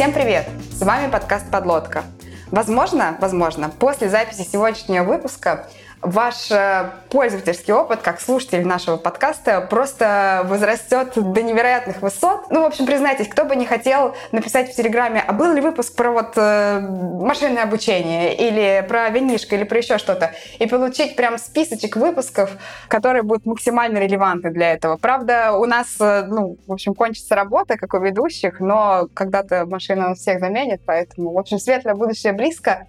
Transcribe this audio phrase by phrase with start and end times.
[0.00, 0.48] Всем привет!
[0.72, 2.04] С вами подкаст «Подлодка».
[2.50, 5.68] Возможно, возможно, после записи сегодняшнего выпуска
[6.02, 12.50] ваш э, пользовательский опыт как слушатель нашего подкаста просто возрастет до невероятных высот.
[12.50, 15.94] Ну, в общем, признайтесь, кто бы не хотел написать в Телеграме, а был ли выпуск
[15.94, 21.36] про вот э, машинное обучение или про винишко или про еще что-то, и получить прям
[21.38, 22.50] списочек выпусков,
[22.88, 24.96] которые будут максимально релевантны для этого.
[24.96, 30.14] Правда, у нас, э, ну, в общем, кончится работа, как у ведущих, но когда-то машина
[30.14, 32.86] всех заменит, поэтому, в общем, светлое будущее близко.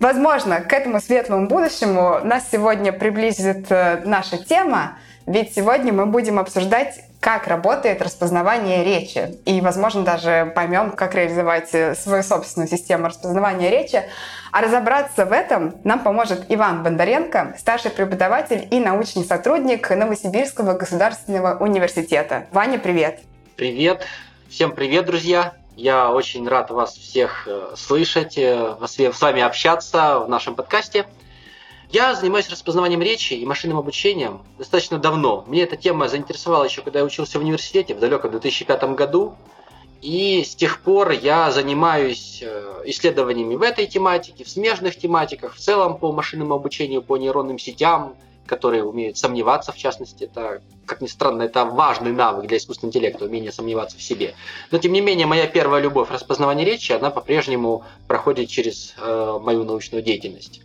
[0.00, 6.38] Возможно, к этому светлому будущему нас сегодня приблизит э, наша тема, ведь сегодня мы будем
[6.38, 9.36] обсуждать, как работает распознавание речи.
[9.44, 14.02] И, возможно, даже поймем, как реализовать э, свою собственную систему распознавания речи.
[14.52, 21.58] А разобраться в этом нам поможет Иван Бондаренко, старший преподаватель и научный сотрудник Новосибирского государственного
[21.62, 22.46] университета.
[22.52, 23.20] Ваня, привет!
[23.54, 24.06] Привет!
[24.48, 25.59] Всем привет, друзья!
[25.80, 31.06] Я очень рад вас всех э, слышать, э, с вами общаться в нашем подкасте.
[31.90, 35.42] Я занимаюсь распознаванием речи и машинным обучением достаточно давно.
[35.46, 39.36] Мне эта тема заинтересовала еще, когда я учился в университете в далеком 2005 году.
[40.02, 45.58] И с тех пор я занимаюсь э, исследованиями в этой тематике, в смежных тематиках, в
[45.58, 48.16] целом по машинному обучению, по нейронным сетям,
[48.50, 53.24] которые умеют сомневаться, в частности, это, как ни странно, это важный навык для искусственного интеллекта,
[53.26, 54.34] умение сомневаться в себе.
[54.72, 59.62] Но, тем не менее, моя первая любовь распознавания речи, она по-прежнему проходит через э, мою
[59.62, 60.62] научную деятельность.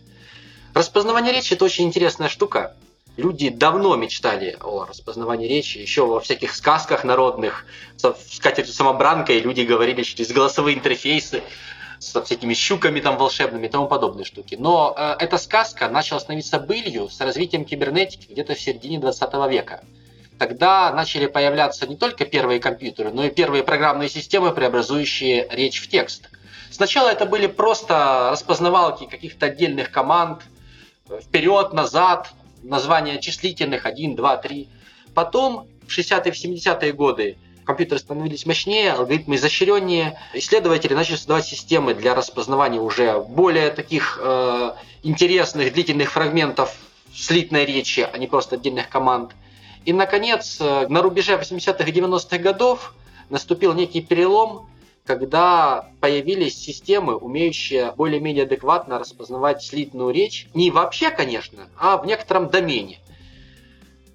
[0.74, 2.74] Распознавание речи– это очень интересная штука.
[3.16, 9.60] Люди давно мечтали о распознавании речи, еще во всяких сказках народных, с скатертью самобранкой люди
[9.60, 11.44] говорили через голосовые интерфейсы,
[11.98, 14.56] со всякими щуками там волшебными и тому подобные штуки.
[14.58, 19.82] Но э, эта сказка начала становиться былью с развитием кибернетики где-то в середине 20 века.
[20.38, 25.88] Тогда начали появляться не только первые компьютеры, но и первые программные системы, преобразующие речь в
[25.88, 26.28] текст.
[26.70, 30.42] Сначала это были просто распознавалки каких-то отдельных команд,
[31.08, 32.32] э, вперед, назад,
[32.62, 34.68] названия числительных 1, 2, 3.
[35.14, 41.94] Потом в 60-е, в 70-е годы компьютеры становились мощнее, алгоритмы изощреннее, исследователи начали создавать системы
[41.94, 44.72] для распознавания уже более таких э,
[45.02, 46.74] интересных длительных фрагментов
[47.14, 49.32] слитной речи, а не просто отдельных команд.
[49.84, 52.94] И, наконец, э, на рубеже 80-х и 90-х годов
[53.28, 54.68] наступил некий перелом,
[55.04, 60.48] когда появились системы, умеющие более-менее адекватно распознавать слитную речь.
[60.54, 62.98] Не вообще, конечно, а в некотором домене.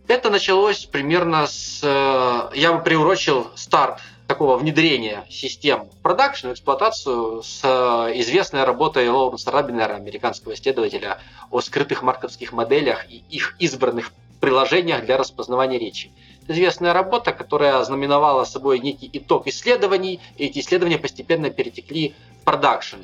[0.08, 1.82] Это началось примерно с...
[1.84, 9.10] Э, я бы приурочил старт такого внедрения систем в продакшн, эксплуатацию с э, известной работой
[9.10, 11.20] Лоуренса Рабинера, американского исследователя,
[11.50, 16.12] о скрытых марковских моделях и их избранных приложениях для распознавания речи.
[16.48, 22.98] Известная работа, которая знаменовала собой некий итог исследований, и эти исследования постепенно перетекли в продакшн.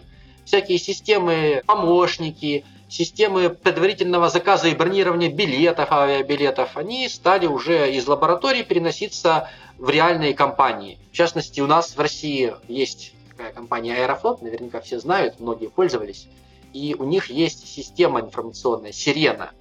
[0.46, 8.64] Всякие системы, помощники, системы предварительного заказа и бронирования билетов, авиабилетов, они стали уже из лабораторий
[8.64, 10.98] переноситься в реальные компании.
[11.12, 16.28] В частности, у нас в России есть такая компания Аэрофлот, наверняка все знают, многие пользовались,
[16.74, 19.52] и у них есть система информационная, Сирена.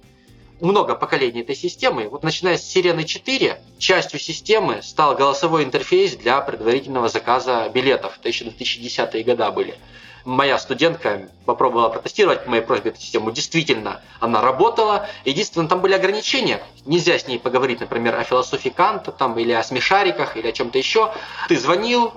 [0.59, 2.09] Много поколений этой системы.
[2.09, 8.17] Вот начиная с Сирены 4, частью системы стал голосовой интерфейс для предварительного заказа билетов.
[8.19, 9.75] Это еще 2010-е годы были
[10.27, 13.31] моя студентка попробовала протестировать по моей просьбе эту систему.
[13.31, 15.07] Действительно, она работала.
[15.23, 16.61] Единственное, там были ограничения.
[16.85, 20.77] Нельзя с ней поговорить, например, о философии Канта там, или о смешариках, или о чем-то
[20.77, 21.13] еще.
[21.47, 22.13] Ты звонил,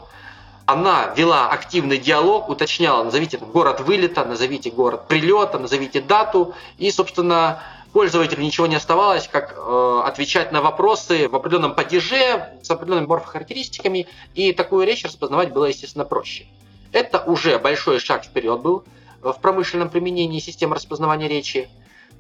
[0.67, 6.55] она вела активный диалог, уточняла, назовите город вылета, назовите город прилета, назовите дату.
[6.79, 7.63] И, собственно,
[7.93, 14.09] пользователю ничего не оставалось, как э, отвечать на вопросы в определенном падеже с определенными морфохарактеристиками.
[14.35, 16.49] И такую речь распознавать было, естественно, проще.
[16.93, 18.85] Это уже большой шаг вперед был
[19.23, 21.69] в промышленном применении систем распознавания речи,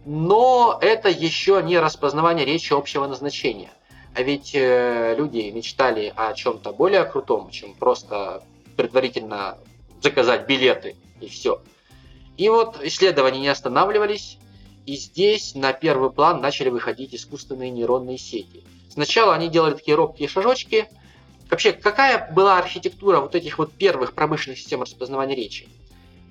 [0.05, 3.71] но это еще не распознавание речи общего назначения.
[4.15, 8.43] А ведь э, люди мечтали о чем-то более крутом, чем просто
[8.77, 9.59] предварительно
[10.03, 11.61] заказать билеты и все.
[12.37, 14.39] И вот исследования не останавливались,
[14.87, 18.65] и здесь на первый план начали выходить искусственные нейронные сети.
[18.89, 20.89] Сначала они делали такие робкие шажочки–
[21.51, 25.69] Вообще, какая была архитектура вот этих вот первых промышленных систем распознавания речи?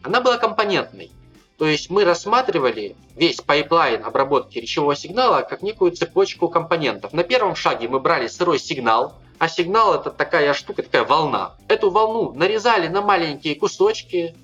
[0.01, 1.11] Она была компонентной.
[1.57, 7.11] То есть мы рассматривали весь пайплайн обработки речевого сигнала как некую цепочку компонентов.
[7.11, 11.57] На первом шаге мы брали сырой сигнал, а сигнал это такая штука, такая волна.
[11.67, 14.35] Эту волну нарезали на маленькие кусочки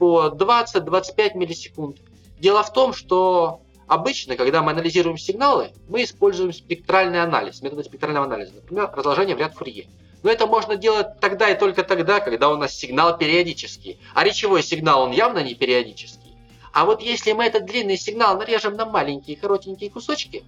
[0.00, 1.98] по 20-25 миллисекунд.
[2.40, 8.26] Дело в том, что обычно, когда мы анализируем сигналы, мы используем спектральный анализ, методы спектрального
[8.26, 9.86] анализа, например, разложение в ряд Фурье.
[10.24, 14.00] Но это можно делать тогда и только тогда, когда у нас сигнал периодический.
[14.14, 16.34] А речевой сигнал, он явно не периодический.
[16.72, 20.42] А вот если мы этот длинный сигнал нарежем на маленькие коротенькие кусочки,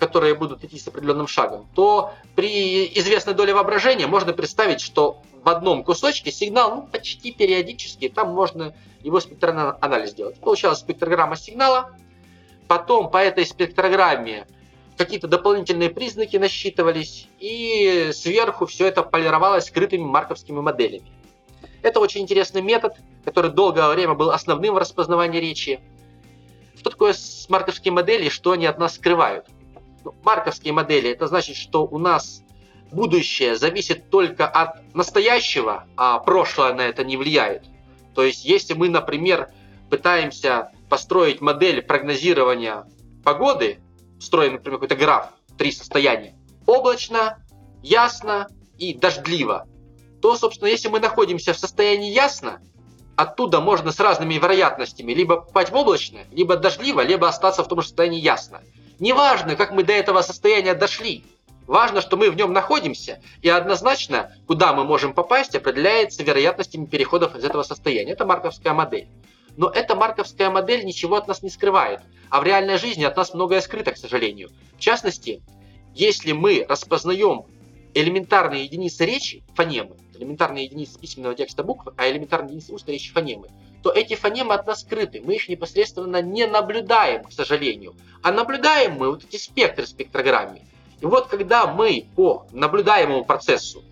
[0.00, 5.48] которые будут идти с определенным шагом, то при известной доле воображения можно представить, что в
[5.48, 8.74] одном кусочке сигнал ну, почти периодический, там можно
[9.04, 10.40] его спектральный анализ сделать.
[10.40, 11.92] Получалась спектрограмма сигнала,
[12.66, 14.48] потом по этой спектрограмме
[14.98, 21.10] какие-то дополнительные признаки насчитывались, и сверху все это полировалось скрытыми марковскими моделями.
[21.82, 25.80] Это очень интересный метод, который долгое время был основным в распознавании речи.
[26.76, 27.14] Что такое
[27.48, 29.46] марковские модели и что они от нас скрывают?
[30.04, 32.42] Ну, марковские модели– это значит, что у нас
[32.90, 37.64] будущее зависит только от настоящего, а прошлое на это не влияет.
[38.14, 39.50] То есть, если мы, например,
[39.90, 42.86] пытаемся построить модель прогнозирования
[43.24, 43.78] погоды,
[44.20, 46.36] строим, например, какой-то граф, три состояния,
[46.66, 47.44] облачно,
[47.82, 48.48] ясно
[48.78, 49.66] и дождливо,
[50.20, 52.60] то, собственно, если мы находимся в состоянии ясно,
[53.16, 57.80] оттуда можно с разными вероятностями либо попасть в облачно, либо дождливо, либо остаться в том
[57.80, 58.62] же состоянии ясно.
[58.98, 61.24] Неважно, как мы до этого состояния дошли,
[61.68, 67.36] Важно, что мы в нем находимся, и однозначно, куда мы можем попасть, определяется вероятностями переходов
[67.36, 68.12] из этого состояния.
[68.12, 69.06] Это марковская модель.
[69.58, 72.00] Но эта марковская модель ничего от нас не скрывает.
[72.30, 74.50] А в реальной жизни от нас многое скрыто, к сожалению.
[74.76, 75.42] В частности,
[75.96, 77.42] если мы распознаем
[77.92, 83.48] элементарные единицы речи, фонемы, элементарные единицы письменного текста буквы, а элементарные единицы устной речи фонемы,
[83.82, 85.20] то эти фонемы от нас скрыты.
[85.24, 87.96] Мы их непосредственно не наблюдаем, к сожалению.
[88.22, 90.62] А наблюдаем мы вот эти спектры в спектрограмме.
[91.00, 93.82] И вот когда мы по наблюдаемому процессу,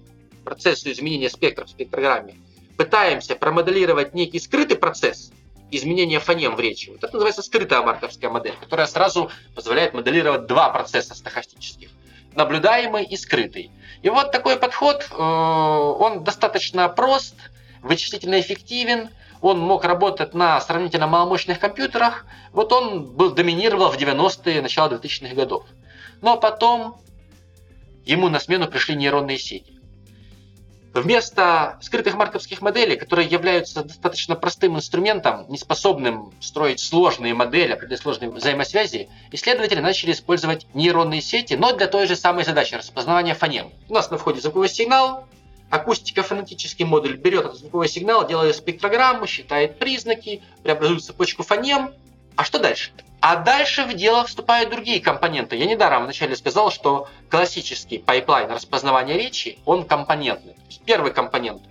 [0.45, 2.37] процессу изменения спектра в спектрограмме,
[2.77, 5.33] пытаемся промоделировать некий скрытый процесс
[5.71, 10.71] изменения фонем в речи, вот это называется скрытая марковская модель, которая сразу позволяет моделировать два
[10.71, 11.91] процесса стохастических
[12.37, 13.71] наблюдаемый и скрытый.
[14.03, 17.35] И вот такой подход, э, он достаточно прост,
[17.83, 19.11] вычислительно эффективен,
[19.41, 25.35] он мог работать на сравнительно маломощных компьютерах, вот он был доминировал в 90-е, начало 2000-х
[25.35, 25.65] годов.
[26.21, 26.99] Но потом
[28.05, 29.76] ему на смену пришли нейронные сети.
[31.01, 38.01] Вместо скрытых марковских моделей, которые являются достаточно простым инструментом, не способным строить сложные модели, определять
[38.01, 43.71] сложные взаимосвязи, исследователи начали использовать нейронные сети, но для той же самой задачи– распознавания фонем.
[43.91, 45.27] У нас на входе звуковой сигнал,
[45.71, 51.91] акустико-фонетический модуль берет этот звуковой сигнал, делает спектрограмму, считает признаки, преобразует цепочку фонем.
[52.37, 52.93] А что дальше?
[53.21, 55.57] А дальше в дело вступают другие компоненты.
[55.57, 60.55] Я недаром вначале сказал, что классический пайплайн распознавания речи, он компонентный.
[60.85, 61.63] Первый компонент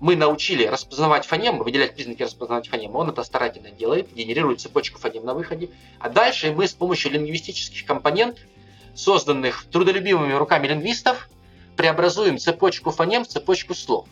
[0.00, 2.98] мы научили распознавать фонемы, выделять признаки распознавать фонемы.
[2.98, 5.70] Он это старательно делает, генерирует цепочку фонем на выходе.
[6.00, 8.42] А дальше мы с помощью лингвистических компонентов,
[8.94, 11.28] созданных трудолюбивыми руками лингвистов,
[11.76, 14.08] преобразуем цепочку фонем в цепочку слов.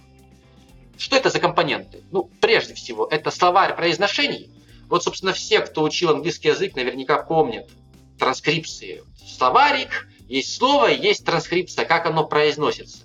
[0.96, 2.02] Что это за компоненты?
[2.10, 4.50] Ну, прежде всего, это словарь произношений,
[4.88, 7.69] вот, собственно, все, кто учил английский язык, наверняка помнят
[8.19, 9.02] транскрипции.
[9.26, 12.99] Словарик, есть слово, есть транскрипция, как оно произносится.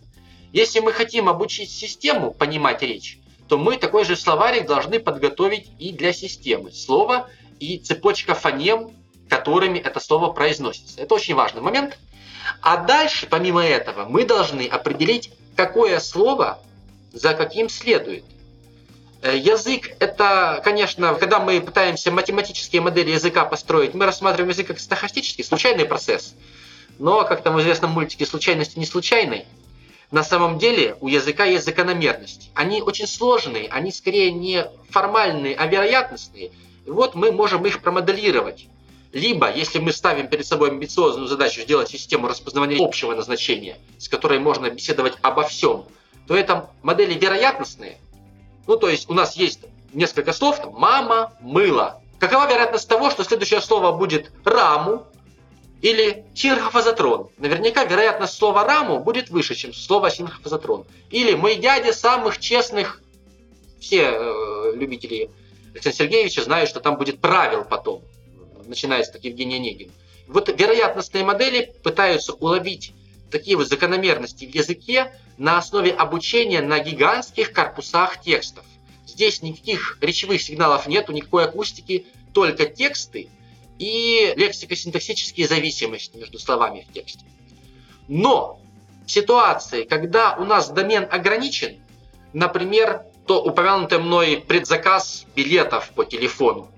[0.51, 5.91] Если мы хотим обучить систему понимать речь, то мы такой же словарик должны подготовить и
[5.91, 6.71] для системы.
[6.71, 8.91] Слово и цепочка фонем,
[9.29, 11.01] которыми это слово произносится.
[11.01, 11.97] Это очень важный момент.
[12.61, 16.59] А дальше, помимо этого, мы должны определить, какое слово
[17.11, 18.23] за каким следует.
[19.23, 24.81] Э, язык– это, конечно, когда мы пытаемся математические модели языка построить, мы рассматриваем язык как
[24.81, 26.35] стохастический, случайный процесс.
[26.99, 29.45] Но, как там в известном мультике, случайности не случайной.
[30.11, 32.51] На самом деле у языка есть закономерность.
[32.53, 36.51] Они очень сложные, они скорее не формальные, а вероятностные.
[36.85, 38.67] И вот мы можем их промоделировать.
[39.13, 44.39] Либо, если мы ставим перед собой амбициозную задачу сделать систему распознавания общего назначения, с которой
[44.39, 45.85] можно беседовать обо всем,
[46.27, 47.97] то это модели вероятностные,
[48.67, 49.59] ну, то есть у нас есть
[49.93, 52.01] несколько слов, мама, мыло.
[52.19, 55.05] Какова вероятность того, что следующее слово будет раму
[55.81, 57.29] или синхрофазотрон?
[57.37, 60.85] Наверняка вероятность слова раму будет выше, чем слово синхрофазотрон.
[61.09, 63.01] Или мой дядя самых честных,
[63.81, 65.29] все э, любители
[65.73, 68.01] Александра Сергеевича знают, что там будет правил потом,
[68.65, 69.91] начиная с Евгения Негин.
[70.27, 72.93] Вот вероятностные модели пытаются уловить
[73.33, 78.63] такие вот закономерности в языке на основе обучения на гигантских корпусах текстов.
[79.05, 83.27] Здесь никаких речевых сигналов нету, никакой акустики, только тексты
[83.79, 87.25] и лексико-синтаксические зависимости между словами в тексте.
[88.07, 88.61] Но
[89.05, 91.79] в ситуации, когда у нас домен ограничен,
[92.31, 96.69] например, то упомянутый мной предзаказ билетов по телефону,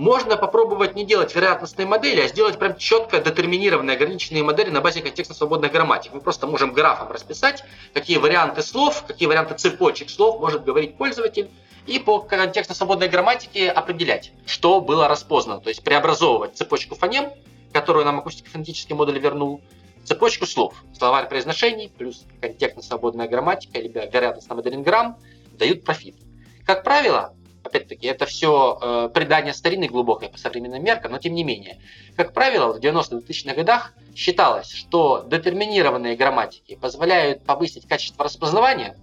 [0.00, 5.02] можно попробовать не делать вероятностные модели, а сделать прям четко детерминированные ограниченные модели на базе
[5.02, 6.14] контекстно-свободных грамматик.
[6.14, 11.50] Мы просто можем графом расписать, какие варианты слов, какие варианты цепочек слов может говорить пользователь,
[11.86, 15.60] и по контекстно-свободной грамматике определять, что было распознано.
[15.60, 17.30] То есть преобразовывать цепочку фонем,
[17.74, 19.60] которую нам акустико-фонетический модуль вернул,
[20.04, 20.82] цепочку слов.
[20.96, 25.18] Словарь произношений плюс контекстно-свободная грамматика, либо вероятностный моделинграмм
[25.58, 26.16] дают профит.
[26.64, 31.44] Как правило, опять-таки, это все э, предание старины глубокое по современным меркам, но тем не
[31.44, 31.78] менее.
[32.16, 38.96] Как правило, в 90-2000-х годах считалось, что детерминированные грамматики позволяют повысить качество распознавания,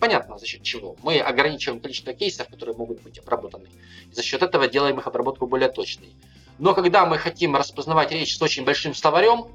[0.00, 0.96] понятно за счет чего.
[1.02, 3.68] Мы ограничиваем количество кейсов, которые могут быть обработаны.
[4.10, 6.14] И за счет этого делаем их обработку более точной.
[6.58, 9.46] Но когда мы хотим распознавать речь с очень большим словарем,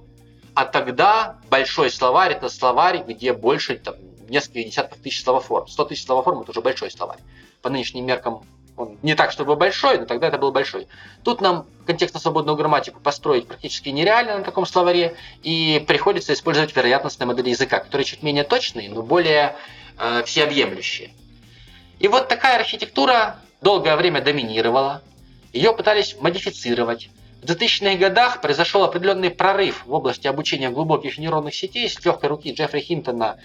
[0.53, 3.95] а тогда большой словарь это словарь, где больше там,
[4.29, 5.67] несколько десятков тысяч словоформ.
[5.67, 7.19] 100 тысяч словоформ это уже большой словарь.
[7.62, 8.43] По нынешним меркам
[8.77, 10.88] он не так, чтобы большой, но тогда это был большой.
[11.24, 17.50] Тут нам контекстно-свободную грамматику построить практически нереально на таком словаре, и приходится использовать вероятностные модели
[17.50, 19.55] языка, которые чуть менее точные, но более
[19.98, 21.12] э, всеобъемлющие.
[22.00, 25.01] И вот такая архитектура долгое время доминировала,
[25.53, 27.10] ее пытались модифицировать.
[27.41, 32.51] В 2000-х годах произошел определенный прорыв в области обучения глубоких нейронных сетей с легкой руки
[32.51, 33.38] Джеффри Хинтона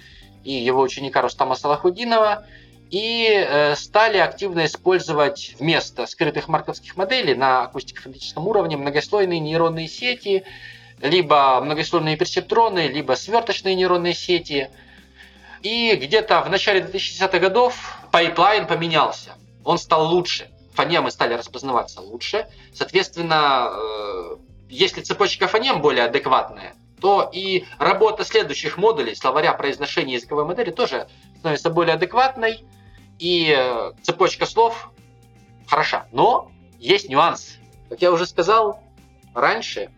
[0.44, 2.46] и его ученика Рустама Салахудинова–
[2.92, 10.44] и э, стали активно использовать вместо скрытых марковских моделей на акустико-фонетическом уровне многослойные нейронные сети,
[11.00, 14.68] либо многослойные персептроны, либо сверточные нейронные сети.
[15.62, 19.30] И где-то в начале 2010-х годов пайплайн поменялся.
[19.64, 20.50] Он стал лучше.
[20.74, 22.46] Фонемы стали распознаваться лучше.
[22.74, 24.36] Соответственно, э,
[24.68, 31.08] если цепочка фонем более адекватная, то и работа следующих модулей, словаря произношения языковой модели тоже
[31.36, 32.64] становится более адекватной
[33.18, 34.92] и э, цепочка слов
[35.66, 36.06] хороша.
[36.12, 37.58] Но есть нюанс.
[37.88, 38.80] Как я уже сказал
[39.34, 39.90] раньше,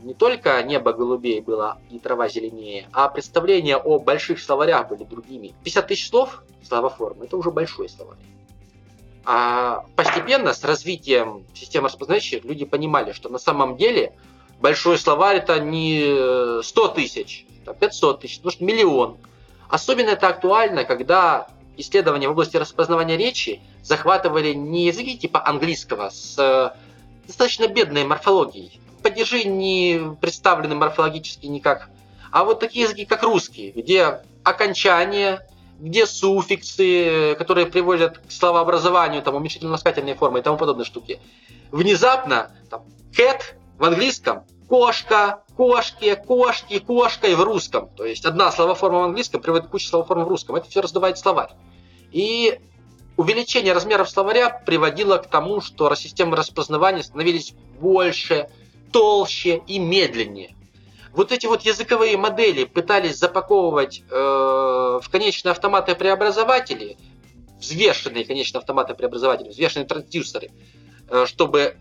[0.00, 5.54] не только небо голубее было и трава зеленее, а представления о больших словарях были другими.
[5.64, 8.18] 50 тысяч слов словоформы– это уже большой словарь.
[9.24, 14.12] А постепенно с развитием системы распознающих люди понимали, что на самом деле
[14.60, 19.18] большой словарь это не 100 тысяч, а 500 тысяч, может миллион.
[19.68, 26.36] Особенно это актуально, когда исследования в области распознавания речи захватывали не языки типа английского с
[26.38, 26.76] э,
[27.26, 31.88] достаточно бедной морфологией, падежи не представлены морфологически никак,
[32.30, 35.46] а вот такие языки, как русский, где окончания,
[35.78, 41.20] где суффиксы, которые приводят к словообразованию, там, уменьшительно-ласкательные формы и тому подобные штуки.
[41.70, 42.84] Внезапно там,
[43.16, 43.42] cat
[43.78, 47.88] в английском кошка, кошки, кошки, кошка и в русском.
[47.96, 50.56] То есть одна словоформа в английском приводит к куче словоформ в русском.
[50.56, 51.50] Это все раздувает словарь.
[52.12, 52.58] И
[53.16, 58.48] увеличение размеров словаря приводило к тому, что системы распознавания становились больше,
[58.92, 60.54] толще и медленнее.
[61.12, 66.96] Вот эти вот языковые модели пытались запаковывать э, в конечные автоматы преобразователи,
[67.58, 70.50] взвешенные конечные автоматы преобразователи, взвешенные трансдюсеры,
[71.10, 71.76] э, чтобы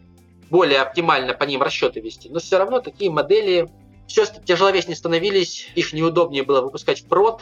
[0.50, 2.30] более оптимально по ним расчеты вести.
[2.30, 3.70] Но все равно такие модели
[4.08, 7.42] все тяжеловеснее становились, их неудобнее было выпускать в прод,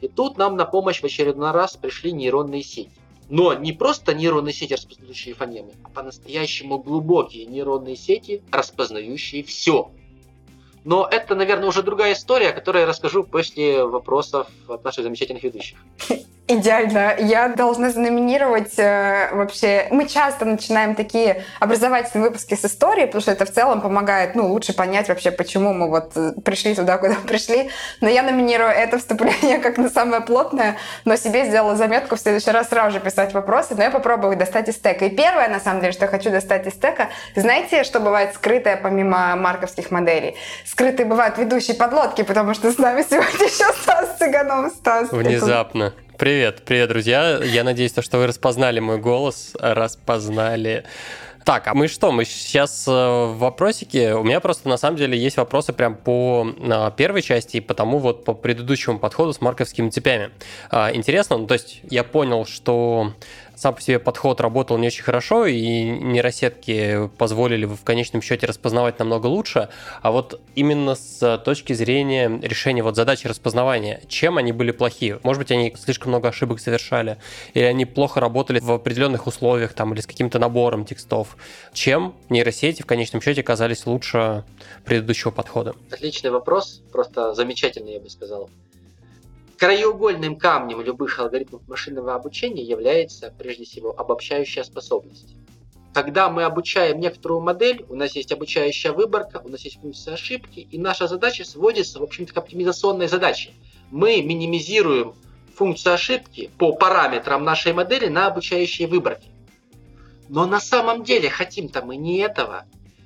[0.00, 2.90] и тут нам на помощь в очередной раз пришли нейронные сети.
[3.30, 9.90] Но не просто нейронные сети, распознающие фонемы, а по-настоящему глубокие нейронные сети, распознающие все.
[10.84, 15.78] Но это, наверное, уже другая история, которую я расскажу после вопросов от наших замечательных ведущих.
[16.48, 17.14] Идеально.
[17.18, 19.86] Я должна заноминировать э, вообще...
[19.92, 24.48] Мы часто начинаем такие образовательные выпуски с истории, потому что это в целом помогает ну,
[24.48, 27.70] лучше понять вообще, почему мы вот э, пришли туда, куда пришли.
[28.00, 32.50] Но я номинирую это вступление как на самое плотное, но себе сделала заметку в следующий
[32.50, 35.04] раз сразу же писать вопросы, но я попробую достать из стека.
[35.04, 38.76] И первое, на самом деле, что я хочу достать из стека, знаете, что бывает скрытое
[38.76, 40.36] помимо марковских моделей?
[40.66, 44.72] Скрытые бывают ведущие подлодки, потому что с нами сегодня еще Стас Цыганов.
[44.72, 45.94] Стас, Внезапно.
[46.22, 47.40] Привет, привет, друзья.
[47.42, 50.84] Я надеюсь, что вы распознали мой голос, распознали.
[51.44, 54.14] Так, а мы что, мы сейчас э, в вопросике?
[54.14, 57.98] У меня просто на самом деле есть вопросы прям по а, первой части и потому
[57.98, 60.30] вот по предыдущему подходу с марковскими цепями.
[60.70, 63.14] А, интересно, ну то есть я понял, что
[63.56, 68.98] сам по себе подход работал не очень хорошо, и нейросетки позволили в конечном счете распознавать
[68.98, 69.68] намного лучше.
[70.00, 75.20] А вот именно с точки зрения решения вот задачи распознавания, чем они были плохие?
[75.22, 77.18] Может быть, они слишком много ошибок совершали,
[77.54, 81.36] или они плохо работали в определенных условиях там, или с каким-то набором текстов?
[81.72, 84.44] Чем нейросети в конечном счете оказались лучше
[84.84, 85.74] предыдущего подхода?
[85.90, 88.50] Отличный вопрос, просто замечательный, я бы сказал.
[89.62, 95.36] Краеугольным камнем любых алгоритмов машинного обучения является, прежде всего, обобщающая способность.
[95.94, 100.66] когда мы обучаем некоторую модель, у нас есть обучающая выборка, у нас есть функция ошибки,
[100.68, 103.52] и наша задача сводится, в общем-то, к оптимизационной задаче.
[103.92, 105.14] Мы минимизируем
[105.54, 109.28] функцию ошибки по параметрам нашей модели на обучающие выборки.
[110.28, 112.64] Но на самом деле хотим-то мы не этого.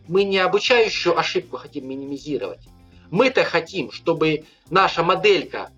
[0.08, 2.66] Мы не обучающую ошибку хотим минимизировать.
[3.10, 5.70] Мы-то хотим, чтобы наша моделька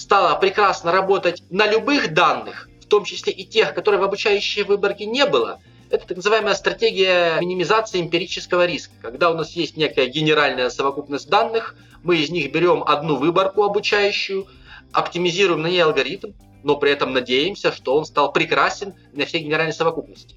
[0.00, 5.06] стала прекрасно работать на любых данных, в том числе и тех, которые в обучающей выборке
[5.06, 8.92] не было– это так называемая стратегия минимизации эмпирического риска.
[9.02, 14.46] Когда у нас есть некая генеральная совокупность данных, мы из них берем одну выборку обучающую,
[14.92, 16.30] оптимизируем на ней алгоритм,
[16.62, 20.36] но при этом надеемся, что он стал прекрасен на всей генеральной совокупности.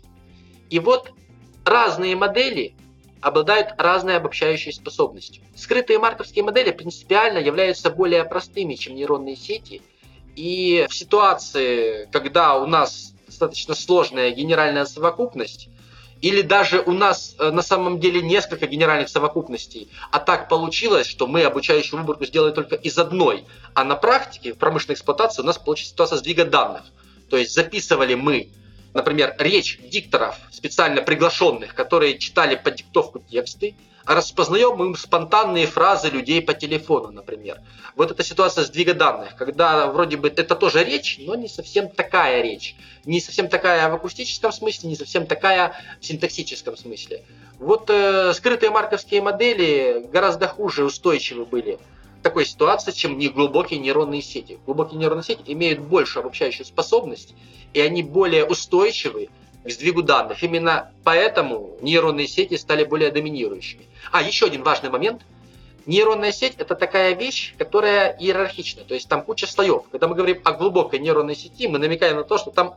[0.71, 1.11] И вот
[1.65, 2.75] разные модели
[3.23, 5.43] обладают разной обобщающей способностью.
[5.55, 9.81] Скрытые марковские модели принципиально являются более простыми, чем нейронные сети.
[10.35, 15.69] И в ситуации, когда у нас достаточно сложная генеральная совокупность,
[16.21, 21.27] или даже у нас э, на самом деле несколько генеральных совокупностей, а так получилось, что
[21.27, 25.57] мы обучающую выборку сделали только из одной, а на практике в промышленной эксплуатации у нас
[25.57, 26.83] получилась ситуация сдвига данных.
[27.29, 28.49] То есть записывали мы,
[28.93, 36.41] например, речь дикторов, специально приглашенных, которые читали под диктовку тексты, распознаем мы спонтанные фразы людей
[36.41, 37.59] по телефону, например.
[37.95, 42.41] Вот эта ситуация сдвига данных, когда вроде бы это тоже речь, но не совсем такая
[42.41, 42.75] речь.
[43.05, 47.23] Не совсем такая в акустическом смысле, не совсем такая в синтаксическом смысле.
[47.59, 51.79] Вот э, скрытые марковские модели гораздо хуже устойчивы были
[52.23, 54.57] такой ситуации, чем не глубокие нейронные сети.
[54.65, 57.35] Глубокие нейронные сети имеют большую обобщающую способность,
[57.73, 59.29] и они более устойчивы
[59.63, 60.41] к сдвигу данных.
[60.43, 63.85] Именно поэтому нейронные сети стали более доминирующими.
[64.11, 65.21] А, еще один важный момент.
[65.85, 69.83] Нейронная сеть– это такая вещь, которая иерархична, то есть там куча слоев.
[69.91, 72.75] Когда мы говорим о глубокой нейронной сети, мы намекаем на то, что там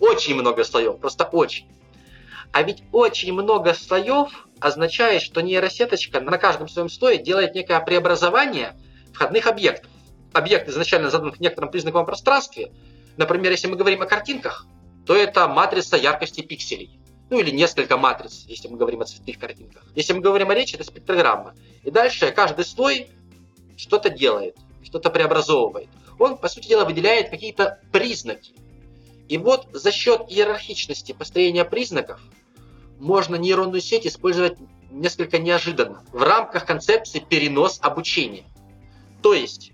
[0.00, 1.66] очень много слоев, просто очень.
[2.52, 8.74] А ведь очень много слоев означает, что нейросеточка на каждом своем слое делает некое преобразование
[9.12, 9.90] входных объектов.
[10.32, 12.72] Объект изначально задан в некотором признаковом пространстве.
[13.16, 14.66] Например, если мы говорим о картинках,
[15.06, 17.00] то это матрица яркости пикселей.
[17.30, 19.84] Ну или несколько матриц, если мы говорим о цветных картинках.
[19.94, 21.54] Если мы говорим о речи, это спектрограмма.
[21.82, 23.08] И дальше каждый слой
[23.76, 25.88] что-то делает, что-то преобразовывает.
[26.18, 28.54] Он, по сути дела, выделяет какие-то признаки.
[29.28, 32.20] И вот за счет иерархичности построения признаков
[32.98, 34.58] можно нейронную сеть использовать
[34.90, 38.44] несколько неожиданно в рамках концепции перенос обучения.
[39.22, 39.72] То есть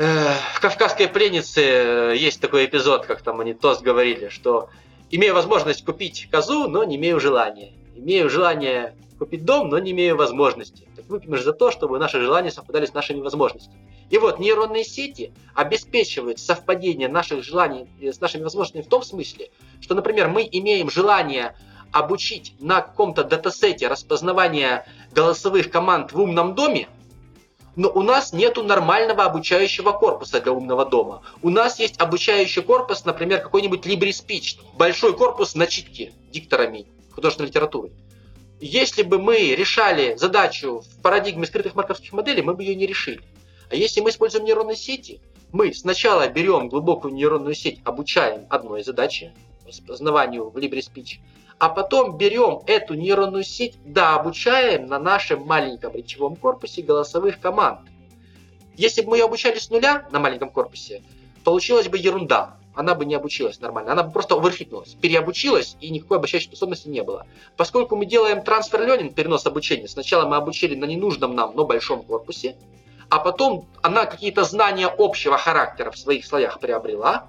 [0.00, 4.70] в «Кавказской пленнице» э, есть такой эпизод, как там они тост говорили, что
[5.10, 7.74] имею возможность купить козу, но не имею желания.
[7.94, 10.88] Имею желание купить дом, но не имею возможности.
[10.96, 13.76] Так выпьем же за то, чтобы наши желания совпадали с нашими возможностями.
[14.10, 19.50] И вот нейронные сети обеспечивают совпадение наших желаний э, с нашими возможностями в том смысле,
[19.80, 21.56] что, например, мы имеем желание
[21.92, 26.88] обучить на каком-то датасете распознавания голосовых команд в умном доме,
[27.76, 31.22] но у нас нету нормального обучающего корпуса для умного дома.
[31.40, 37.92] У нас есть обучающий корпус, например, какой-нибудь LibreSpeech, большой корпус начитки дикторами художественной литературы.
[38.60, 43.22] Если бы мы решали задачу в парадигме скрытых марковских моделей, мы бы ее не решили.
[43.70, 45.20] А если мы используем нейронные сети,
[45.52, 49.32] мы сначала берем глубокую нейронную сеть, обучаем одной задаче,
[49.64, 51.18] распознаванию в LibreSpeech,
[51.58, 57.80] а потом берем эту нейронную сеть, да, обучаем на нашем маленьком речевом корпусе голосовых команд.
[58.76, 61.02] Если бы мы ее обучали с нуля на маленьком корпусе,
[61.44, 62.56] получилась бы ерунда.
[62.74, 67.02] Она бы не обучилась нормально, она бы просто оверфитнулась, переобучилась, и никакой обучающей способности не
[67.02, 67.26] было.
[67.56, 72.02] Поскольку мы делаем трансфер ленинг, перенос обучения, сначала мы обучили на ненужном нам, но большом
[72.02, 72.56] корпусе,
[73.10, 77.26] а потом она какие-то знания общего характера в своих слоях приобрела,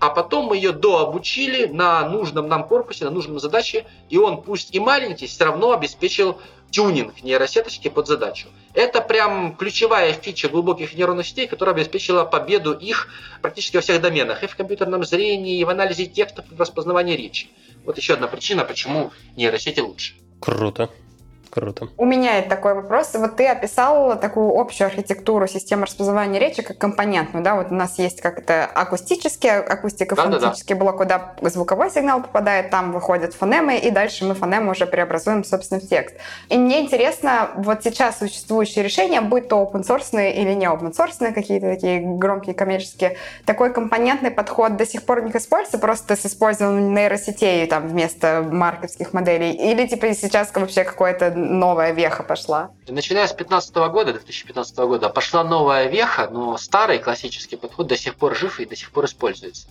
[0.00, 4.72] а потом мы ее дообучили на нужном нам корпусе, на нужном задаче, и он, пусть
[4.74, 6.38] и маленький, все равно обеспечил
[6.70, 8.48] тюнинг нейросеточки под задачу.
[8.74, 13.08] Это прям ключевая фича глубоких нейронных сетей, которая обеспечила победу их
[13.42, 14.44] практически во всех доменах.
[14.44, 17.48] И в компьютерном зрении, и в анализе текстов, и в распознавании речи.
[17.84, 20.14] Вот еще одна причина, почему нейросети лучше.
[20.40, 20.90] Круто.
[21.50, 21.88] Круто.
[21.96, 23.14] У меня есть такой вопрос.
[23.14, 27.54] Вот ты описал такую общую архитектуру системы распознавания речи как компонентную, да?
[27.54, 30.84] Вот у нас есть как это акустический, акустико-фонетический да, да, да.
[30.84, 35.80] блок, куда звуковой сигнал попадает, там выходят фонемы, и дальше мы фонемы уже преобразуем, собственно,
[35.80, 36.16] в текст.
[36.48, 41.32] И мне интересно, вот сейчас существующие решения, будь то open source или не open source,
[41.32, 46.94] какие-то такие громкие коммерческие, такой компонентный подход до сих пор не используется, просто с использованием
[46.94, 49.52] нейросетей там вместо марковских моделей?
[49.52, 52.70] Или типа сейчас вообще какое-то новая веха пошла?
[52.86, 58.14] Начиная с 2015 года, 2015 года, пошла новая веха, но старый классический подход до сих
[58.16, 59.68] пор жив и до сих пор используется.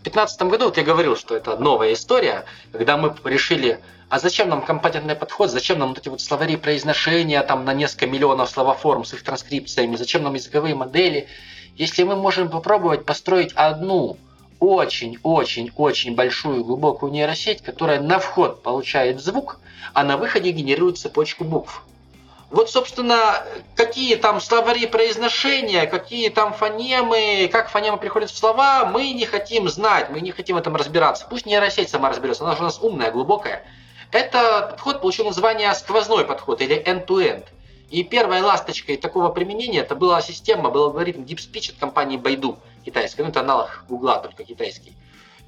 [0.00, 4.48] В 2015 году, вот я говорил, что это новая история, когда мы решили, а зачем
[4.48, 9.04] нам компетентный подход, зачем нам вот эти вот словари произношения там на несколько миллионов словоформ
[9.04, 11.28] с их транскрипциями, зачем нам языковые модели,
[11.76, 14.16] если мы можем попробовать построить одну
[14.60, 19.60] очень-очень-очень большую глубокую нейросеть, которая на вход получает звук,
[19.94, 21.82] а на выходе генерирует цепочку букв.
[22.50, 23.44] Вот, собственно,
[23.74, 29.68] какие там словари произношения, какие там фонемы, как фонемы приходят в слова, мы не хотим
[29.68, 31.26] знать, мы не хотим в этом разбираться.
[31.28, 33.66] Пусть нейросеть сама разберется, она же у нас умная, глубокая.
[34.12, 37.44] Этот подход получил название сквозной подход или end-to-end.
[37.90, 42.56] И первой ласточкой такого применения это была система, был алгоритм Deep Speech от компании Baidu
[42.88, 44.94] китайской, ну это аналог Гугла, только китайский.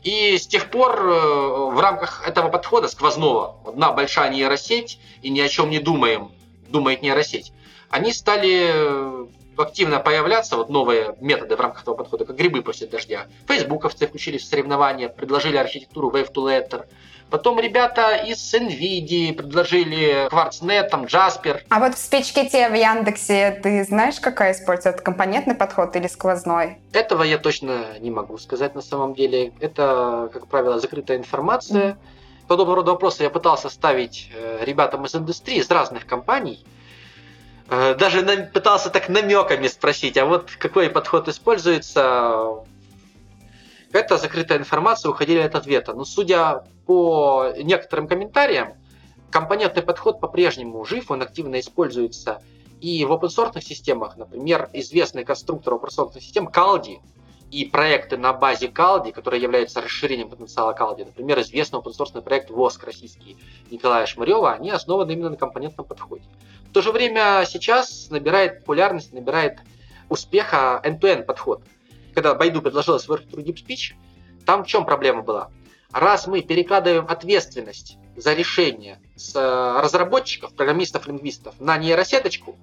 [0.02, 5.40] И с тех пор э, в рамках этого подхода сквозного, одна большая нейросеть и ни
[5.40, 6.32] о чем не думаем,
[6.68, 7.52] думает нейросеть,
[7.90, 9.26] они стали э,
[9.56, 13.26] активно появляться, вот новые методы в рамках этого подхода, как грибы после дождя.
[13.46, 16.86] Фейсбуковцы включились в соревнования, предложили архитектуру Wave to Letter.
[17.30, 21.62] Потом ребята из NVIDIA предложили QuartzNet, там, Jasper.
[21.68, 26.78] А вот в спичките в Яндексе ты знаешь, какая используется компонентный подход или сквозной?
[26.92, 29.52] Этого я точно не могу сказать на самом деле.
[29.60, 31.92] Это, как правило, закрытая информация.
[31.92, 31.96] Mm.
[32.48, 36.66] Подобного рода вопросы я пытался ставить э, ребятам из индустрии, из разных компаний.
[37.68, 42.64] Э, даже пытался так намеками спросить, а вот какой подход используется,
[43.92, 45.92] это закрытая информация, уходили от ответа.
[45.94, 48.74] Но судя по некоторым комментариям,
[49.30, 52.42] компонентный подход по-прежнему жив, он активно используется
[52.80, 56.98] и в open системах, например, известный конструктор open систем Caldi
[57.50, 62.84] и проекты на базе Caldi, которые являются расширением потенциала Caldi, например, известный open проект ВОСК
[62.84, 63.36] российский
[63.70, 66.24] Николая Шмарева, они основаны именно на компонентном подходе.
[66.70, 69.58] В то же время сейчас набирает популярность, набирает
[70.08, 71.62] успеха end-to-end подход.
[72.14, 73.94] Когда Байду предложила свой архитектуру Deep Speech,
[74.44, 75.50] там в чем проблема была?
[75.92, 82.56] Раз мы перекладываем ответственность за решение с э, разработчиков, программистов, лингвистов на нейросеточку,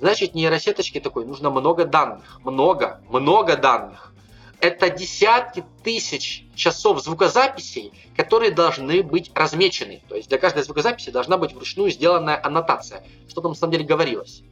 [0.00, 4.12] значит нейросеточке такой нужно много данных, много, много данных.
[4.60, 10.02] Это десятки тысяч часов звукозаписей, которые должны быть размечены.
[10.08, 13.84] То есть для каждой звукозаписи должна быть вручную сделанная аннотация, что там на самом деле
[13.84, 14.42] говорилось.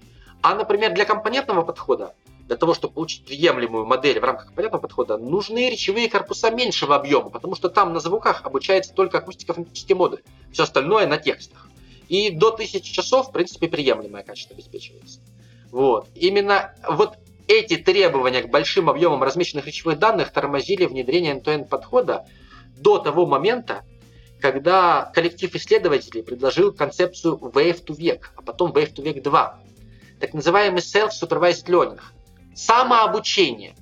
[0.43, 2.15] А, например, для компонентного подхода,
[2.47, 7.31] для того, чтобы получить приемлемую модель в рамках компонентного подхода, нужны речевые корпуса меньшего объема,
[7.31, 11.69] потому что там на звуках обучается только акустико-фонетический модуль, все остальное на текстах.
[12.09, 15.19] И до 1000 часов, в принципе, приемлемое качество обеспечивается.
[15.73, 16.09] Вот.
[16.15, 22.27] Именно вот эти требования к большим объемам размещенных речевых данных тормозили внедрение end-to-end подхода
[22.77, 23.85] до того момента,
[24.41, 29.59] когда коллектив исследователей предложил концепцию Wave to Vec, а потом Wave to Vec 2,
[30.21, 32.01] так называемый Self-Supervised Learning,
[32.57, 33.75] самообучение.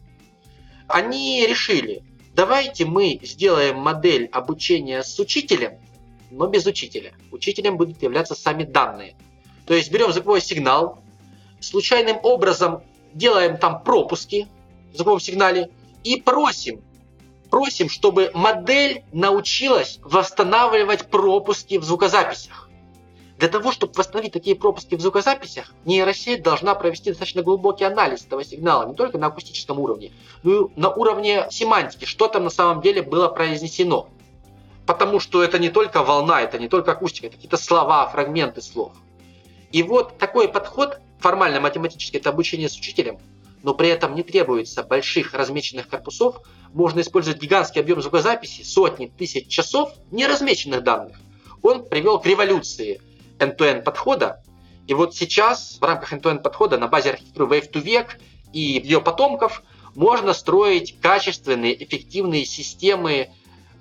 [0.88, 2.02] Они решили,
[2.34, 5.78] давайте мы сделаем модель обучения с учителем,
[6.30, 7.14] но без учителя.
[7.30, 9.16] Учителем будут являться сами данные.
[9.66, 11.02] То есть берем звуковой сигнал,
[11.60, 12.82] случайным образом
[13.14, 14.48] делаем там пропуски
[14.92, 15.70] в звуковом сигнале
[16.02, 16.82] и просим,
[17.50, 22.63] просим, чтобы модель научилась восстанавливать пропуски в звукозаписях.
[23.38, 28.44] Для того, чтобы восстановить такие пропуски в звукозаписях, нейросеть должна провести достаточно глубокий анализ этого
[28.44, 30.12] сигнала, не только на акустическом уровне,
[30.44, 34.08] но и на уровне семантики, что там на самом деле было произнесено.
[34.86, 38.92] Потому что это не только волна, это не только акустика, это какие-то слова, фрагменты слов.
[39.72, 43.18] И вот такой подход формально математически это обучение с учителем,
[43.64, 46.36] но при этом не требуется больших размеченных корпусов,
[46.72, 51.16] можно использовать гигантский объем звукозаписи, сотни тысяч часов неразмеченных данных.
[51.62, 53.00] Он привел к революции
[53.38, 54.42] end-to-end подхода,
[54.86, 58.20] и вот сейчас в рамках end-to-end подхода на базе архитектуры Wave to Vec
[58.52, 59.62] и ее потомков
[59.94, 63.30] можно строить качественные, эффективные системы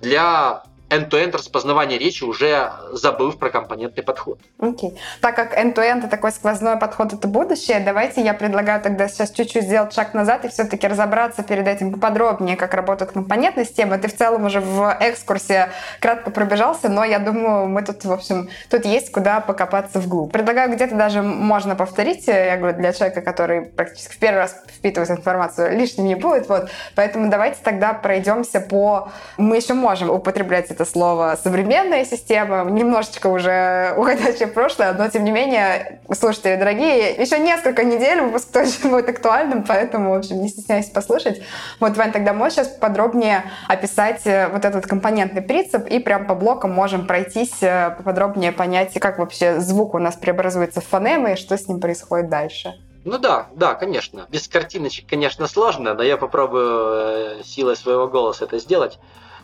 [0.00, 4.38] для end-to-end распознавание речи, уже забыв про компонентный подход.
[4.58, 4.90] Окей.
[4.90, 4.98] Okay.
[5.20, 9.64] Так как end-to-end и такой сквозной подход— это будущее, давайте я предлагаю тогда сейчас чуть-чуть
[9.64, 13.98] сделать шаг назад и все-таки разобраться перед этим поподробнее, как работают компонентные системы.
[13.98, 15.70] Ты в целом уже в экскурсе
[16.00, 20.32] кратко пробежался, но я думаю, мы тут, в общем, тут есть куда покопаться вглубь.
[20.32, 25.10] Предлагаю где-то даже можно повторить, я говорю, для человека, который практически в первый раз впитывает
[25.10, 26.70] информацию, лишним не будет, вот.
[26.94, 29.08] Поэтому давайте тогда пройдемся по...
[29.38, 35.24] Мы еще можем употреблять это слово современная система, немножечко уже уходящее в прошлое, но тем
[35.24, 40.48] не менее, слушайте, дорогие, еще несколько недель выпуск точно будет актуальным, поэтому, в общем, не
[40.48, 41.42] стесняйтесь послушать.
[41.80, 46.34] Вот, Вань, тогда можешь сейчас подробнее описать э, вот этот компонентный принцип и прям по
[46.34, 51.36] блокам можем пройтись, э, поподробнее понять, как вообще звук у нас преобразуется в фонемы и
[51.36, 52.74] что с ним происходит дальше.
[53.04, 54.26] Ну да, да, конечно.
[54.30, 58.98] Без картиночек, конечно, сложно, но я попробую э, силой своего голоса это сделать.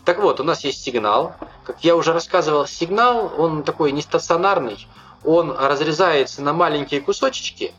[0.05, 1.35] Так вот, у нас есть сигнал.
[1.65, 4.87] Как я уже рассказывал, сигнал, он такой не стационарный,
[5.25, 7.73] он разрезается на маленькие кусочки.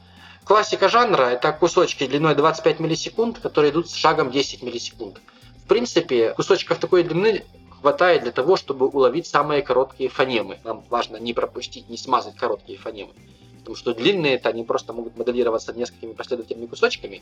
[0.43, 5.19] Классика жанра– это кусочки длиной 25 миллисекунд, которые идут с шагом 10 миллисекунд.
[5.63, 7.45] В принципе, кусочков такой длины
[7.79, 10.59] хватает для того, чтобы уловить самые короткие фонемы.
[10.63, 13.13] Нам важно не пропустить, не смазать короткие фонемы.
[13.61, 17.21] Потому что длинные это они просто могут моделироваться несколькими последовательными кусочками,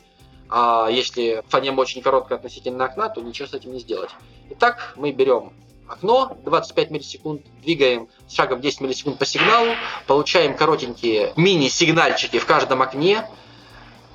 [0.50, 4.10] а если фонема очень короткая относительно окна, то ничего с этим не сделать.
[4.52, 5.52] Итак, мы берем
[5.88, 9.74] окно 25 миллисекунд, двигаем с шагом 10 миллисекунд по сигналу,
[10.08, 13.28] получаем коротенькие мини-сигнальчики в каждом окне,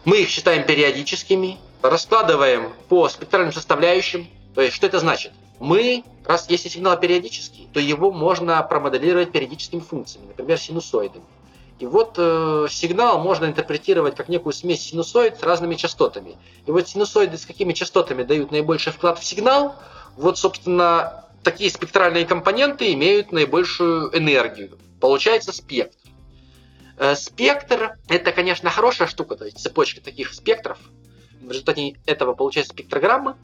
[0.05, 4.29] мы их считаем периодическими, раскладываем по спектральным составляющим.
[4.55, 5.33] То есть, что это значит?
[5.61, 11.23] Мы, раз если сигнал периодический, то его можно промоделировать периодическими функциями, например, синусоидом.
[11.85, 16.39] И вот э, сигнал можно интерпретировать как некую смесь синусоид с разными частотами.
[16.65, 19.77] И вот синусоиды с какими частотами дают наибольший вклад в сигнал,
[20.17, 24.79] вот, собственно, такие спектральные компоненты имеют наибольшую энергию.
[24.99, 25.99] Получается спектр.
[26.97, 30.79] Э, спектр– это, конечно, хорошая штука, то есть цепочка таких спектров.
[31.43, 33.37] В результате этого получается спектрограмма.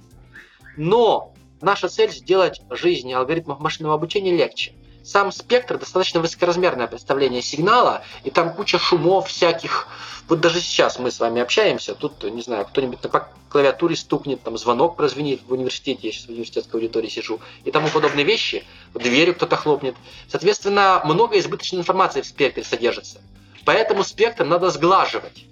[0.79, 8.03] Но наша цель– сделать жизнь алгоритмов машинного обучения легче сам спектр достаточно высокоразмерное представление сигнала,
[8.25, 9.89] и там куча шумов всяких.
[10.29, 14.57] Вот даже сейчас мы с вами общаемся, тут, не знаю, кто-нибудь на клавиатуре стукнет, там
[14.57, 19.35] звонок прозвенит в университете, я сейчас в университетской аудитории сижу, и тому подобные вещи, дверью
[19.35, 19.97] кто-то хлопнет.
[20.29, 23.21] Соответственно, много избыточной информации в спектре содержится.
[23.65, 25.45] Поэтому спектр надо сглаживать.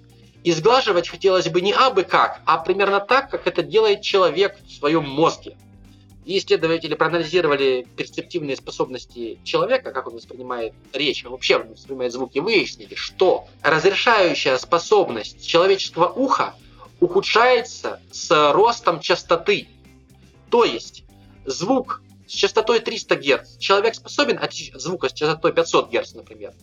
[0.43, 4.71] И сглаживать хотелось бы не абы как, а примерно так, как это делает человек в
[4.71, 5.57] своем мозге.
[6.29, 12.93] И исследователи проанализировали перцептивные способности человека, как он воспринимает речь, как вообще воспринимает звуки, выяснили,
[12.93, 16.53] что разрешающая способность человеческого уха
[16.99, 19.69] ухудшается с ростом частоты.
[20.51, 21.03] То есть
[21.45, 26.53] звук с частотой 300 Гц человек способен от звука с частотой 500 Гц, например.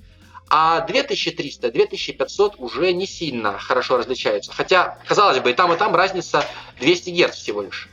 [0.48, 4.52] А 2300, 2500 уже не сильно хорошо различаются.
[4.52, 6.44] Хотя, казалось бы, и там, и там разница
[6.78, 7.88] 200 Гц всего лишь.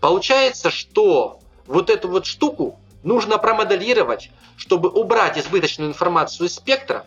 [0.00, 7.06] Получается, что вот эту вот штуку нужно промоделировать, чтобы убрать избыточную информацию из спектра,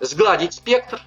[0.00, 1.00] сгладить спектр,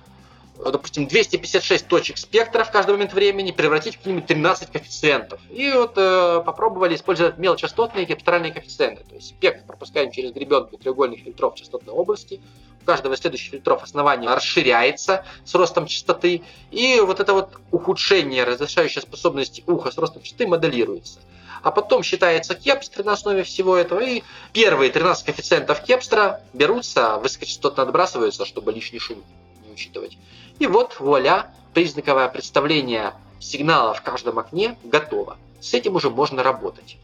[0.64, 5.40] допустим, 256 точек спектра в каждый момент времени превратить в какие-нибудь 13 коэффициентов.
[5.50, 9.04] И вот э, попробовали использовать мелочастотные капитальные коэффициенты.
[9.04, 12.42] То есть спектр пропускаем через гребенку треугольных фильтров частотной области.
[12.82, 16.44] У каждого из следующих фильтров основание расширяется с ростом частоты.
[16.72, 21.20] И вот это вот ухудшение разрешающей способности уха с ростом частоты моделируется.
[21.66, 24.22] А потом считается кепстр на основе всего этого, и
[24.54, 29.24] первые 13 коэффициентов кепстра берутся, высокочастотно отбрасываются, чтобы лишний шум
[29.66, 30.16] не учитывать.
[30.60, 35.38] И вот, вуаля, признаковое представление сигнала в каждом окне готово.
[35.60, 36.98] С этим уже можно работать.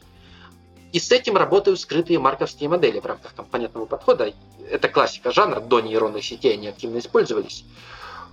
[0.94, 4.34] И с этим работают скрытые марковские модели в рамках компонентного подхода.
[4.70, 7.66] Это классика жанра, до нейронных сетей они активно использовались.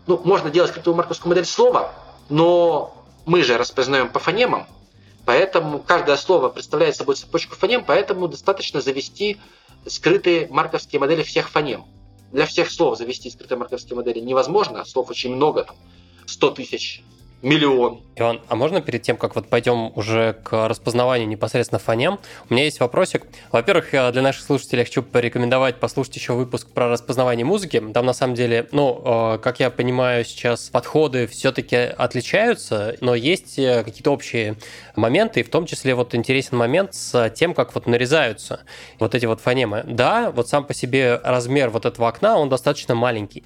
[0.06, 1.92] Ну, можно делать скрытую марковскую модель слова,
[2.28, 2.94] но
[3.26, 4.66] мы же распознаем по фонемам,
[5.26, 9.38] поэтому каждое слово представляет собой цепочку фонем, поэтому достаточно завести
[9.86, 11.84] скрытые марковские модели всех фонем
[12.32, 15.76] для всех слов завести скрытые марковские модели невозможно, слов очень много, там,
[16.26, 17.02] 100 тысяч
[17.42, 18.00] миллион.
[18.20, 22.18] Иван, а можно перед тем, как вот пойдем уже к распознаванию непосредственно фонем,
[22.50, 23.26] у меня есть вопросик.
[23.52, 27.82] Во-первых, для наших слушателей хочу порекомендовать послушать еще выпуск про распознавание музыки.
[27.94, 29.02] Там на самом деле, ну,
[29.34, 34.56] э, как я понимаю, сейчас подходы все-таки отличаются, но есть э, какие-то общие
[34.96, 38.60] моменты, и в том числе вот интересен момент с тем, как вот нарезаются
[38.98, 39.84] вот эти вот фонемы.
[39.86, 43.44] Да, вот сам по себе размер вот этого окна, он достаточно маленький,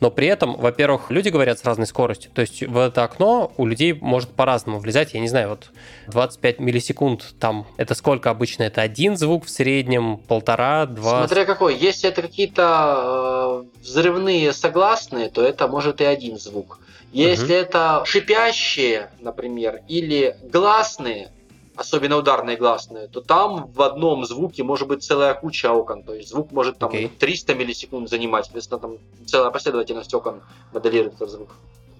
[0.00, 3.66] но при этом, во-первых, люди говорят с разной скоростью, то есть в это окно у
[3.66, 5.14] людей может по-разному влезать.
[5.14, 5.70] Я не знаю, вот
[6.08, 8.64] 25 миллисекунд там, это сколько обычно?
[8.64, 11.26] Это один звук в среднем, полтора, два?
[11.26, 11.76] Смотря какой.
[11.76, 16.78] Если это какие-то э, взрывные согласные, то это может и один звук.
[17.12, 17.52] Если угу.
[17.52, 21.30] это шипящие, например, или гласные,
[21.76, 26.02] особенно ударные гласные, то там в одном звуке может быть целая куча окон.
[26.02, 27.08] То есть звук может там okay.
[27.18, 30.42] 300 миллисекунд занимать, соответственно, там целая последовательность окон
[30.72, 31.50] моделирует этот звук.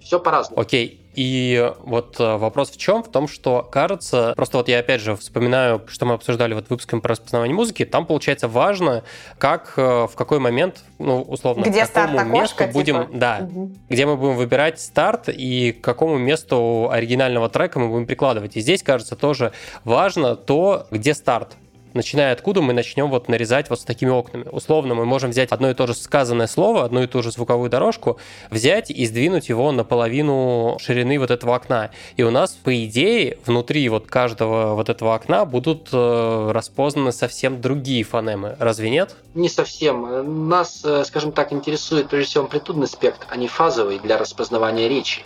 [0.04, 0.60] Все по-разному.
[0.60, 1.00] Окей.
[1.14, 3.02] И вот э, вопрос в чем?
[3.02, 7.00] В том, что кажется, просто вот я опять же вспоминаю, что мы обсуждали вот выпуском
[7.00, 9.04] про распознавание музыки, там получается важно,
[9.38, 13.10] как, э, в какой момент, ну, условно, где к какому старт месту будем, типа?
[13.14, 13.72] да, угу.
[13.88, 18.56] где мы будем выбирать старт и к какому месту оригинального трека мы будем прикладывать.
[18.56, 19.52] И здесь, кажется, тоже
[19.84, 21.56] важно то, где старт
[21.94, 24.46] начиная откуда мы начнем вот нарезать вот с такими окнами.
[24.50, 27.70] Условно мы можем взять одно и то же сказанное слово, одну и ту же звуковую
[27.70, 28.18] дорожку,
[28.50, 31.90] взять и сдвинуть его наполовину ширины вот этого окна.
[32.16, 37.60] И у нас, по идее, внутри вот каждого вот этого окна будут э, распознаны совсем
[37.60, 38.56] другие фонемы.
[38.58, 39.14] Разве нет?
[39.34, 40.48] Не совсем.
[40.48, 45.22] Нас, э, скажем так, интересует прежде всего амплитудный спектр, а не фазовый для распознавания речи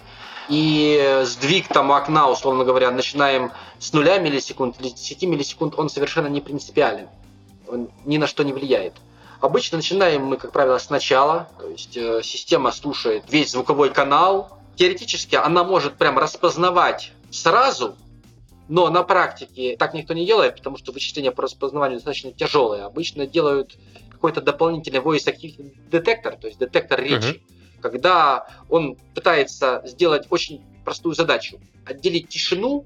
[0.49, 5.91] и сдвиг там окна, условно говоря, начинаем с нуля миллисекунд или с 10 миллисекунд, он
[5.91, 7.09] совершенно не принципиален.
[7.69, 8.95] Он ни на что не влияет.
[9.41, 14.59] Обычно начинаем мы, как правило, сначала, то есть э, система слушает весь звуковой канал.
[14.77, 17.95] Теоретически она может прям распознавать сразу,
[18.69, 22.85] но на практике так никто не делает, потому что вычисления по распознаванию достаточно тяжелые.
[22.85, 23.77] Обычно делают
[24.11, 27.27] какой-то дополнительный voice activity детектор, то есть детектор речи.
[27.27, 32.85] Uh-huh когда он пытается сделать очень простую задачу, отделить тишину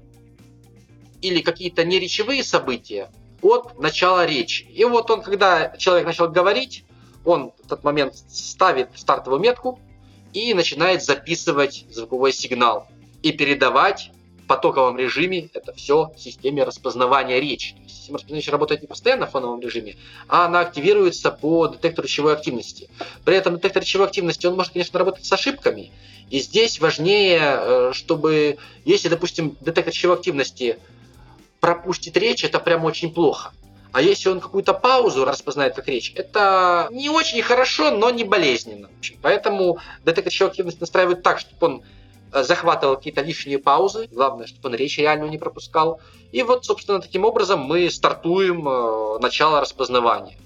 [1.21, 3.09] или какие-то неречевые события
[3.41, 4.63] от начала речи.
[4.63, 6.85] И вот он, когда человек начал говорить,
[7.25, 9.79] он в этот момент ставит стартовую метку
[10.33, 12.87] и начинает записывать звуковой сигнал
[13.21, 14.11] и передавать
[14.47, 17.75] потоковом режиме это все системе распознавания речи.
[17.87, 19.95] система распознавания речи работает не постоянно в фоновом режиме,
[20.27, 22.89] а она активируется по детектору речевой активности.
[23.25, 25.91] При этом детектор речевой активности, он может, конечно, работать с ошибками.
[26.29, 30.79] И здесь важнее, э, чтобы, если, допустим, детектор речевой активности
[31.59, 33.51] пропустит речь, это прям очень плохо.
[33.93, 38.89] А если он какую-то паузу распознает как речь, это не очень хорошо, но не болезненно.
[39.21, 41.83] Поэтому детектор речевой активности настраивают так, чтобы он
[42.41, 46.01] захватывал какие-то лишние паузы, главное, чтобы он речь реально не пропускал.
[46.31, 50.37] И вот, собственно, таким образом мы стартуем э, начало распознавания.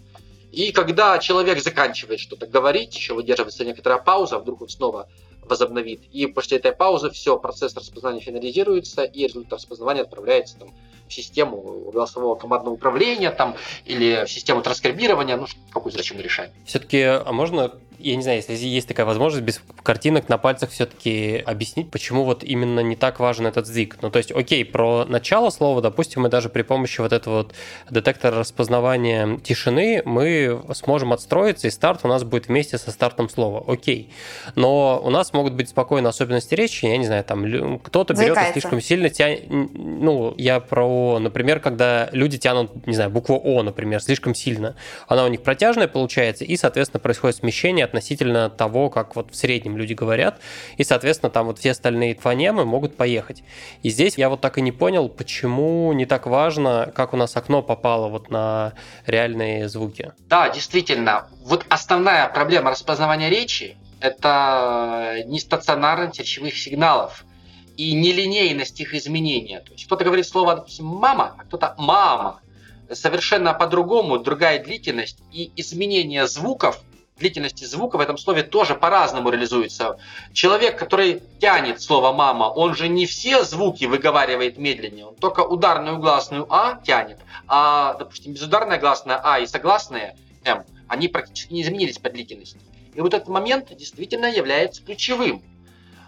[0.52, 5.08] И когда человек заканчивает что-то говорить, еще выдерживается некоторая пауза, вдруг он снова
[5.44, 6.02] возобновит.
[6.12, 10.74] И после этой паузы все, процесс распознавания финализируется, и результат распознавания отправляется там,
[11.08, 16.52] в систему голосового командного управления там, или в систему транскрибирования, ну, какую задачу мы решаем.
[16.66, 21.44] Все-таки, а можно я не знаю, если есть такая возможность, без картинок на пальцах все-таки
[21.46, 23.98] объяснить, почему вот именно не так важен этот сдвиг.
[24.02, 27.54] Ну, то есть, окей, про начало слова, допустим, мы даже при помощи вот этого вот
[27.90, 33.64] детектора распознавания тишины мы сможем отстроиться, и старт у нас будет вместе со стартом слова.
[33.68, 34.12] Окей.
[34.56, 38.52] Но у нас могут быть спокойно особенности речи, я не знаю, там кто-то берет и
[38.54, 44.02] слишком сильно тянет, ну, я про, например, когда люди тянут, не знаю, букву О, например,
[44.02, 44.76] слишком сильно,
[45.08, 49.78] она у них протяжная получается, и, соответственно, происходит смещение относительно того, как вот в среднем
[49.78, 50.40] люди говорят,
[50.78, 53.44] и, соответственно, там вот все остальные фонемы могут поехать.
[53.84, 57.36] И здесь я вот так и не понял, почему не так важно, как у нас
[57.36, 58.74] окно попало вот на
[59.06, 60.14] реальные звуки.
[60.30, 61.28] Да, действительно.
[61.44, 67.26] Вот основная проблема распознавания речи– это нестационарность речевых сигналов
[67.78, 69.62] и нелинейность их изменения.
[69.62, 72.42] То есть кто-то говорит слово, допустим, «мама», а кто-то «мама».
[72.92, 76.82] Совершенно по-другому, другая длительность и изменение звуков
[77.18, 79.98] длительности звука в этом слове тоже по-разному реализуется.
[80.34, 85.98] Человек, который тянет слово «мама», он же не все звуки выговаривает медленнее, он только ударную
[85.98, 91.98] гласную «а» тянет, а, допустим, безударная гласная «а» и согласная «м», они практически не изменились
[91.98, 92.60] по длительности.
[92.94, 95.44] И вот этот момент действительно является ключевым.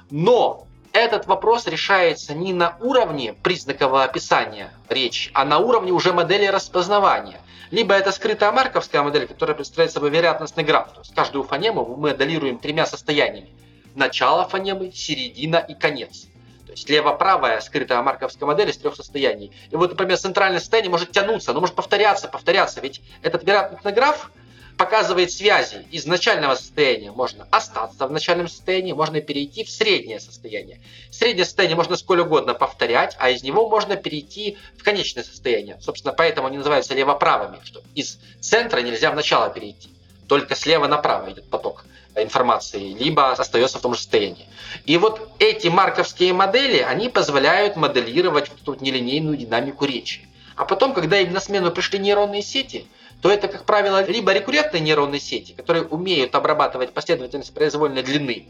[0.10, 6.46] Но этот вопрос решается не на уровне признакового описания речи, а на уровне уже модели
[6.46, 7.40] распознавания.
[7.72, 10.92] Либо это скрытая марковская модель, которая представляет собой вероятностный граф.
[10.94, 13.50] То есть каждую фонему мы моделируем тремя состояниями.
[13.96, 16.28] Начало фонемы, середина и конец.
[16.66, 19.52] То есть лево-правая скрытая марковская модель из трех состояний.
[19.72, 22.80] И вот, например, центральное состояние может тянуться, но может повторяться, повторяться.
[22.82, 24.32] Ведь этот вероятностный граф
[24.80, 27.12] показывает связи из начального состояния.
[27.12, 30.80] Можно остаться в начальном состоянии, можно перейти в среднее состояние.
[31.12, 35.78] Среднее состояние можно сколь угодно повторять, а из него можно перейти в конечное состояние.
[35.82, 39.90] Собственно, поэтому они называются лево-правыми, что из центра нельзя в начало перейти.
[40.30, 41.84] Только слева направо идет поток
[42.16, 44.48] информации, либо остается в том же состоянии.
[44.86, 50.26] И вот эти марковские модели, они позволяют моделировать вот эту нелинейную динамику речи.
[50.56, 52.88] А потом, когда им на смену пришли нейронные сети–
[53.22, 58.46] то это, как правило, либо рекуррентные нейронные сети, которые умеют обрабатывать последовательность произвольной длины,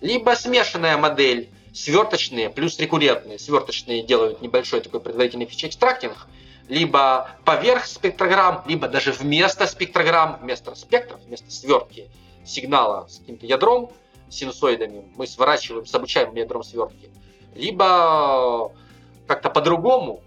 [0.00, 3.38] либо смешанная модель, сверточные плюс рекуррентные.
[3.38, 6.26] Сверточные делают небольшой такой предварительный фичи-экстрактинг,
[6.68, 12.08] либо поверх спектрограмм, либо даже вместо спектрограмм, вместо спектров, вместо свертки
[12.46, 13.90] сигнала с каким-то ядром,
[14.30, 17.10] синусоидами, мы сворачиваем с обучаемым ядром свертки,
[17.54, 18.72] либо
[19.26, 20.22] как-то по-другому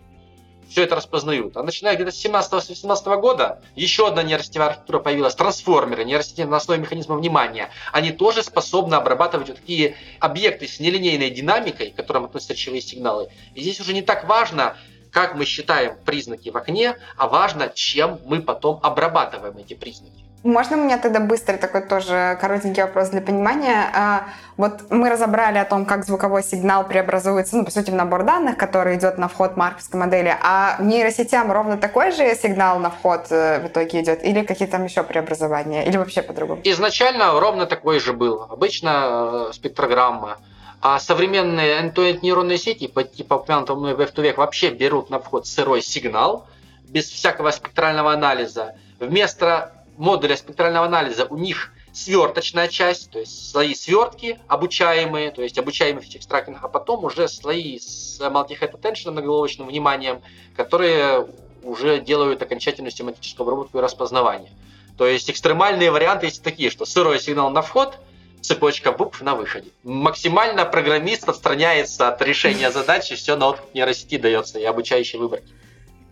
[0.70, 1.56] все это распознают.
[1.58, 6.82] А начиная где-то с 17-18 года еще одна нейросетевая архитектура появилась, трансформеры, нейросети на основе
[6.82, 7.70] механизма внимания.
[7.92, 13.30] Они тоже способны обрабатывать вот такие объекты с нелинейной динамикой, к которым относятся речевые сигналы.
[13.56, 14.78] И здесь уже не так важно,
[15.12, 20.27] как мы считаем признаки в окне, а важно, чем мы потом обрабатываем эти признаки.
[20.44, 23.90] Можно у меня тогда быстрый такой тоже коротенький вопрос для понимания?
[23.94, 28.24] А, вот мы разобрали о том, как звуковой сигнал преобразуется, ну, по сути, в набор
[28.24, 33.28] данных, который идет на вход марковской модели, а нейросетям ровно такой же сигнал на вход
[33.32, 36.62] э, в итоге идет, или какие там еще преобразования, или вообще по-другому?
[36.64, 38.44] Изначально ровно такой же был.
[38.50, 40.38] Обычно э, спектрограмма.
[40.82, 45.48] А современные end нейронные сети, по типу упомянутого мной в век, вообще берут на вход
[45.48, 46.46] сырой сигнал,
[46.88, 48.76] без всякого спектрального анализа.
[49.00, 55.58] Вместо модуля спектрального анализа у них сверточная часть, то есть слои свертки обучаемые, то есть
[55.58, 60.22] обучаемый фичекс тракинг, а потом уже слои с multi-head attention, многоголовочным вниманием,
[60.56, 61.28] которые
[61.64, 64.52] уже делают окончательную семантическую обработку и распознавание.
[64.98, 67.98] То есть экстремальные варианты есть такие, что сырой сигнал на вход,
[68.42, 69.70] цепочка букв на выходе.
[69.84, 75.52] Максимально программист отстраняется от решения задачи, все на откуп нейросети дается и обучающий выборки.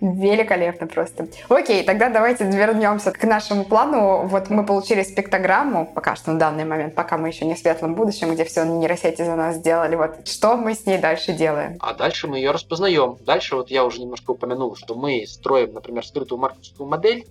[0.02, 1.28] Великолепно просто.
[1.48, 4.28] Окей, тогда давайте вернемся к нашему плану.
[4.28, 7.96] Вот мы получили спектрограмму, пока что на данный момент, пока мы еще не в светлом
[7.96, 9.96] будущем, где все нейросети за нас сделали.
[9.96, 11.78] Вот что мы с ней дальше делаем?
[11.80, 13.18] А дальше мы ее распознаем.
[13.26, 17.26] Дальше вот я уже немножко упомянул, что мы строим, например, скрытую маркетинговую модель.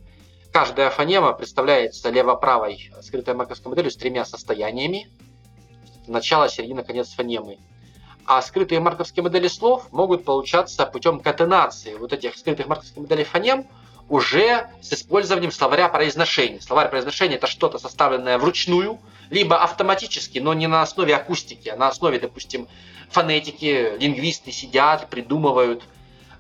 [0.51, 5.09] Каждая фонема представляется лево-правой скрытой марковской моделью с тремя состояниями.
[6.07, 7.59] Начало, середина, конец фонемы.
[8.27, 13.67] А скрытые марковские модели слов могут получаться путем катенации вот этих скрытых марковских моделей фонем
[14.09, 16.61] уже с использованием словаря произношения.
[16.61, 18.99] Словарь произношения– это что-то составленное вручную,
[19.31, 22.69] либо автоматически, но не на основе акустики, а на основе, допустим,
[23.11, 23.97] фонетики.
[23.99, 25.83] Лингвисты сидят, придумывают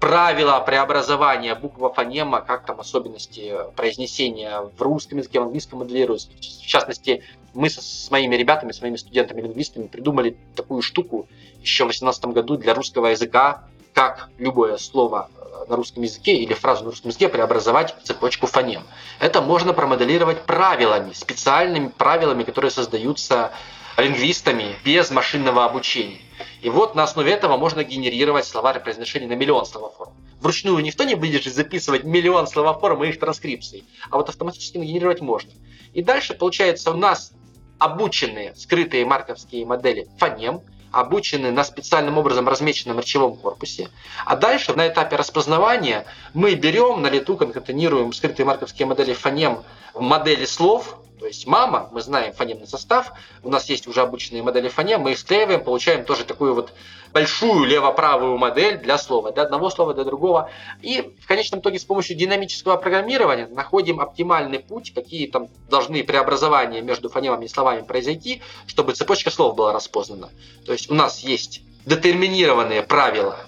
[0.01, 6.29] правила преобразования буква фонема, как там особенности произнесения в русском языке, в английском моделируются.
[6.29, 7.23] В частности,
[7.55, 11.29] мы со, с моими ребятами, с моими студентами-лингвистами придумали такую штуку
[11.61, 16.53] еще в 2018 году для русского языка, как любое слово э, на русском языке или
[16.53, 18.83] фразу на русском языке преобразовать в цепочку фонем.
[19.21, 23.53] Это можно промоделировать правилами, специальными правилами, которые создаются
[23.97, 26.21] лингвистами без машинного обучения.
[26.63, 30.13] И вот на основе этого можно генерировать словарь произношения на миллион словоформ.
[30.41, 35.53] Вручную никто не будет записывать миллион словоформ и их транскрипций, а вот автоматически генерировать можно.
[35.93, 37.33] И дальше, получается, у нас
[37.79, 40.61] обученные скрытые марковские модели фонем,
[40.93, 43.89] обучены на специальным образом размеченном речевом корпусе.
[44.25, 50.01] А дальше на этапе распознавания мы берем на лету, конкатенируем скрытые марковские модели фонем в
[50.01, 53.13] модели слов, то есть мама, мы знаем фонемный состав,
[53.43, 56.73] у нас есть уже обученные модели фонем, мы их склеиваем, получаем тоже такую вот
[57.13, 60.51] большую лево-правую модель для слова, до одного слова, до другого.
[60.83, 66.83] И в конечном итоге с помощью динамического программирования находим оптимальный путь, какие там должны преобразования
[66.83, 70.31] между фонемами и словами произойти, чтобы цепочка слов была распознана.
[70.67, 73.39] То есть у нас есть детерминированные правила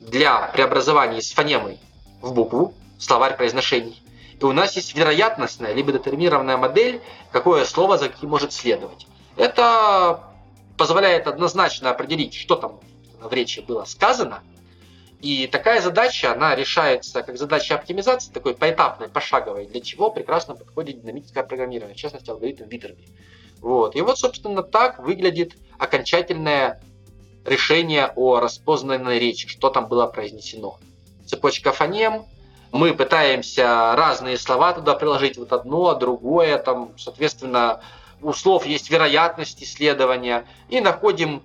[0.00, 1.78] для преобразования из фонемы
[2.20, 4.02] в букву, словарь произношений.
[4.40, 9.06] И у нас есть вероятностная, либо детерминированная модель, какое слово за каким может следовать.
[9.36, 10.24] Это
[10.76, 12.80] позволяет однозначно определить, что там
[13.20, 14.42] в речи было сказано.
[15.22, 21.00] И такая задача, она решается как задача оптимизации, такой поэтапной, пошаговой, для чего прекрасно подходит
[21.00, 23.06] динамическое программирование, в частности алгоритм Витерби.
[23.60, 23.96] Вот.
[23.96, 26.82] И вот, собственно, так выглядит окончательное
[27.46, 30.78] решение о распознанной речи, что там было произнесено.
[31.24, 32.26] Цепочка фонем,
[32.76, 37.80] мы пытаемся разные слова туда приложить, вот одно, другое, там, соответственно,
[38.22, 41.42] у слов есть вероятность исследования, и находим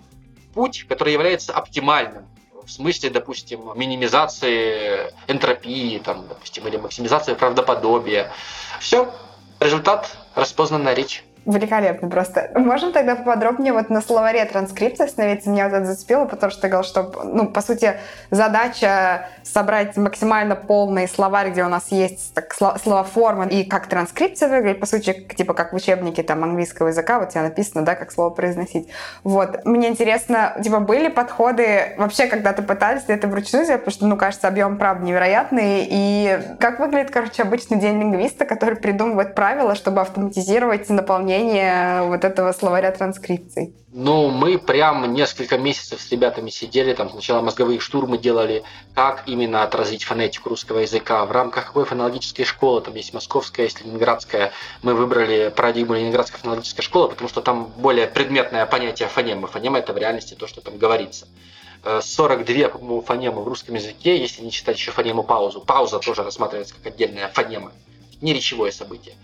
[0.53, 2.25] путь, который является оптимальным
[2.65, 8.31] в смысле, допустим, минимизации энтропии, там, допустим, или максимизации правдоподобия.
[8.79, 9.13] Все,
[9.59, 11.23] результат распознанная речь.
[11.45, 12.51] Великолепно просто.
[12.53, 15.49] Можем тогда поподробнее вот на словаре транскрипции остановиться?
[15.49, 17.95] Меня вот это зацепило, потому что ты говорил, что, ну, по сути,
[18.29, 24.79] задача собрать максимально полный словарь, где у нас есть так, словоформа и как транскрипция выглядит,
[24.79, 28.29] по сути, типа как в учебнике там английского языка, вот тебе написано, да, как слово
[28.29, 28.87] произносить.
[29.23, 29.65] Вот.
[29.65, 34.15] Мне интересно, типа, были подходы вообще, когда ты пытались это вручную сделать, потому что, ну,
[34.15, 35.87] кажется, объем, правда, невероятный.
[35.89, 42.23] И как выглядит, короче, обычный день лингвиста, который придумывает правила, чтобы автоматизировать наполнение наполнение вот
[42.23, 43.73] этого словаря транскрипций?
[43.93, 48.63] Ну, мы прям несколько месяцев с ребятами сидели, там сначала мозговые штурмы делали,
[48.95, 53.83] как именно отразить фонетику русского языка, в рамках какой фонологической школы, там есть московская, есть
[53.83, 54.51] ленинградская,
[54.81, 59.47] мы выбрали парадигму ленинградской фонологической школы, потому что там более предметное понятие фонемы.
[59.47, 61.27] Фонема это в реальности то, что там говорится.
[61.83, 65.61] 42, э, по-моему, фонемы в русском языке, если не считать еще фонему паузу.
[65.61, 67.71] Пауза тоже рассматривается как отдельная фонема
[68.21, 69.15] не речевое событие.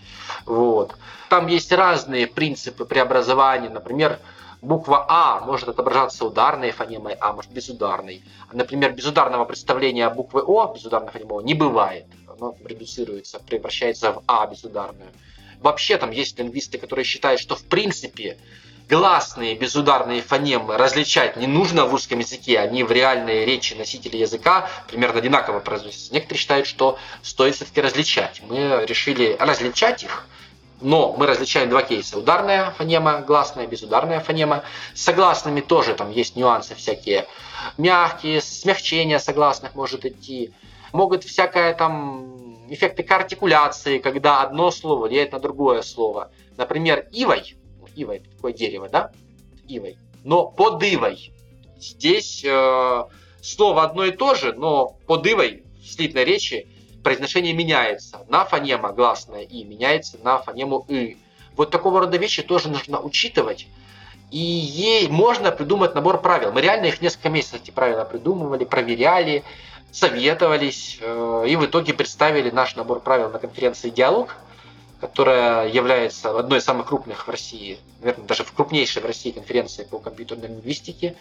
[0.44, 0.96] Вот.
[1.28, 3.70] Там есть разные принципы преобразования.
[3.70, 4.18] Например,
[4.62, 8.22] буква А может отображаться ударной фонемой, А может безударной.
[8.52, 12.06] Например, безударного представления буквы О, безударной фонемы не бывает.
[12.26, 15.10] Оно редуцируется, превращается в А безударную.
[15.60, 18.38] Вообще там есть лингвисты, которые считают, что в принципе
[18.88, 24.68] гласные безударные фонемы различать не нужно в русском языке, они в реальной речи носителя языка
[24.88, 26.14] примерно одинаково произносятся.
[26.14, 28.40] Некоторые считают, что стоит все-таки различать.
[28.48, 30.26] Мы решили различать их,
[30.80, 32.18] но мы различаем два кейса.
[32.18, 34.64] Ударная фонема, гласная, безударная фонема.
[34.94, 37.26] С согласными тоже там есть нюансы всякие.
[37.76, 40.52] Мягкие, смягчение согласных может идти.
[40.92, 46.30] Могут всякое там эффекты картикуляции, когда одно слово влияет на другое слово.
[46.56, 47.58] Например, ивой
[48.04, 49.12] это такое дерево, да?
[49.66, 49.96] Ивой.
[50.24, 51.32] Но под ивой.
[51.78, 53.04] Здесь э,
[53.42, 56.66] слово одно и то же, но под ивой в слитной речи
[57.02, 58.24] произношение меняется.
[58.28, 61.16] На фонема гласная и меняется на фонему и.
[61.56, 63.66] Вот такого рода вещи тоже нужно учитывать.
[64.30, 66.52] И ей можно придумать набор правил.
[66.52, 69.42] Мы реально их несколько месяцев эти правила придумывали, проверяли,
[69.90, 74.36] советовались э, и в итоге представили наш набор правил на конференции «Диалог»,
[75.00, 79.84] которая является одной из самых крупных в России, наверное, даже в крупнейшей в России конференции
[79.84, 81.14] по компьютерной лингвистике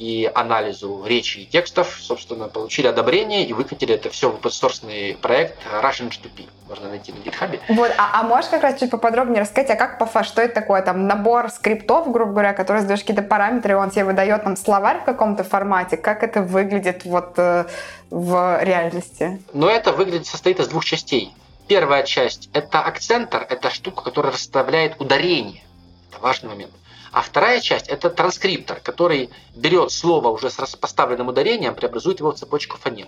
[0.00, 5.58] и анализу речи и текстов, собственно, получили одобрение и выкатили это все в open проект
[5.82, 6.48] Russian H2P.
[6.70, 7.60] Можно найти на GitHub.
[7.68, 10.80] Вот, а, а можешь как раз чуть поподробнее рассказать, а как по что это такое?
[10.80, 15.04] Там набор скриптов, грубо говоря, которые задаешь какие-то параметры, он тебе выдает там словарь в
[15.04, 15.98] каком-то формате.
[15.98, 17.66] Как это выглядит вот э,
[18.08, 19.42] в реальности?
[19.52, 21.34] Ну, это выглядит, состоит из двух частей.
[21.70, 25.62] Первая часть– это акцентор, это штука, которая расставляет ударение.
[26.10, 26.72] Это важный момент.
[27.12, 32.34] А вторая часть– это транскриптор, который берет слово уже с поставленным ударением, преобразует его в
[32.34, 33.06] цепочку фонем.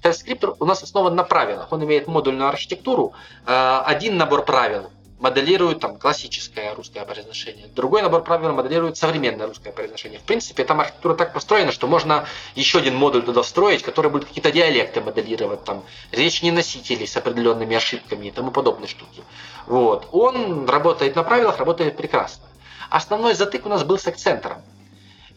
[0.00, 1.72] Транскриптор у нас основан на правилах.
[1.72, 3.14] Он имеет модульную архитектуру,
[3.46, 4.90] э, один набор правил
[5.24, 7.66] моделирует там классическое русское произношение.
[7.74, 10.20] Другой набор правил моделирует современное русское произношение.
[10.20, 14.26] В принципе, там архитектура так построена, что можно еще один модуль туда встроить, который будет
[14.26, 19.22] какие-то диалекты моделировать, там, речь носителей с определенными ошибками и тому подобные штуки.
[19.66, 20.08] Вот.
[20.12, 22.44] Он работает на правилах, работает прекрасно.
[22.90, 24.60] Основной затык у нас был с акцентером.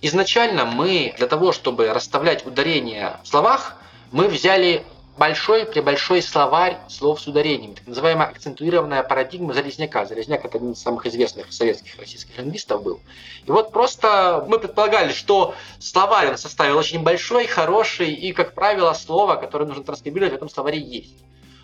[0.02, 3.78] Изначально мы для того, чтобы расставлять ударения в словах,
[4.12, 4.84] мы взяли
[5.18, 10.06] большой при большой словарь слов с ударением, так называемая акцентуированная парадигма Залезняка.
[10.06, 13.00] Залезняк это один из самых известных советских российских лингвистов был.
[13.46, 18.94] И вот просто мы предполагали, что словарь он составил очень большой, хороший, и, как правило,
[18.94, 21.16] слово, которое нужно транскрибировать, в этом словаре есть.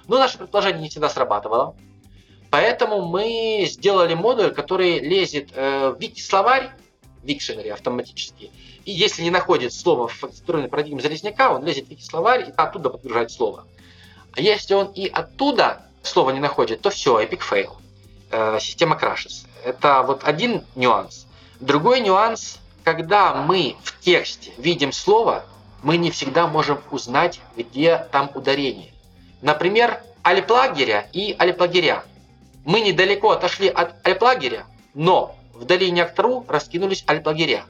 [0.08, 1.76] Но наше предположение не всегда срабатывало.
[2.50, 6.72] Поэтому мы сделали модуль, который лезет э, в вики-словарь,
[7.24, 8.52] Dictionary автоматически.
[8.86, 12.90] И если не находит слово в факторной парадигме Залезняка, он лезет в вики-словарь и оттуда
[12.90, 13.66] подгружает слово.
[14.34, 17.72] А если он и оттуда слово не находит, то все, epic fail.
[18.32, 19.48] Э, система крашится.
[19.64, 21.28] Это вот один нюанс.
[21.60, 25.46] Другой нюанс, когда мы в тексте видим слово,
[25.82, 28.92] мы не всегда можем узнать, где там ударение.
[29.42, 32.04] Например, альплагеря и альплагеря.
[32.66, 37.66] Мы недалеко отошли от альплагеря, но вдали некотору раскинулись альплагеря.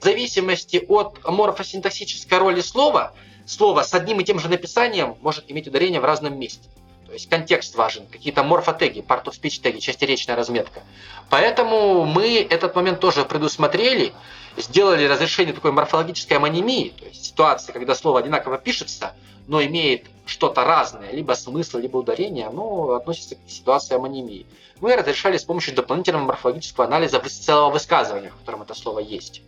[0.00, 3.14] В зависимости от морфосинтаксической роли слова,
[3.46, 6.68] слово с одним и тем же написанием может иметь ударение в разном месте.
[7.06, 10.82] То есть контекст важен, какие-то морфотеги, part of speech теги, частеречная разметка.
[11.30, 14.12] Поэтому мы этот момент тоже предусмотрели,
[14.56, 19.14] сделали разрешение такой морфологической амонимии, то есть ситуации, когда слово одинаково пишется,
[19.46, 24.44] но имеет что-то разное, либо смысл, либо ударение, оно относится к ситуации амонимии.
[24.80, 29.42] Мы разрешали с помощью дополнительного морфологического анализа целого высказывания, в котором это слово есть.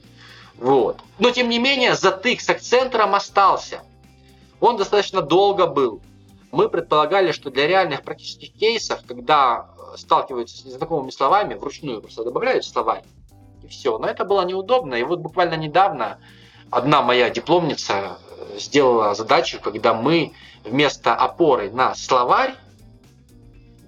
[0.58, 1.00] Вот.
[1.18, 3.82] Но тем не менее, затык с акцентером остался.
[4.60, 6.00] Он достаточно долго был.
[6.50, 12.24] Мы предполагали, что для реальных практических кейсов, когда э, сталкиваются с незнакомыми словами, вручную просто
[12.24, 13.02] добавляют слова,
[13.62, 13.98] и все.
[13.98, 14.94] Но это было неудобно.
[14.94, 16.18] И вот буквально недавно
[16.70, 20.32] одна моя дипломница э, сделала задачу, когда мы
[20.64, 22.54] вместо опоры на словарь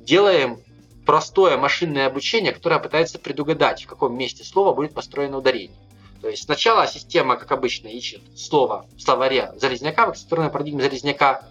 [0.00, 0.58] делаем
[1.06, 5.76] простое машинное обучение, которое пытается предугадать, в каком месте слова будет построено ударение.
[6.20, 11.42] То есть сначала система, как обычно, ищет слово в словаре Залезняка, в акцентурной парадигме Залезняка.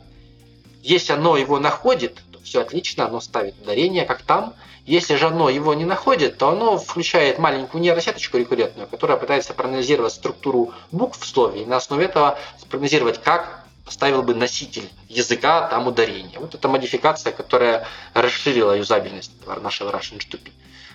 [0.84, 4.54] Если оно его находит, то все отлично, оно ставит ударение, как там.
[4.86, 10.14] Если же оно его не находит, то оно включает маленькую нейросеточку рекуррентную, которая пытается проанализировать
[10.14, 15.88] структуру букв в слове и на основе этого спрогнозировать, как поставил бы носитель языка там
[15.88, 16.40] ударение.
[16.40, 20.52] Вот это модификация, которая расширила юзабельность нашего Russian HTTP.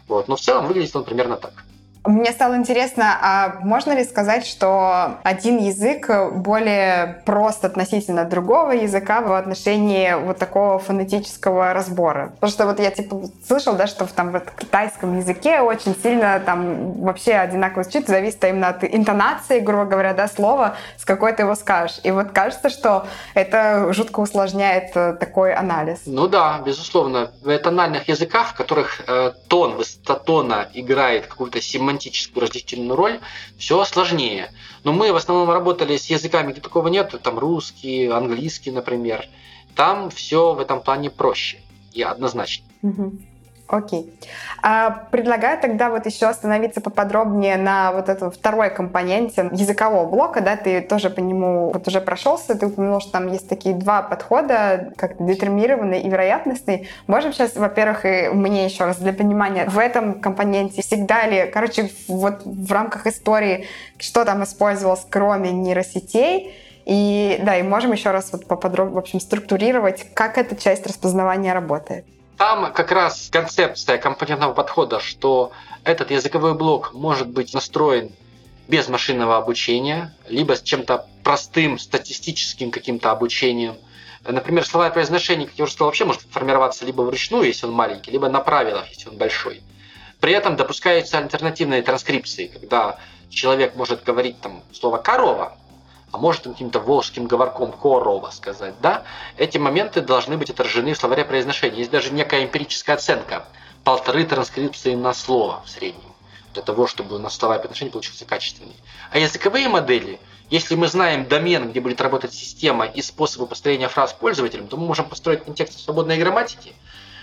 [0.07, 0.29] Вот.
[0.29, 1.65] Но в целом выглядит он примерно так.
[2.05, 9.23] Мне стало интересно, а можно ли сказать, что один язык более прост относительно другого языка
[9.23, 12.33] в отношении вот такого фонетического разбора?
[12.35, 16.41] Потому что вот я типа слышал, да, что в там вот китайском языке очень сильно
[16.45, 21.45] там вообще одинаково звучит, зависит именно от интонации, грубо говоря, да, слова, с какой ты
[21.45, 22.01] его скажешь.
[22.03, 26.03] И вот кажется, что это жутко усложняет э, такой анализ.
[26.05, 27.31] Ну да, безусловно.
[27.43, 31.63] В тональных языках, в которых э, тон, высота тона играет какую-то
[31.95, 33.21] семантическую разделительную роль,
[33.59, 34.51] все сложнее.
[34.85, 39.27] Но мы в основном работали с языками, где такого нет, там русский, английский, например.
[39.75, 41.59] Там все в этом плане проще
[41.93, 42.65] и однозначно.
[42.83, 43.13] Угу.
[43.75, 44.15] Окей.
[44.63, 50.57] А, предлагаю тогда вот еще остановиться поподробнее на вот этом второй компоненте языкового блока, да,
[50.57, 54.93] ты тоже по нему вот уже прошелся, ты упомянул, что там есть такие два подхода,
[54.97, 56.89] как детерминированный и вероятностный.
[57.09, 61.91] Можем сейчас, во-первых, и мне еще раз для понимания, в этом компоненте всегда ли, короче,
[62.07, 63.67] вот в рамках истории,
[63.99, 66.55] что там использовалось, кроме нейросетей,
[66.87, 71.53] и да, и можем еще раз вот поподробнее, в общем, структурировать, как эта часть распознавания
[71.53, 72.05] работает.
[72.37, 75.53] Там как раз концепция компонентного подхода, что
[75.85, 78.13] этот языковой блок может быть настроен
[78.67, 83.77] без машинного обучения, либо с чем-то простым статистическим каким-то обучением.
[84.27, 87.73] Например, слова и произношение, как я уже сказал, вообще может формироваться либо вручную, если он
[87.73, 89.63] маленький, либо на правилах, если он большой.
[90.19, 95.59] При этом допускаются альтернативные транскрипции, когда человек может говорить там слово «корова»,
[96.15, 99.03] а может каким-то волжским говорком корова сказать, да,
[99.37, 101.79] эти моменты должны быть отражены в словаре произношения.
[101.79, 103.49] Есть даже некая эмпирическая оценка,
[103.83, 106.15] полторы транскрипции на слово в среднем,
[106.53, 108.77] для того, чтобы у нас словарь произношения получился качественный.
[109.11, 114.13] А языковые модели, если мы знаем домен, где будет работать система и способы построения фраз
[114.13, 116.75] пользователям, то мы можем построить контекст свободной грамматики,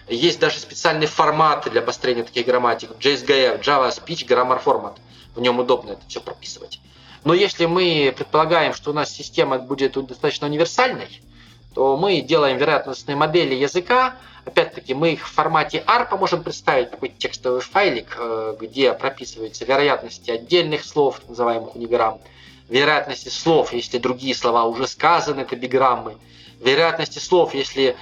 [0.09, 2.91] есть даже специальные форматы для построения таких грамматик.
[2.99, 4.97] JSGF, Java Speech Grammar Format.
[5.33, 6.81] В нем удобно это все прописывать.
[7.23, 11.21] Но если мы предполагаем, что у нас система будет достаточно универсальной,
[11.75, 14.15] то мы делаем вероятностные модели языка.
[14.45, 20.31] Опять-таки, мы их в формате ARPA можем представить, такой текстовый файлик, э, где прописываются вероятности
[20.31, 22.19] отдельных слов, называемых униграмм,
[22.67, 26.17] вероятности слов, если другие слова уже сказаны, это биграммы,
[26.59, 27.95] вероятности слов, если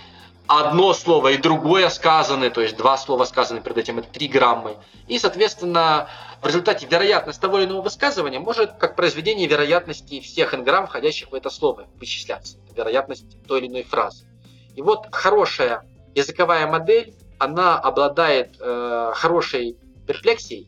[0.49, 4.77] одно слово и другое сказаны, то есть два слова сказаны перед этим, это три граммы.
[5.07, 6.09] И, соответственно,
[6.41, 11.35] в результате вероятность того или иного высказывания может, как произведение вероятности всех n входящих в
[11.35, 12.57] это слово, вычисляться.
[12.75, 14.25] Вероятность той или иной фразы.
[14.75, 15.85] И вот хорошая
[16.15, 19.77] языковая модель, она обладает э, хорошей
[20.07, 20.67] перфлексией,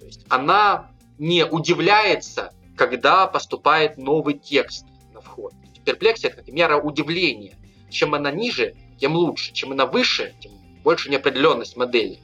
[0.00, 5.52] то есть она не удивляется, когда поступает новый текст на вход.
[5.84, 7.56] Перплексия– это мера удивления.
[7.90, 9.52] Чем она ниже, тем лучше.
[9.52, 10.52] Чем она выше, тем
[10.84, 12.20] больше неопределенность модели.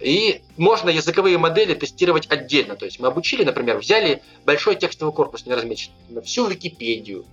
[0.00, 2.74] И можно языковые модели тестировать отдельно.
[2.74, 7.24] То есть мы обучили, например, взяли большой текстовый корпус не размеченный, всю Википедию,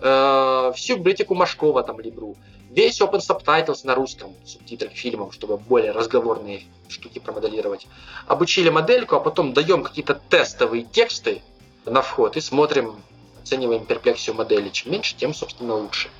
[0.00, 2.36] э, всю библиотеку Машкова, там, Либру,
[2.70, 7.86] весь Open Subtitles на русском, субтитры к фильмам, чтобы более разговорные штуки промоделировать.
[8.26, 11.40] Обучили модельку, а потом даем какие-то тестовые тексты
[11.86, 13.02] на вход и смотрим,
[13.42, 14.68] оцениваем перплексию модели.
[14.68, 16.10] Чем меньше, тем, собственно, лучше.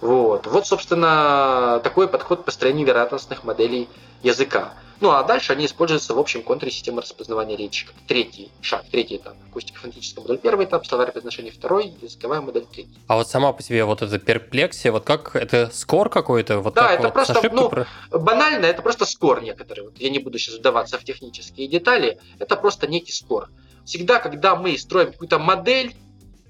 [0.00, 0.46] Вот.
[0.46, 3.88] вот, собственно, такой подход к построению вероятностных моделей
[4.22, 4.74] языка.
[5.00, 9.16] Ну а дальше они используются в общем контуре системы распознавания речи, как третий шаг, третий
[9.16, 9.34] этап.
[9.50, 12.98] Акустико-фонетическая модель первый этап, словарь произношения второй, языковая модель третий.
[13.06, 16.60] А вот сама по себе вот эта перплексия, вот как это скор какой-то?
[16.60, 17.86] Вот да, это вот просто, ну, про...
[18.10, 19.86] банально, это просто скор некоторый.
[19.86, 23.48] Вот я не буду сейчас вдаваться в технические детали, это просто некий скор.
[23.86, 25.96] Всегда, когда мы строим какую-то модель,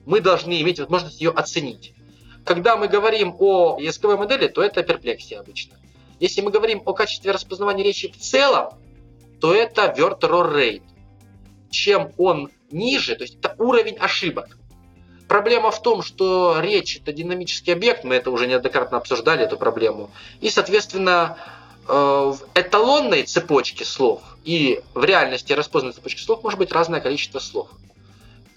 [0.06, 1.94] мы должны иметь возможность ее оценить.
[2.50, 5.76] Когда мы говорим о языковой модели, то это перплексия обычно.
[6.18, 8.70] Если мы говорим о качестве распознавания речи в целом,
[9.40, 10.82] то это word error rate.
[11.70, 14.58] Чем он ниже, то есть это уровень ошибок.
[15.28, 20.10] Проблема в том, что речь это динамический объект, мы это уже неоднократно обсуждали, эту проблему.
[20.40, 21.38] И, соответственно,
[21.86, 27.38] э, в эталонной цепочке слов и в реальности распознанной цепочки слов может быть разное количество
[27.38, 27.68] слов.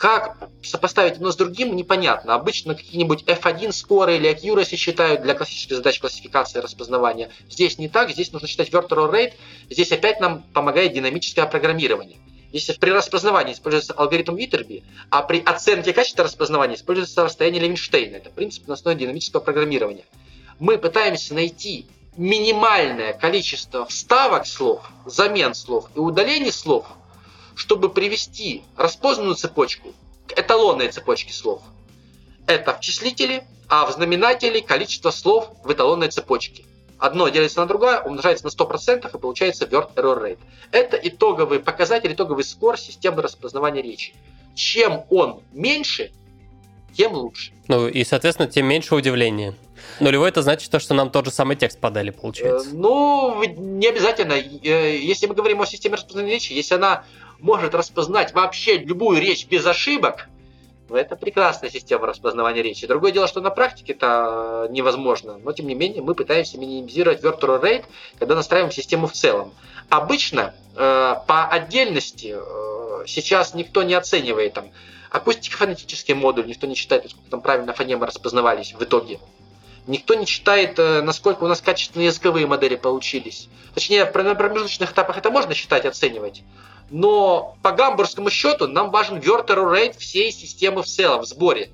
[0.04, 2.36] Как сопоставить одно с другим, непонятно.
[2.36, 7.30] Обычно какие-нибудь F1 скоры или accuracy считают для классических задач классификации распознавания.
[7.50, 9.32] Здесь не так, здесь нужно считать error rate.
[9.70, 12.18] Здесь опять нам помогает динамическое программирование.
[12.52, 18.18] Если при распознавании используется алгоритм Витерби, а при оценке качества распознавания используется расстояние Левинштейна.
[18.18, 20.04] Это принцип на основе динамического программирования.
[20.60, 21.88] Мы пытаемся найти
[22.18, 26.88] минимальное количество вставок слов, замен слов и удалений слов–
[27.56, 29.94] чтобы привести распознанную цепочку
[30.28, 31.62] к эталонной цепочке слов.
[32.48, 36.66] Это в числителе, а в знаменателе количество слов в эталонной цепочке.
[37.00, 40.40] одно делится на другое, умножается на 100% и получается word error rate.
[40.72, 44.14] Это итоговый показатель, итоговый скор системы распознавания речи.
[44.56, 46.12] Чем он меньше,
[46.96, 47.52] тем лучше.
[47.68, 49.56] Ну и, соответственно, тем меньше удивления.
[50.00, 52.70] Нулевой это значит то, что нам тот же самый текст подали, получается.
[52.70, 54.34] Э, ну, не обязательно.
[54.34, 57.04] Э, если мы говорим о системе распознавания речи, если она
[57.44, 60.30] может распознать вообще любую речь без ошибок,
[60.90, 62.88] ну, это прекрасная система распознавания речи.
[62.88, 67.62] Другое дело, что на практике это невозможно, но тем не менее мы пытаемся минимизировать virtual
[67.62, 67.86] rate,
[68.18, 69.54] когда настраиваем систему в целом.
[69.90, 74.72] Обычно э, по отдельности э, сейчас никто не оценивает там
[75.12, 79.20] акустико-фонетический модуль, никто не считает, сколько там правильно фонемы распознавались в итоге.
[79.86, 83.50] Никто не считает, э, насколько у нас качественные языковые модели получились.
[83.74, 86.44] Точнее, на промежуточных этапах это можно считать, оценивать.
[86.90, 91.72] Но по гамбургскому счету нам важен Word рейд всей системы в целом, в сборе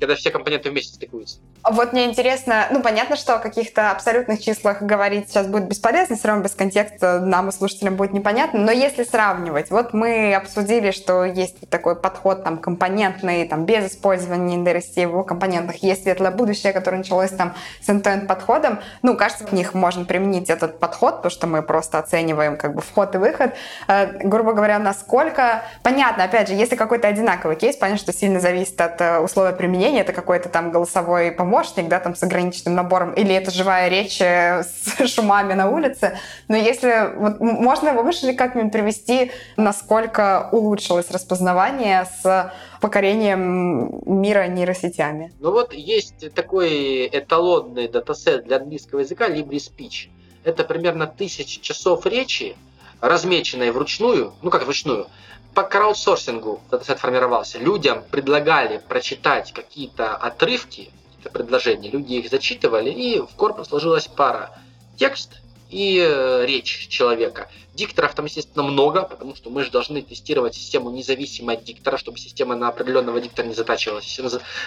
[0.00, 1.38] когда все компоненты вместе стыкуются.
[1.62, 6.28] Вот мне интересно, ну, понятно, что о каких-то абсолютных числах говорить сейчас будет бесполезно, все
[6.28, 11.24] равно без контекста нам и слушателям будет непонятно, но если сравнивать, вот мы обсудили, что
[11.24, 16.72] есть такой подход там компонентный, там, без использования нейросетей в его компонентах, есть светлое будущее,
[16.72, 21.30] которое началось там с end подходом, ну, кажется, в них можно применить этот подход, потому
[21.30, 23.54] что мы просто оцениваем как бы вход и выход,
[23.86, 28.80] э, грубо говоря, насколько, понятно, опять же, если какой-то одинаковый кейс, понятно, что сильно зависит
[28.80, 33.34] от э, условия применения, это какой-то там голосовой помощник, да, там с ограниченным набором, или
[33.34, 36.18] это живая речь э, с шумами на улице.
[36.48, 45.32] Но если вот можно его выше как-нибудь привести, насколько улучшилось распознавание с покорением мира нейросетями?
[45.40, 50.08] Ну вот есть такой эталонный датасет для английского языка LibriSpeech.
[50.44, 52.56] Это примерно тысяча часов речи,
[53.00, 55.08] размеченной вручную, ну как вручную,
[55.54, 57.58] по краудсорсингу датасет формировался.
[57.58, 60.90] Людям предлагали прочитать какие-то отрывки,
[61.28, 64.50] предложения, люди их зачитывали, и в корпус сложилась пара
[64.96, 65.40] текст
[65.70, 67.48] и э, речь человека.
[67.74, 72.18] Дикторов там, естественно, много, потому что мы же должны тестировать систему независимо от диктора, чтобы
[72.18, 74.20] система на определенного диктора не затачивалась.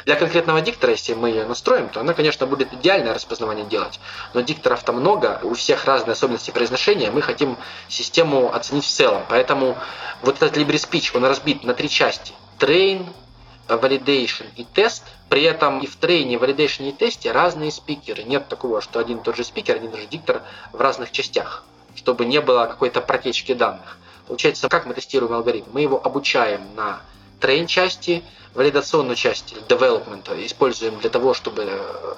[0.06, 4.00] Для конкретного диктора, если мы ее настроим, то она, конечно, будет идеальное распознавание делать.
[4.34, 7.58] Но дикторов там много, у всех разные особенности произношения, мы хотим
[7.90, 9.24] систему оценить в целом.
[9.30, 9.78] Поэтому
[10.22, 12.34] вот этот LibreSpeech, он разбит на три части.
[12.58, 13.06] Train,
[13.68, 15.04] validation и тест.
[15.30, 18.24] При этом и в трейне, validation и тесте разные спикеры.
[18.24, 20.42] Нет такого, что один и тот же спикер, один и тот же диктор
[20.72, 21.64] в разных частях,
[21.96, 23.98] чтобы не было какой-то протечки данных.
[24.28, 25.72] Получается, как мы тестируем алгоритм?
[25.74, 27.02] Мы его обучаем на
[27.40, 32.14] train части, валидационную часть development используем для того, чтобы э,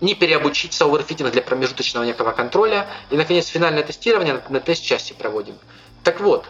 [0.00, 2.88] не переобучиться overfitting для промежуточного некого контроля.
[3.10, 5.56] И, наконец, финальное тестирование на тест-части проводим.
[6.02, 6.46] Так вот,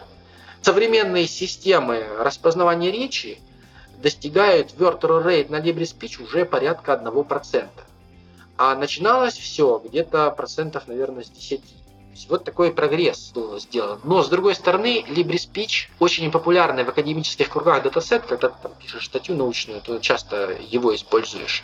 [0.61, 3.39] современные системы распознавания речи
[3.97, 7.67] достигают Word Rate на LibriSpeech уже порядка 1%.
[8.57, 11.61] А начиналось все где-то процентов, наверное, с 10.
[12.29, 13.99] Вот такой прогресс был сделан.
[14.03, 18.23] Но, с другой стороны, LibriSpeech очень популярный в академических кругах датасет.
[18.25, 21.63] Когда ты там пишешь статью научную, то часто его используешь.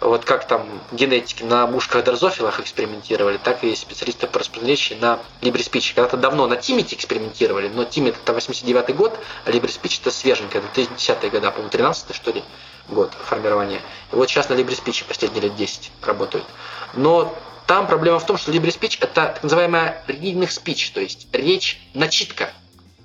[0.00, 5.94] Вот как там генетики на мушках дрозофилах экспериментировали, так и специалисты по распределению на LibreSpeech.
[5.94, 10.80] Когда-то давно на Тимите экспериментировали, но Тимит это 89 год, а LibreSpeech это свеженькое, это
[10.80, 12.42] 2010-е годы, по-моему, 13 что ли
[12.88, 13.80] год формирования.
[14.12, 16.46] И вот сейчас на LibreSpeech последние лет 10 работают.
[16.94, 17.34] Но
[17.66, 22.50] там проблема в том, что LibreSpeech это так называемая reading speech, то есть речь начитка.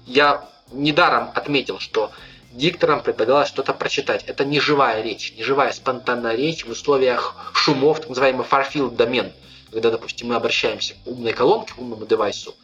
[0.06, 2.12] Я недаром отметил, что
[2.52, 4.24] дикторам предлагалось что-то прочитать.
[4.26, 9.32] Это не живая речь, не живая спонтанная речь в условиях шумов, так называемый far-field домен.
[9.72, 12.56] Когда, допустим, мы обращаемся к умной колонке, к умному девайсу,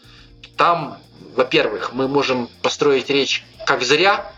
[0.58, 0.98] там,
[1.36, 4.32] во-первых, мы можем построить речь как зря,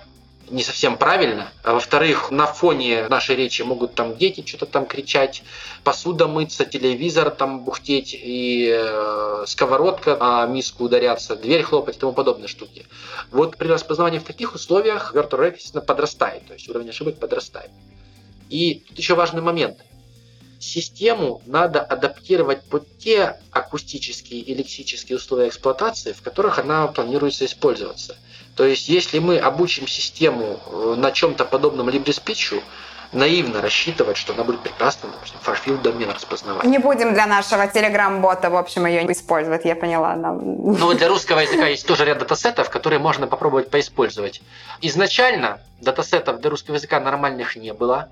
[0.49, 1.51] не совсем правильно.
[1.63, 5.43] А во-вторых, на фоне нашей речи могут там дети что-то там кричать,
[5.83, 12.13] посуда мыться, телевизор там бухтеть и э, сковородка а миску ударяться, дверь хлопать и тому
[12.13, 12.85] подобные штуки.
[13.31, 17.71] Вот при распознавании в таких условиях rate, естественно, подрастает, то есть уровень ошибок подрастает.
[18.49, 19.79] И тут еще важный момент.
[20.59, 28.15] Систему надо адаптировать под те акустические и лексические условия эксплуатации, в которых она планируется использоваться.
[28.55, 32.61] То есть, если мы обучим систему э, на чем-то подобном LibreSpeech,
[33.11, 36.65] наивно рассчитывать, что она будет прекрасно, допустим, фарфилд домен распознавать.
[36.65, 40.15] Не будем для нашего телеграм-бота, в общем, ее использовать, я поняла.
[40.15, 40.39] Нам...
[40.77, 44.41] Ну, для русского языка есть тоже ряд датасетов, которые можно попробовать поиспользовать.
[44.81, 48.09] Изначально датасетов для русского языка нормальных не было.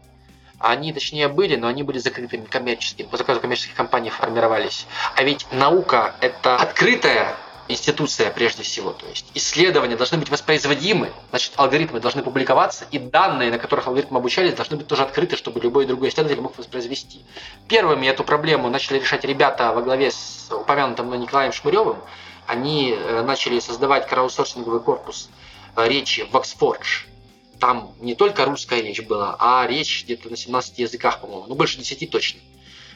[0.60, 4.86] Они, точнее, были, но они были закрытыми коммерческими, по заказу коммерческих компаний формировались.
[5.16, 7.36] А ведь наука– это открытая
[7.68, 8.92] институция прежде всего.
[8.92, 14.20] То есть исследования должны быть воспроизводимы, значит, алгоритмы должны публиковаться, и данные, на которых алгоритмы
[14.20, 17.22] обучались, должны быть тоже открыты, чтобы любой другой исследователь мог воспроизвести.
[17.68, 21.98] Первыми эту проблему начали решать ребята во главе с упомянутым Николаем Шмыревым.
[22.46, 25.30] Они э, начали создавать краудсорсинговый корпус
[25.76, 27.13] э, речи в.
[27.64, 31.78] Там не только русская речь была, а речь где-то на 17 языках, по-моему, ну больше
[31.78, 32.42] 10 точно.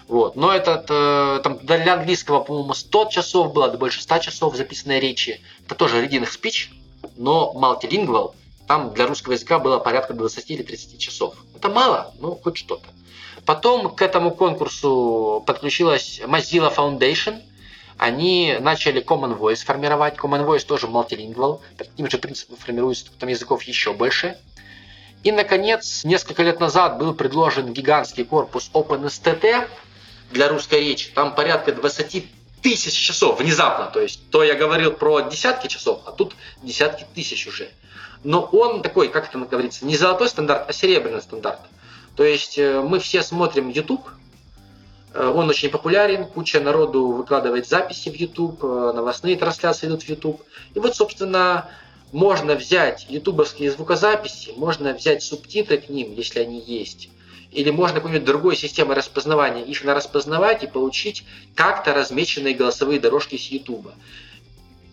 [0.10, 0.36] Вот.
[0.36, 5.00] Но этот, э, там, для английского, по-моему, 100 часов было, да больше 100 часов записанной
[5.00, 5.40] речи.
[5.66, 6.74] Это тоже reading speech,
[7.16, 8.34] но multilingual.
[8.68, 11.36] Там для русского языка было порядка 20 или 30 часов.
[11.56, 12.90] Это мало, но хоть что-то.
[13.46, 17.42] Потом к этому конкурсу подключилась Mozilla Foundation.
[17.98, 20.18] Они начали Common Voice формировать.
[20.18, 21.62] Common Voice тоже multilingual.
[21.78, 24.38] По таким же принципам формируется, там языков еще больше.
[25.24, 29.68] И, наконец, несколько лет назад был предложен гигантский корпус OpenSTT,
[30.32, 32.26] для русской речи, там порядка 20
[32.62, 33.86] тысяч часов внезапно.
[33.86, 37.70] То есть, то я говорил про десятки часов, а тут десятки тысяч уже.
[38.24, 41.60] Но он такой, как это говорится, не золотой стандарт, а серебряный стандарт.
[42.16, 44.10] То есть э, мы все смотрим YouTube,
[45.14, 50.10] э, он очень популярен, куча народу выкладывает записи в YouTube, э, новостные трансляции идут в
[50.10, 50.42] YouTube.
[50.74, 51.70] И вот, собственно,
[52.12, 57.10] можно взять ютубовские звукозаписи, можно взять субтитры к ним, если они есть,
[57.52, 61.24] или можно какой-нибудь другой системой распознавания их на распознавать и получить
[61.56, 63.88] как-то размеченные голосовые дорожки с YouTube.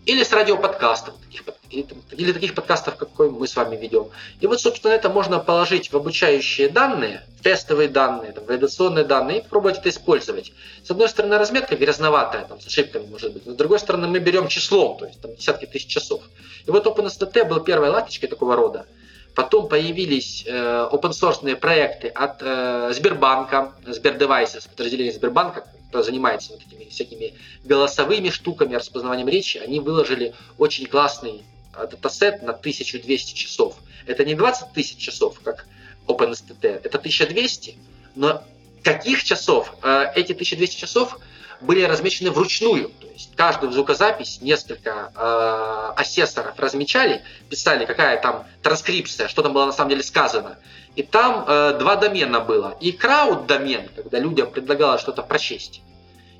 [0.07, 4.11] Или с радиоподкастов, таких, или, таких подкастов, какой мы с вами ведем.
[4.41, 9.43] И вот, собственно, это можно положить в обучающие данные, тестовые данные, там, валидационные данные, и
[9.43, 10.53] попробовать это использовать.
[10.85, 14.19] С одной стороны, разметка грязноватая, там, с ошибками может быть, но с другой стороны, мы
[14.19, 16.23] берем числом, то есть там, десятки тысяч часов.
[16.67, 18.87] И вот OpenSTT был первой ласточкой такого рода.
[19.35, 26.89] Потом появились э, open-source проекты от э, Сбербанка, Сбердевайсес, подразделение Сбербанка, кто занимается вот этими
[26.89, 29.59] всякими голосовыми штуками, распознаванием речи.
[29.59, 33.77] Они выложили очень классный датасет на 1200 часов.
[34.07, 35.67] Это не 20 тысяч часов, как
[36.07, 37.77] OpenSTT, это 1200,
[38.15, 38.43] но
[38.83, 39.75] каких часов?
[39.83, 41.19] Э, эти 1200 часов
[41.65, 42.89] были размечены вручную.
[42.89, 49.67] То есть каждую звукозапись несколько э, асессоров размечали, писали, какая там транскрипция, что там было
[49.67, 50.59] на самом деле сказано.
[50.97, 52.77] И там э, два домена было.
[52.81, 55.83] И крауд домен, когда людям предлагалось что-то прочесть.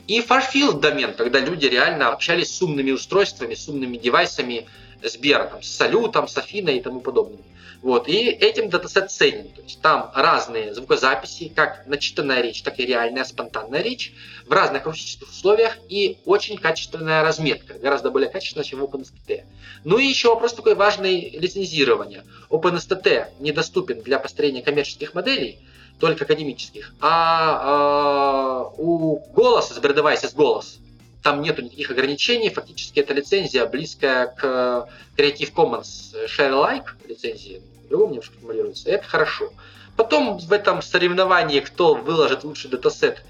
[0.07, 4.67] И фарфилд домен, когда люди реально общались с умными устройствами, с умными девайсами
[5.03, 7.41] Сбера, там, с Салютом, с Афиной и тому подобным.
[7.85, 8.09] Вот.
[8.09, 9.51] И этим датасет ценен.
[9.51, 14.15] То есть там разные звукозаписи, как начитанная речь, так и реальная спонтанная речь
[14.47, 19.45] в разных акустических условиях и очень качественная разметка, гораздо более качественная, чем в OpenSTT.
[19.85, 22.25] Ну и еще вопрос такой важный лицензирования.
[22.49, 25.59] OpenSTT недоступен для построения коммерческих моделей,
[26.01, 30.79] только академических, а, э, у голоса, Сбердевайсис голос,
[31.23, 38.13] там нету никаких ограничений, фактически это лицензия близкая к Creative Commons Share Alike лицензии, по-другому
[38.13, 39.53] немножко формулируется, это хорошо.
[39.97, 43.23] Потом в этом соревновании, кто выложит лучший датасет,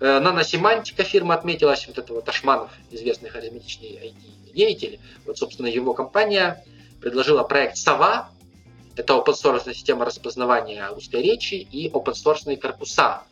[0.00, 4.98] э, наносемантика фирма отметилась, вот этого Ташманов, известный харизматичный IT-деятель.
[5.26, 6.64] Вот, собственно, его компания
[7.00, 8.30] предложила проект «Сова»,
[8.96, 13.22] это open source система распознавания русской речи и open source корпуса.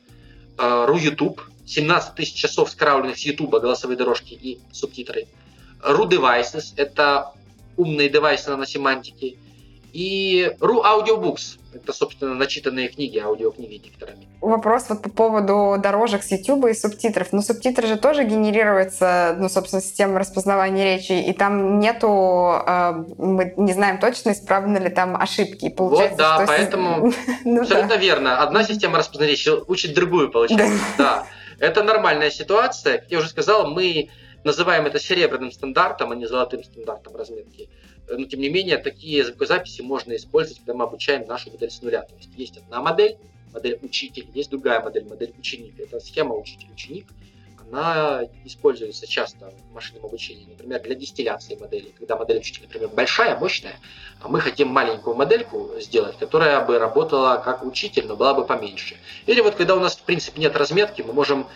[0.56, 5.26] Э, RuYouTube, 17 тысяч часов скравленных с YouTube голосовые дорожки и субтитры.
[5.82, 7.32] RuDevices, это
[7.76, 9.36] умные девайсы на семантике.
[9.92, 14.28] И RU Audiobooks, это, собственно, начитанные книги, аудиокниги дикторами.
[14.40, 17.32] Вопрос вот по поводу дорожек с YouTube и субтитров.
[17.32, 23.54] Ну, субтитры же тоже генерируются, ну, собственно, системой распознавания речи, и там нету, э, мы
[23.56, 25.66] не знаем точно, исправны ли там ошибки.
[25.66, 27.12] И получается, вот, да, что поэтому
[27.44, 27.96] ну, абсолютно да.
[27.96, 28.42] верно.
[28.42, 30.84] Одна система распознавания речи учит другую, получается.
[30.98, 31.26] Да.
[31.58, 31.66] да.
[31.66, 32.98] Это нормальная ситуация.
[32.98, 34.10] Как я уже сказал, мы
[34.44, 37.68] называем это серебряным стандартом, а не золотым стандартом разметки
[38.10, 42.02] но тем не менее такие звукозаписи можно использовать, когда мы обучаем нашу модель с нуля.
[42.02, 43.18] То есть есть одна модель,
[43.52, 45.78] модель учитель, есть другая модель, модель ученик.
[45.78, 47.06] Это схема учитель-ученик.
[47.70, 51.92] Она используется часто в машинном обучении, например, для дистилляции модели.
[51.98, 53.78] Когда модель учителя, например, большая, мощная,
[54.20, 58.96] а мы хотим маленькую модельку сделать, которая бы работала как учитель, но была бы поменьше.
[59.26, 61.46] Или вот когда у нас в принципе нет разметки, мы можем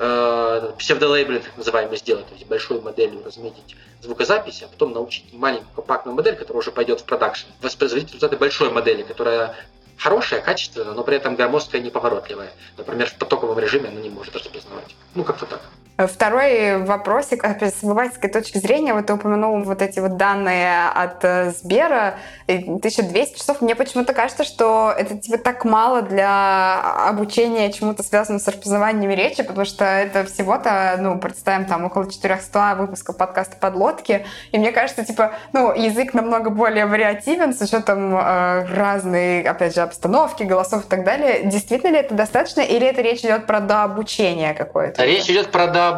[0.00, 5.72] э, псевдолейблинг, так называемый, сделать, то есть большой моделью разметить звукозапись, а потом научить маленькую
[5.74, 9.54] компактную модель, которая уже пойдет в продакшн, воспроизводить результаты большой модели, которая
[9.98, 12.52] хорошая, качественная, но при этом громоздкая, неповоротливая.
[12.78, 14.96] Например, в потоковом режиме она не может распознавать.
[15.14, 15.60] Ну, как-то так.
[16.06, 21.24] Второй вопросик, опять с обывательской точки зрения, вот ты упомянул вот эти вот данные от
[21.24, 22.14] э, Сбера,
[22.46, 23.60] 1200 часов.
[23.60, 29.42] Мне почему-то кажется, что это типа так мало для обучения чему-то связанному с распознаванием речи,
[29.42, 35.04] потому что это всего-то, ну, представим, там около 400 выпусков подкаста «Подлодки», и мне кажется,
[35.04, 40.88] типа, ну, язык намного более вариативен с учетом э, разной, опять же, обстановки, голосов и
[40.88, 41.42] так далее.
[41.44, 45.04] Действительно ли это достаточно, или это речь идет про дообучение какое-то?
[45.04, 45.89] Речь идет про дообучение.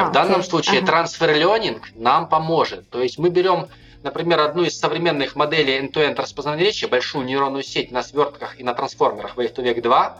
[0.00, 0.50] А, в данном окей.
[0.50, 0.86] случае ага.
[0.86, 2.88] трансфер-ленинг нам поможет.
[2.90, 3.68] То есть мы берем
[4.06, 8.72] Например, одну из современных моделей end-to-end распознавания речи, большую нейронную сеть на свертках и на
[8.72, 10.18] трансформерах Wave to Wake 2,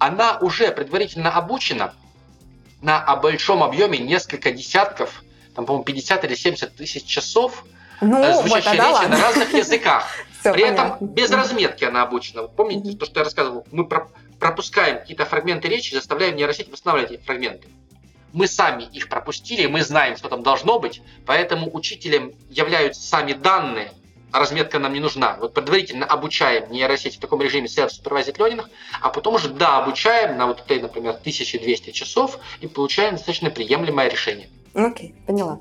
[0.00, 1.94] она уже предварительно обучена
[2.82, 5.22] на большом объеме несколько десятков,
[5.54, 7.64] там, по-моему, 50 или 70 тысяч часов
[8.00, 9.16] ну, э, звучащей вот, речи ладно.
[9.16, 10.08] на разных языках.
[10.40, 10.94] Все При понятно.
[10.96, 12.48] этом без разметки она обучена.
[12.48, 13.64] Помните, то, что я рассказывал?
[13.70, 13.86] Мы
[14.40, 17.68] пропускаем какие-то фрагменты речи, заставляем нейросеть восстанавливать эти фрагменты
[18.32, 23.92] мы сами их пропустили, мы знаем, что там должно быть, поэтому учителем являются сами данные,
[24.32, 25.36] а разметка нам не нужна.
[25.40, 28.64] Вот предварительно обучаем нейросети в таком режиме self-supervised learning,
[29.00, 34.08] а потом уже, да, обучаем на вот этой, например, 1200 часов и получаем достаточно приемлемое
[34.08, 34.48] решение.
[34.74, 35.60] Окей, okay, поняла.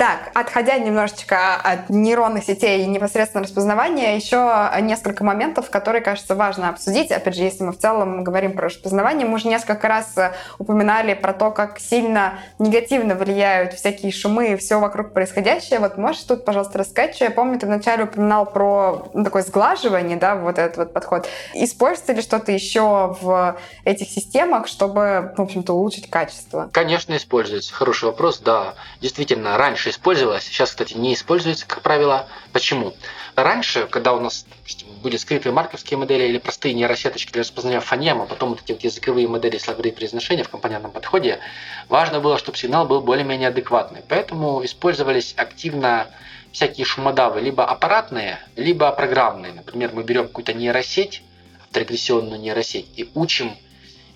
[0.00, 6.70] Так, отходя немножечко от нейронных сетей и непосредственно распознавания, еще несколько моментов, которые, кажется, важно
[6.70, 7.10] обсудить.
[7.10, 10.14] Опять же, если мы в целом говорим про распознавание, мы уже несколько раз
[10.58, 15.80] упоминали про то, как сильно негативно влияют всякие шумы и все вокруг происходящее.
[15.80, 20.16] Вот можешь тут, пожалуйста, рассказать, что я помню, ты вначале упоминал про ну, такое сглаживание,
[20.16, 21.28] да, вот этот вот подход.
[21.52, 26.70] Используется ли что-то еще в этих системах, чтобы, в общем-то, улучшить качество?
[26.72, 27.74] Конечно, используется.
[27.74, 28.76] Хороший вопрос, да.
[29.02, 32.28] Действительно, раньше использовалась, сейчас, кстати, не используется, как правило.
[32.52, 32.94] Почему?
[33.36, 38.22] Раньше, когда у нас допустим, были скрытые марковские модели или простые нейросеточки для распознания фонем,
[38.22, 41.40] а потом вот эти вот языковые модели с произношения в компонентном подходе,
[41.88, 44.02] важно было, чтобы сигнал был более-менее адекватный.
[44.08, 46.08] Поэтому использовались активно
[46.52, 49.52] всякие шумодавы, либо аппаратные, либо программные.
[49.52, 51.22] Например, мы берем какую-то нейросеть,
[51.64, 53.56] авторегрессионную нейросеть, и учим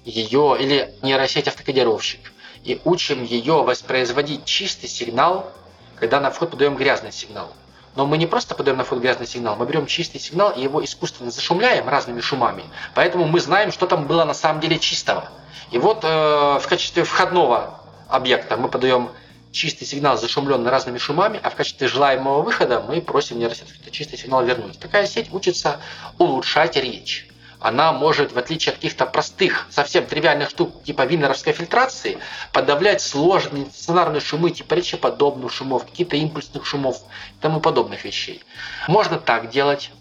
[0.04, 2.32] ее, или нейросеть автокодировщик,
[2.64, 5.52] и учим ее воспроизводить чистый сигнал
[5.98, 7.52] когда на вход подаем грязный сигнал.
[7.96, 10.84] Но мы не просто подаем на вход грязный сигнал, мы берем чистый сигнал и его
[10.84, 12.64] искусственно зашумляем разными шумами.
[12.94, 15.28] Поэтому мы знаем, что там было на самом деле чистого.
[15.70, 19.10] И вот э, в качестве входного объекта мы подаем
[19.52, 24.44] чистый сигнал, зашумленный разными шумами, а в качестве желаемого выхода мы просим нейросеть чистый сигнал
[24.44, 24.78] вернуть.
[24.80, 25.80] Такая сеть учится
[26.18, 27.28] улучшать речь
[27.64, 32.18] она может, в отличие от каких-то простых, совсем тривиальных штук, типа винеровской фильтрации,
[32.52, 38.42] подавлять сложные сценарные шумы, типа речеподобных шумов, какие-то импульсных шумов и тому подобных вещей.
[38.86, 39.92] Можно так делать.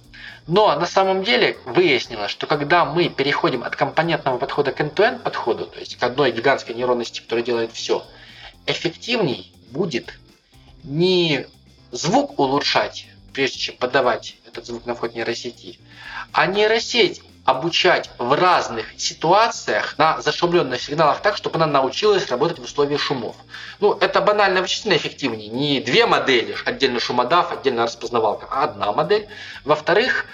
[0.46, 5.66] Но на самом деле выяснилось, что когда мы переходим от компонентного подхода к end-to-end подходу,
[5.66, 8.06] то есть к одной гигантской нейронной сети, которая делает все,
[8.66, 10.20] эффективней будет
[10.84, 11.48] не
[11.92, 15.80] звук улучшать, прежде чем подавать этот звук на вход нейросети,
[16.34, 22.64] а нейросеть обучать в разных ситуациях на зашумленных сигналах так, чтобы она научилась работать в
[22.64, 23.36] условиях шумов.
[23.80, 25.50] Ну, это банально вычислительно эффективнее.
[25.50, 29.28] Не две модели, отдельно шумодав, отдельно распознавалка, а одна модель.
[29.66, 30.26] Во-вторых,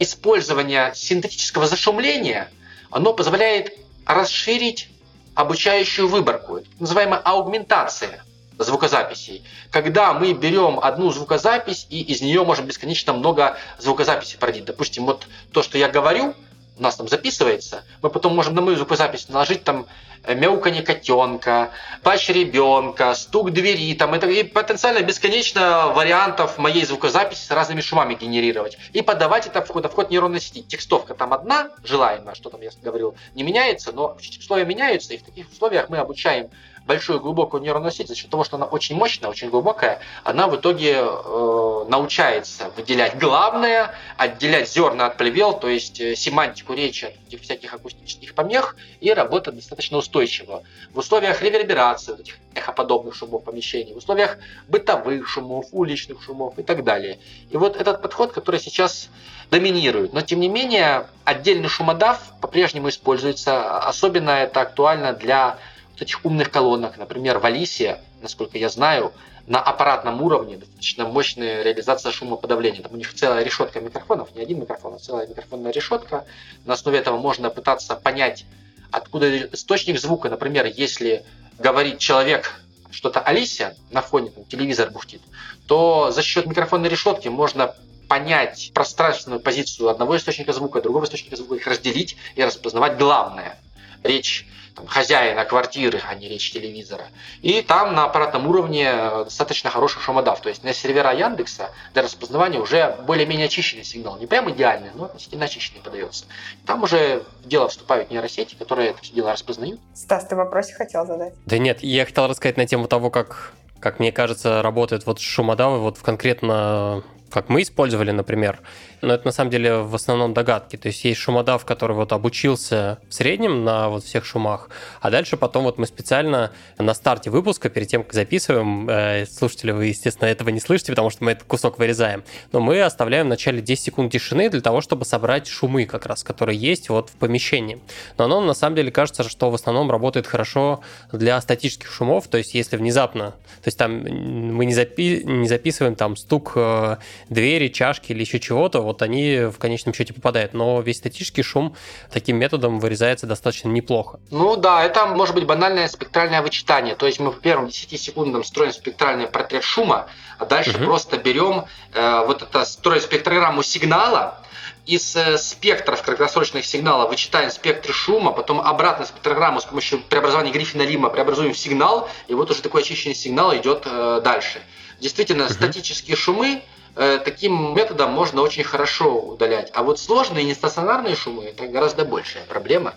[0.00, 2.50] использование синтетического зашумления,
[2.90, 3.72] оно позволяет
[4.04, 4.88] расширить
[5.34, 6.60] обучающую выборку.
[6.80, 8.24] Называемая аугментация
[8.58, 9.44] звукозаписей.
[9.70, 14.64] Когда мы берем одну звукозапись и из нее можем бесконечно много звукозаписей породить.
[14.64, 16.34] Допустим, вот то, что я говорю,
[16.78, 19.86] у нас там записывается, мы потом можем на мою звукозапись наложить там
[20.24, 21.70] э, мяуканье котенка,
[22.02, 28.14] плач ребенка, стук двери, там, это, и потенциально бесконечно вариантов моей звукозаписи с разными шумами
[28.14, 28.76] генерировать.
[28.92, 30.62] И подавать это в вход, в вход нейронной сети.
[30.62, 35.22] Текстовка там одна, желаемая, что там я говорил, не меняется, но условия меняются, и в
[35.22, 36.50] таких условиях мы обучаем
[36.86, 40.56] большую глубокую нейронную сеть, за счет того, что она очень мощная, очень глубокая, она в
[40.56, 47.14] итоге э, научается выделять главное, отделять зерна от плевел, то есть э, семантику речи от
[47.28, 50.62] этих всяких акустических помех, и работать достаточно устойчиво.
[50.92, 56.62] В условиях реверберации, вот этих эхоподобных шумов помещений, в условиях бытовых шумов, уличных шумов и
[56.62, 57.18] так далее.
[57.50, 59.08] И вот этот подход, который сейчас
[59.50, 60.12] доминирует.
[60.12, 63.78] Но тем не менее, отдельный шумодав по-прежнему используется.
[63.78, 65.58] Особенно это актуально для
[65.96, 66.98] вот этих умных колонок.
[66.98, 69.14] Например, в Алисе, насколько я знаю,
[69.46, 72.82] на аппаратном уровне достаточно мощная реализация шумоподавления.
[72.82, 76.26] Там у них целая решетка микрофонов, не один микрофон, а целая микрофонная решетка.
[76.66, 78.44] На основе этого можно пытаться понять,
[78.90, 80.28] откуда источник звука.
[80.28, 81.24] Например, если
[81.58, 85.22] говорит человек что-то Алисе на фоне там, телевизор бухтит,
[85.66, 87.74] то за счет микрофонной решетки можно
[88.06, 93.58] понять пространственную позицию одного источника звука, другого источника звука, их разделить и распознавать главное.
[94.02, 94.46] Речь
[94.76, 97.06] там, хозяина квартиры, а не речь телевизора.
[97.40, 98.92] И там на аппаратном уровне
[99.24, 100.40] достаточно хороший шумодав.
[100.40, 104.18] То есть на сервера Яндекса для распознавания уже более-менее очищенный сигнал.
[104.18, 106.26] Не прям идеальный, но относительно очищенный подается.
[106.66, 109.80] Там уже в дело вступают нейросети, которые это все дело распознают.
[109.94, 111.32] Стас, ты вопросе хотел задать?
[111.46, 115.78] Да нет, я хотел рассказать на тему того, как как мне кажется, работают вот шумодавы
[115.80, 118.60] вот в конкретно как мы использовали, например.
[119.06, 120.74] Но это на самом деле в основном догадки.
[120.74, 124.68] То есть есть шумодав, который вот обучился в среднем на вот всех шумах,
[125.00, 129.70] а дальше потом вот мы специально на старте выпуска, перед тем, как записываем, э, слушатели,
[129.70, 133.28] вы, естественно, этого не слышите, потому что мы этот кусок вырезаем, но мы оставляем в
[133.28, 137.12] начале 10 секунд тишины для того, чтобы собрать шумы как раз, которые есть вот в
[137.12, 137.78] помещении.
[138.18, 140.80] Но оно на самом деле кажется, что в основном работает хорошо
[141.12, 145.94] для статических шумов, то есть если внезапно, то есть там мы не, запи не записываем
[145.94, 146.96] там стук э,
[147.28, 150.54] двери, чашки или еще чего-то, вот они в конечном счете попадают.
[150.54, 151.74] Но весь статический шум
[152.12, 154.20] таким методом вырезается достаточно неплохо.
[154.30, 156.94] Ну да, это может быть банальное спектральное вычитание.
[156.94, 160.06] То есть мы в первом 10 секундам строим спектральный портрет шума,
[160.38, 160.84] а дальше угу.
[160.84, 164.40] просто берем э, вот это, строим спектрограмму сигнала,
[164.86, 170.82] из э, спектров краткосрочных сигналов вычитаем спектры шума, потом обратно спектрограмму с помощью преобразования Гриффина
[170.82, 174.60] Лима преобразуем в сигнал, и вот уже такой очищенный сигнал идет э, дальше.
[175.00, 176.62] Действительно, uh статические шумы
[176.96, 179.70] Э, таким методом можно очень хорошо удалять.
[179.74, 182.94] А вот сложные нестационарные шумы это гораздо большая проблема,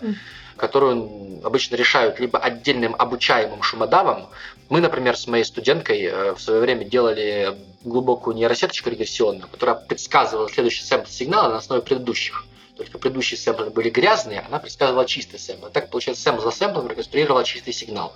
[0.56, 4.28] которую обычно решают либо отдельным обучаемым шумодавом.
[4.70, 10.48] Мы, например, с моей студенткой э, в свое время делали глубокую нейросеточку регрессионную, которая предсказывала
[10.48, 12.46] следующий сэмпл сигнала на основе предыдущих.
[12.78, 15.66] Только предыдущие сэмплы были грязные, она предсказывала чистый сэмпл.
[15.66, 18.14] Так, получается, сэмпл за сэмплом реконструировала чистый сигнал.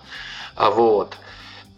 [0.55, 1.15] А вот.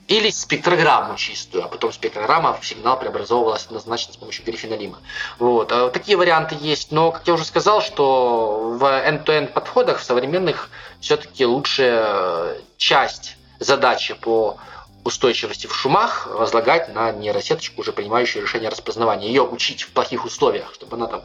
[0.08, 4.98] Или спектрограмму чистую, а потом спектрограмма в сигнал преобразовывалась однозначно с помощью гриффинолима.
[5.40, 5.72] Вот.
[5.72, 10.70] А такие варианты есть, но, как я уже сказал, что в end-to-end подходах в современных
[11.00, 14.58] все-таки лучшая часть задачи по
[15.02, 19.28] устойчивости в шумах возлагать на нейросеточку, уже принимающую решение распознавания.
[19.28, 21.22] Ее учить в плохих условиях, чтобы она там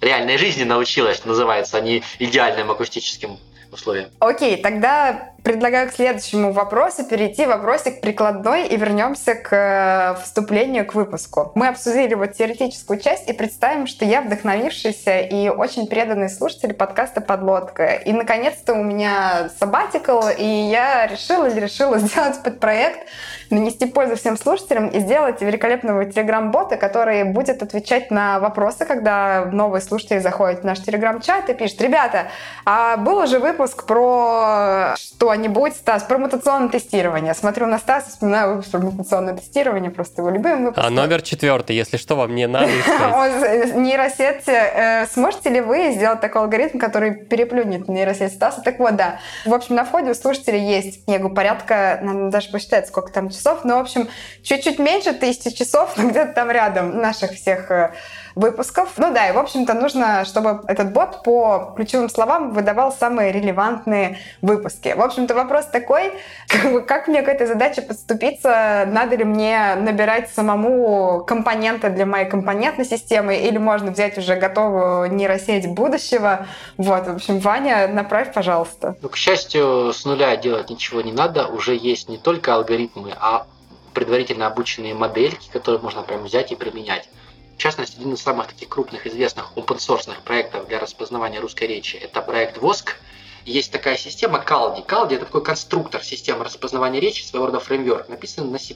[0.00, 3.38] реальной жизни научилась, называется, а не идеальным акустическим
[3.72, 4.10] условиям.
[4.20, 10.94] Окей, тогда предлагаю к следующему вопросу перейти вопросик прикладной и вернемся к э, вступлению к
[10.94, 11.50] выпуску.
[11.54, 17.20] Мы обсудили вот теоретическую часть и представим, что я вдохновившийся и очень преданный слушатель подкаста
[17.20, 17.94] «Подлодка».
[17.94, 23.08] И, наконец-то, у меня сабатикл, и я решила или решила сделать под проект,
[23.50, 29.82] нанести пользу всем слушателям и сделать великолепного телеграм-бота, который будет отвечать на вопросы, когда новые
[29.82, 32.28] слушатели заходят в наш телеграм-чат и пишут, ребята,
[32.64, 37.34] а был уже выпуск про что что-нибудь, Стас, про мутационное тестирование.
[37.34, 40.84] Смотрю на Стаса, вспоминаю выпуск про мутационное тестирование, просто его любимый выпуск.
[40.84, 43.74] А номер четвертый, если что, вам не надо искать.
[43.74, 48.60] Нейросеть, э, сможете ли вы сделать такой алгоритм, который переплюнет нейросеть Стаса?
[48.60, 49.20] Так вот, да.
[49.46, 53.64] В общем, на входе у слушателей есть книгу порядка, надо даже посчитать, сколько там часов,
[53.64, 54.08] но, в общем,
[54.42, 57.92] чуть-чуть меньше тысячи часов, но где-то там рядом наших всех э,
[58.34, 58.90] выпусков.
[58.96, 64.18] Ну да, и, в общем-то, нужно, чтобы этот бот по ключевым словам выдавал самые релевантные
[64.40, 64.94] выпуски.
[64.96, 66.12] В общем-то, вопрос такой,
[66.86, 68.84] как мне к этой задаче подступиться?
[68.86, 75.12] Надо ли мне набирать самому компоненты для моей компонентной системы или можно взять уже готовую
[75.12, 76.46] нейросеть будущего?
[76.76, 78.96] Вот, в общем, Ваня, направь, пожалуйста.
[79.02, 81.46] Ну, к счастью, с нуля делать ничего не надо.
[81.46, 83.46] Уже есть не только алгоритмы, а
[83.92, 87.08] предварительно обученные модельки, которые можно прям взять и применять.
[87.56, 91.96] В частности, один из самых таких крупных известных open source проектов для распознавания русской речи–
[92.02, 92.96] это проект ВОСК.
[93.44, 94.86] Есть такая система Caldi.
[94.86, 98.74] Caldi– это такой конструктор системы распознавания речи, своего рода фреймворк, написанный на C++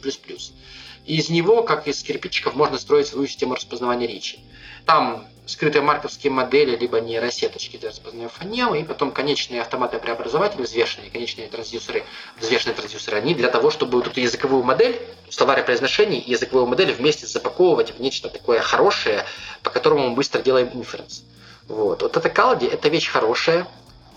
[1.07, 4.41] из него, как из кирпичиков, можно строить свою систему распознавания речи.
[4.87, 11.49] Там скрытые марковские модели, либо нейросеточки для распознавания фонемы, и потом конечные автоматы-преобразователи, взвешенные, конечные
[11.49, 12.05] трансдюсеры,
[12.37, 17.27] взвешенные трансдюсеры, они для того, чтобы вот эту языковую модель, словарь произношений языковую модель вместе
[17.27, 19.25] запаковывать в нечто такое хорошее,
[19.63, 21.23] по которому мы быстро делаем инференс.
[21.69, 22.03] Вот.
[22.03, 23.67] вот эта Калди– это вещь хорошая,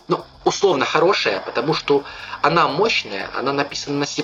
[0.08, 2.04] ну, условно хорошая, потому что
[2.42, 4.24] она мощная, она написана на C++,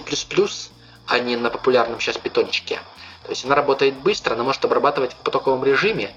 [1.08, 2.80] а не на популярном сейчас питончике.
[3.24, 6.12] То есть она работает быстро, она может обрабатывать в потоковом режиме,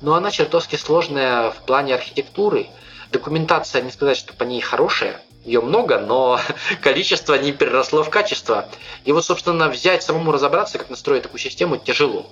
[0.00, 2.68] но она чертовски сложная в плане архитектуры.
[3.10, 6.40] Документация, не сказать, что по ней хорошая, ее много, но
[6.82, 8.68] количество не переросло в качество.
[9.04, 12.26] И вот, собственно, взять, самому разобраться, как настроить такую систему, тяжело.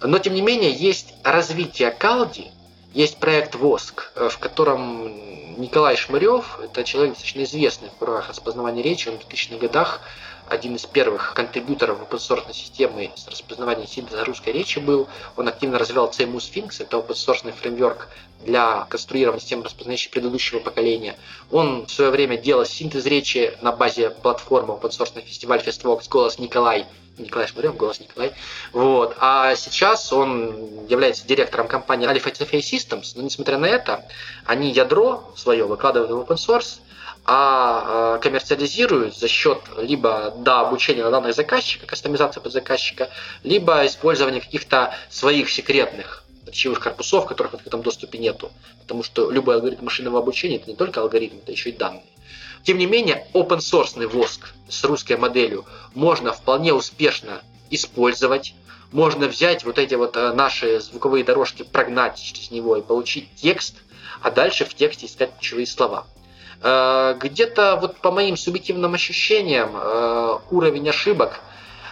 [0.00, 2.50] Но, тем не менее, есть развитие Калди,
[2.92, 9.08] есть проект ВОСК, в котором Николай Шмырев, это человек достаточно известный в кругах распознавания речи,
[9.08, 10.00] он в 2000-х годах
[10.48, 15.08] один из первых контрибьюторов open source системы с распознаванием синтеза русской речи был.
[15.36, 18.08] Он активно развивал CMU Sphinx, это open source фреймворк
[18.44, 21.16] для конструирования систем распознающей предыдущего поколения.
[21.50, 26.38] Он в свое время делал синтез речи на базе платформы open source фестиваль Festvox «Голос
[26.38, 26.86] Николай»,
[27.18, 28.32] Николай Шмырев, голос Николай.
[28.72, 29.16] Вот.
[29.20, 34.04] А сейчас он является директором компании Alpha Interface Systems, но несмотря на это,
[34.44, 36.80] они ядро свое выкладывают в open source,
[37.26, 43.10] а, а коммерциализируют за счет либо до обучения на данных заказчика, кастомизации под заказчика,
[43.42, 48.52] либо использования каких-то своих секретных речевых корпусов, которых в открытом доступе нету.
[48.80, 52.04] Потому что любой алгоритм машинного обучения это не только алгоритм, это еще и данные.
[52.62, 58.54] Тем не менее, open source воск с русской моделью можно вполне успешно использовать.
[58.92, 63.76] Можно взять вот эти вот э, наши звуковые дорожки, прогнать через него и получить текст,
[64.22, 66.06] а дальше в тексте искать ключевые слова.
[66.62, 71.40] Э, где-то вот по моим субъективным ощущениям э, уровень ошибок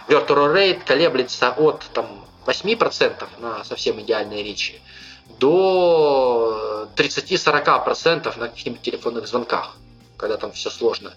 [0.07, 4.81] Virtual Rate колеблется от там, 8% на совсем идеальной речи
[5.39, 9.75] до 30-40% на каких-нибудь телефонных звонках
[10.17, 11.13] когда там все сложно.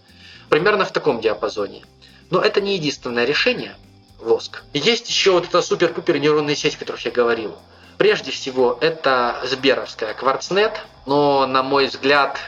[0.48, 1.84] Примерно в таком диапазоне.
[2.30, 3.76] Но это не единственное решение,
[4.18, 4.62] воск.
[4.72, 7.56] Есть еще вот эта супер-пупер нейронная сеть, о которых я говорил.
[7.96, 12.38] Прежде всего, это Сберовская Кварцнет, но, на мой взгляд,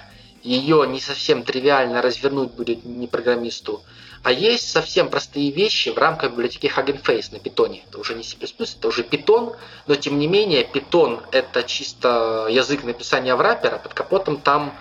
[0.42, 3.82] ее не совсем тривиально развернуть будет не программисту.
[4.22, 7.84] А есть совсем простые вещи в рамках библиотеки Hugging Face на питоне.
[7.88, 9.56] Это уже не C++, это уже Python,
[9.86, 14.74] но тем не менее Python это чисто язык написания в раппера, под капотом там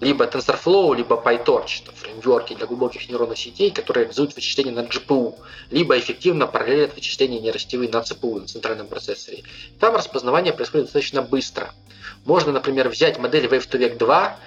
[0.00, 5.34] либо TensorFlow, либо PyTorch, это фреймворки для глубоких нейронных сетей, которые реализуют вычисления на GPU,
[5.70, 9.44] либо эффективно параллелят вычисления нейросетевые на CPU, на центральном процессоре.
[9.80, 11.72] Там распознавание происходит достаточно быстро.
[12.24, 14.38] Можно, например, взять модель Wave2Vec 2,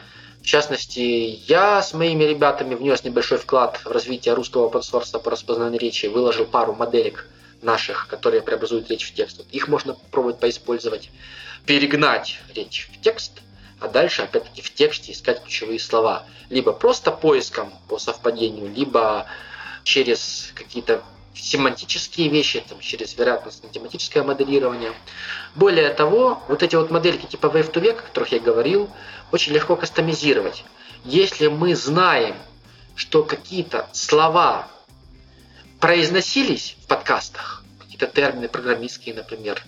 [0.49, 5.29] в частности, я с моими ребятами внес небольшой вклад в развитие русского open source по
[5.29, 7.27] распознанию речи, выложил пару моделек
[7.61, 9.45] наших, которые преобразуют речь в текст.
[9.51, 11.11] Их можно попробовать поиспользовать.
[11.67, 13.33] Перегнать речь в текст–
[13.79, 16.25] а дальше опять-таки в тексте искать ключевые слова.
[16.49, 19.27] Либо просто поиском по совпадению, либо
[19.83, 21.03] через какие-то
[21.41, 24.93] семантические вещи, там, через вероятностно-математическое моделирование.
[25.55, 28.89] Более того, вот эти вот модельки типа Wave to Vec, о которых я говорил,
[29.31, 30.63] очень легко кастомизировать.
[31.05, 32.35] Если мы знаем,
[32.95, 34.67] что какие-то слова
[35.79, 39.63] произносились в подкастах, какие-то термины программистские, например,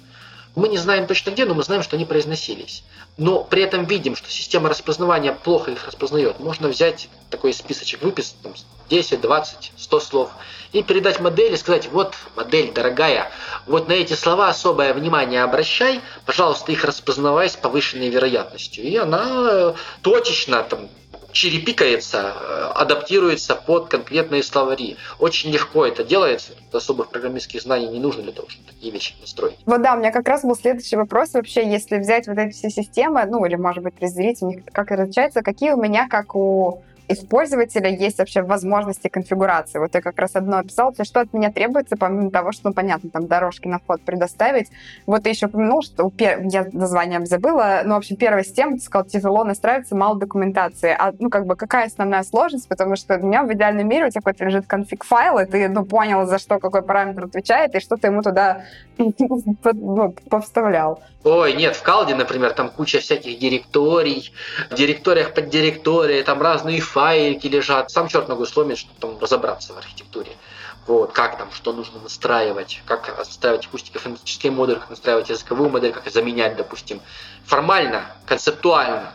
[0.56, 2.84] мы не знаем точно где, но мы знаем, что они произносились.
[3.18, 6.40] Но при этом видим, что система распознавания плохо их распознает.
[6.40, 8.54] Можно взять такой списочек, выписать там,
[8.90, 10.32] 10, 20, 100 слов
[10.74, 13.32] и передать модели, сказать, вот модель дорогая,
[13.66, 18.84] вот на эти слова особое внимание обращай, пожалуйста, их распознавай с повышенной вероятностью.
[18.84, 20.90] И она точечно там,
[21.32, 24.98] черепикается, э, адаптируется под конкретные словари.
[25.20, 26.54] Очень легко это делается.
[26.72, 29.58] Особых программистских знаний не нужно для того, чтобы такие вещи настроить.
[29.66, 31.34] Вот да, у меня как раз был следующий вопрос.
[31.34, 34.92] Вообще, если взять вот эти все системы, ну или, может быть, разделить у них, как
[34.92, 39.80] это отличается, какие у меня, как у из пользователя есть вообще возможности конфигурации.
[39.80, 43.10] Вот я как раз одно описал, что от меня требуется, помимо того, что, ну, понятно,
[43.10, 44.70] там дорожки на вход предоставить.
[45.06, 46.42] Вот ты еще упомянул, что пер...
[46.44, 50.96] я название забыла, но, в общем, первая система, ты сказал, тяжело настраиваться, мало документации.
[50.98, 52.68] А, ну, как бы, какая основная сложность?
[52.68, 55.86] Потому что у меня в идеальном мире у тебя какой-то лежит конфиг-файл, и ты, ну,
[55.86, 58.64] понял, за что какой параметр отвечает, и что ты ему туда
[58.98, 61.02] ну, повставлял.
[61.24, 64.34] Ой, нет, в Калде, например, там куча всяких директорий,
[64.72, 67.90] в директориях под директорией, там разные файлики лежат.
[67.90, 70.32] Сам черт ногу сломит, чтобы там разобраться в архитектуре.
[70.88, 76.12] Вот, как там, что нужно настраивать, как настраивать акустико-фонетический модуль, как настраивать языковую модель, как
[76.12, 77.02] заменять, допустим.
[77.46, 79.14] Формально, концептуально,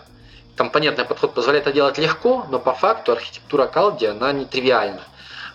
[0.55, 5.03] компонентный подход позволяет это делать легко, но по факту архитектура Калди, она не тривиальна.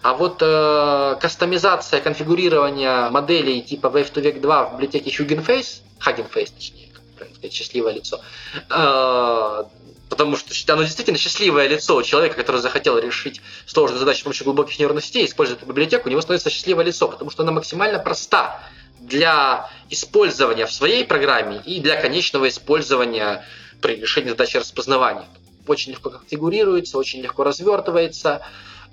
[0.02, 6.52] А вот э, кастомизация, конфигурирование моделей типа Wave2Vec 2 в библиотеке Hugging Face, Hugging Face,
[6.54, 6.81] точнее,
[7.22, 8.22] правильно сказать, счастливое лицо,
[8.70, 9.64] э,
[10.10, 14.46] потому что оно действительно счастливое лицо у человека, который захотел решить сложную задачу с помощью
[14.46, 18.00] глубоких нейронных сетей, используя эту библиотеку, у него становится счастливое лицо, потому что она максимально
[18.00, 18.60] проста
[19.00, 23.46] для использования в своей программе и для конечного использования
[23.82, 25.28] при решении задачи распознавания.
[25.68, 28.42] Очень легко конфигурируется, очень легко развертывается,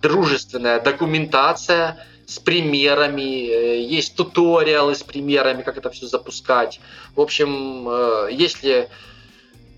[0.00, 6.78] дружественная документация с примерами, э, есть туториалы с примерами, как это все запускать.
[7.16, 8.90] В общем, э, если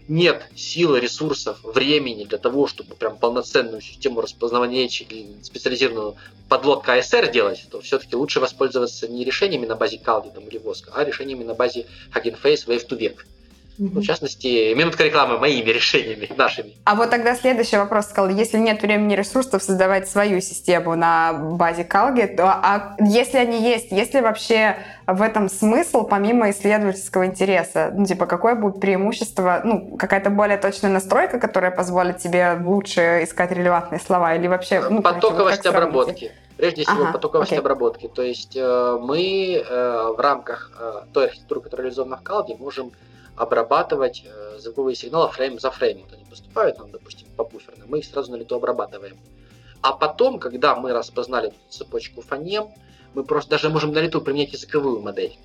[0.08, 5.06] нет силы, ресурсов, времени для того, чтобы прям полноценную систему распознавания речи
[5.44, 6.16] специализированную
[6.48, 10.90] подлодку АСР делать, то все-таки лучше воспользоваться не решениями на базе Калди там, или Воска,
[10.92, 13.18] а решениями на базе Hugging Face Wave to Vec.
[13.80, 16.74] Ну, в частности, минутка рекламы моими решениями, нашими.
[16.84, 21.84] А вот тогда следующий вопрос сказал, если нет времени ресурсов создавать свою систему на базе
[21.84, 24.76] Калги, то а если они есть, есть ли вообще
[25.06, 27.90] в этом смысл помимо исследовательского интереса?
[27.94, 33.50] Ну, типа, какое будет преимущество, ну, какая-то более точная настройка, которая позволит тебе лучше искать
[33.50, 34.82] релевантные слова или вообще...
[34.90, 36.32] Ну, Потоковость короче, вот обработки.
[36.58, 37.60] Прежде всего, ага, потоковость окей.
[37.60, 38.08] обработки.
[38.14, 42.92] То есть э, мы э, в рамках э, той архитектуры, которая реализована в Калге, можем
[43.40, 46.04] обрабатывать э, звуковые сигналы фрейм за фреймом.
[46.04, 49.16] Вот они поступают нам, допустим, по буферно, мы их сразу на лету обрабатываем.
[49.80, 52.68] А потом, когда мы распознали цепочку фонем,
[53.14, 55.38] мы просто даже можем на лету применять языковую модель.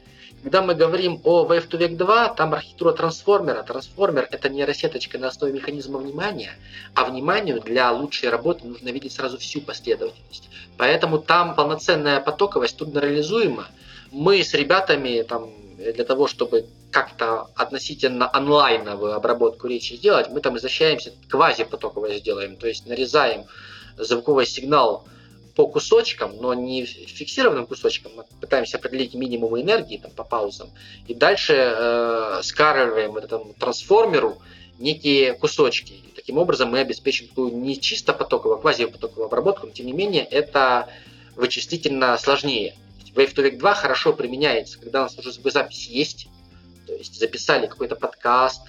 [0.44, 3.64] Когда мы говорим о Wave to Vec 2, там архитектура трансформера.
[3.64, 6.52] Трансформер– это нейросеточка на основе механизма внимания,
[6.94, 10.50] а вниманию для лучшей работы нужно видеть сразу всю последовательность.
[10.78, 13.68] Поэтому там полноценная потоковость трудно реализуема.
[14.12, 16.66] Мы с ребятами там для того, чтобы
[16.96, 23.44] как-то относительно онлайновую обработку речи сделать, мы там изощряемся, квазипотоковое сделаем, то есть нарезаем
[23.98, 25.06] звуковой сигнал
[25.58, 30.70] по кусочкам, но не фиксированным кусочкам, мы пытаемся определить минимум энергии там, по паузам,
[31.06, 34.38] и дальше э, скармливаем этому трансформеру
[34.80, 35.92] некие кусочки.
[35.92, 39.94] И таким образом мы обеспечим такую не чисто потоковую, а квазипотоковую обработку, но тем не
[39.94, 40.88] менее это
[41.36, 42.74] вычислительно сложнее.
[43.16, 46.28] Wave to Vec 2 хорошо применяется, когда у нас уже звукозапись есть,
[46.86, 48.62] то есть записали какой-то подкаст,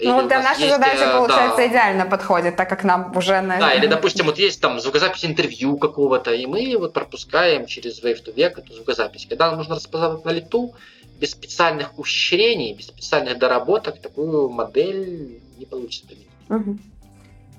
[0.00, 1.66] ну, вот для нашей есть, задачи, э, получается, да.
[1.66, 3.40] идеально подходит, так как нам уже...
[3.40, 3.58] На...
[3.58, 8.24] Да, или, допустим, вот есть там звукозапись интервью какого-то, и мы вот пропускаем через Wave
[8.24, 9.26] to Vec эту звукозапись.
[9.26, 10.74] Когда нам нужно распознавать на лету,
[11.20, 16.28] без специальных ухищрений, без специальных доработок, такую модель не получится применить.
[16.48, 16.78] Угу.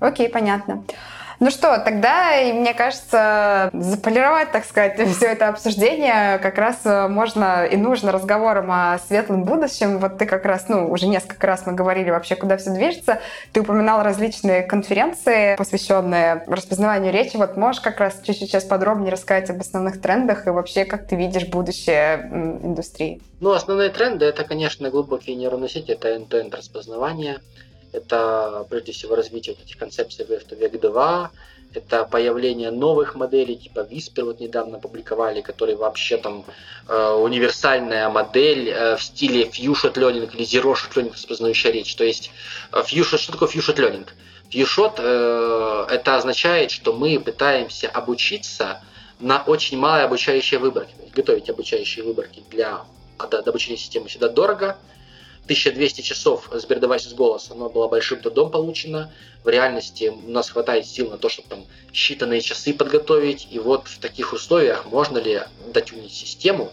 [0.00, 0.84] Окей, понятно.
[1.40, 7.66] Ну что, тогда, мне кажется, заполировать, так сказать, все это обсуждение как раз э, можно
[7.66, 9.98] и нужно разговором о светлом будущем.
[9.98, 13.20] Вот ты как раз, ну, уже несколько раз мы говорили вообще, куда все движется.
[13.52, 17.36] Ты упоминал различные конференции, посвященные распознаванию речи.
[17.36, 21.16] Вот можешь как раз чуть-чуть сейчас подробнее рассказать об основных трендах и вообще, как ты
[21.16, 22.28] видишь будущее
[22.62, 23.20] индустрии?
[23.40, 27.40] Ну, основные тренды— это, конечно, глубокие нейронные сети, это end-to-end распознавание—
[27.94, 31.30] это прежде всего развитие вот этих концепций Vec 2,
[31.74, 36.44] это появление новых моделей, типа Whisper вот недавно публиковали, который вообще там
[36.88, 41.94] э, универсальная модель э, в стиле Shot Learning или Zero Shot Learning, распознающая речь.
[41.96, 42.30] То есть
[42.72, 44.06] э, few shot, что такое Shot Learning?
[44.50, 48.80] Shot э, это означает, что мы пытаемся обучиться
[49.20, 50.92] на очень малой обучающей выборке.
[51.14, 52.82] Готовить обучающие выборки для
[53.18, 54.76] обучения системы всегда дорого,
[55.44, 59.12] 1200 часов с Бердовайс с голоса, оно было большим трудом получено.
[59.44, 63.48] В реальности у нас хватает сил на то, чтобы там считанные часы подготовить.
[63.50, 65.42] И вот в таких условиях можно ли
[65.72, 66.72] дотюнить систему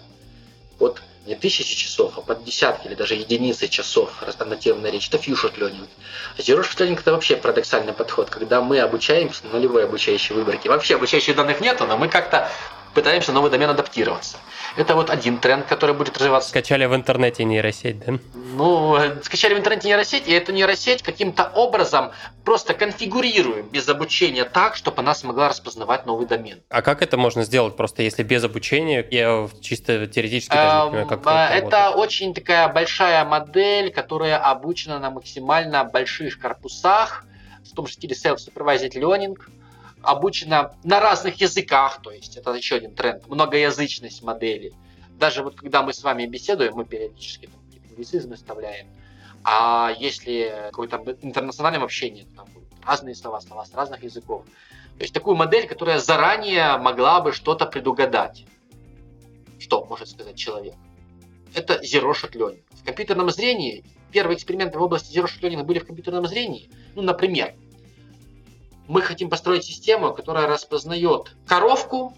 [0.79, 5.07] под не тысячи часов, а под десятки или даже единицы часов альтернативной речи.
[5.09, 5.87] Это few-shot learning.
[6.37, 10.69] А zero-shot learning это вообще парадоксальный подход, когда мы обучаемся на нулевой обучающей выборке.
[10.69, 12.49] Вообще обучающих данных нету, но мы как-то
[12.93, 14.37] пытаемся новый домен адаптироваться.
[14.77, 16.49] Это вот один тренд, который будет развиваться.
[16.49, 18.13] Скачали в интернете нейросеть, да?
[18.33, 22.11] Ну, скачали в интернете нейросеть, и эту нейросеть каким-то образом
[22.45, 26.61] просто конфигурируем без обучения так, чтобы она смогла распознавать новый домен.
[26.69, 29.05] А как это можно сделать просто, если без обучения?
[29.11, 34.37] Я чисто теоретически даже не понимаю, как это а, Это очень такая большая модель, которая
[34.37, 37.25] обучена на максимально больших корпусах,
[37.69, 39.37] в том стиле self-supervised learning,
[40.03, 44.73] обучена на разных языках, то есть это еще один тренд, многоязычность модели.
[45.19, 48.87] Даже вот когда мы с вами беседуем, мы периодически там, англицизмы вставляем,
[49.43, 54.45] а если какое-то интернациональное общение, там будут разные слова, слова с разных языков.
[54.97, 58.45] То есть такую модель, которая заранее могла бы что-то предугадать.
[59.59, 60.75] Что может сказать человек?
[61.53, 62.63] Это Zero Shot Learning.
[62.71, 66.69] В компьютерном зрении, первые эксперименты в области Zero Shot Learning были в компьютерном зрении.
[66.95, 67.55] Ну, например,
[68.91, 72.13] мы хотим построить систему, которая распознает коровку,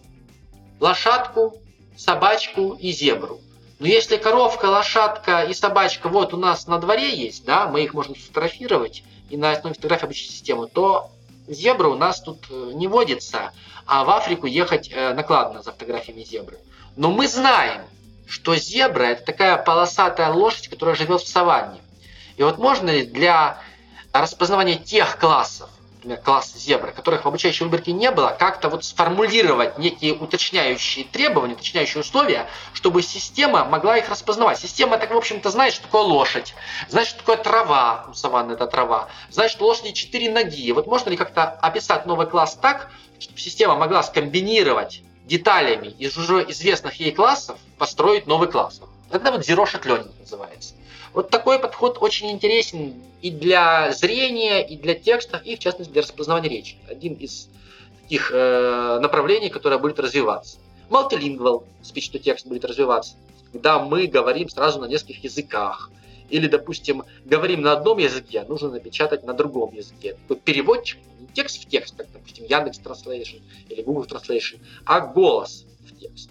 [0.80, 1.62] лошадку,
[1.96, 3.40] собачку и зебру.
[3.78, 7.94] Но если коровка, лошадка и собачка вот у нас на дворе есть, да, мы их
[7.94, 11.12] можем сфотографировать и на основе фотографии обучить систему, то
[11.48, 13.52] зебра у нас тут э, не водится,
[13.86, 16.58] а в Африку ехать э, накладно за фотографиями зебры.
[16.96, 17.84] Но мы знаем,
[18.28, 21.82] что зебра это такая полосатая лошадь, которая живет в саванне.
[22.38, 23.60] И вот можно ли для
[24.12, 25.70] распознавания тех классов,
[26.24, 32.02] класс зебры, которых в обучающей выборке не было, как-то вот сформулировать некие уточняющие требования, уточняющие
[32.02, 34.60] условия, чтобы система могла их распознавать.
[34.60, 36.54] Система так, в общем-то, знает, что такое лошадь,
[36.90, 40.72] знает, что такое трава, саванна это трава, знает, что лошади четыре ноги.
[40.72, 46.44] Вот можно ли как-то описать новый класс так, чтобы система могла скомбинировать деталями из уже
[46.50, 48.82] известных ей классов, построить новый класс?
[49.12, 50.74] Это вот shot learning называется.
[51.14, 56.02] Вот такой подход очень интересен и для зрения, и для текстов, и в частности для
[56.02, 56.78] распознавания речи.
[56.90, 57.50] Один из
[58.02, 60.58] таких э, направлений, которое будет развиваться.
[60.90, 63.16] Multilingual speech-to-text будет развиваться,
[63.52, 65.90] когда мы говорим сразу на нескольких языках.
[66.30, 70.16] Или, допустим, говорим на одном языке, а нужно напечатать на другом языке.
[70.28, 75.66] Такой переводчик, не текст в текст, как, допустим, Яндекс Translation или Google Translation, а голос
[75.80, 76.30] в текст.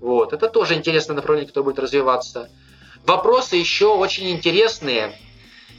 [0.00, 0.34] Вот.
[0.34, 2.50] Это тоже интересное направление, которое будет развиваться.
[3.08, 5.18] Вопросы еще очень интересные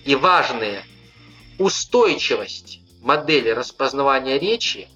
[0.04, 0.84] и важные.
[1.60, 4.88] Устойчивость модели распознавания речи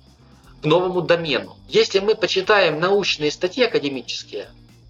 [0.64, 1.56] к новому домену.
[1.70, 4.50] Если мы почитаем научные статьи академические,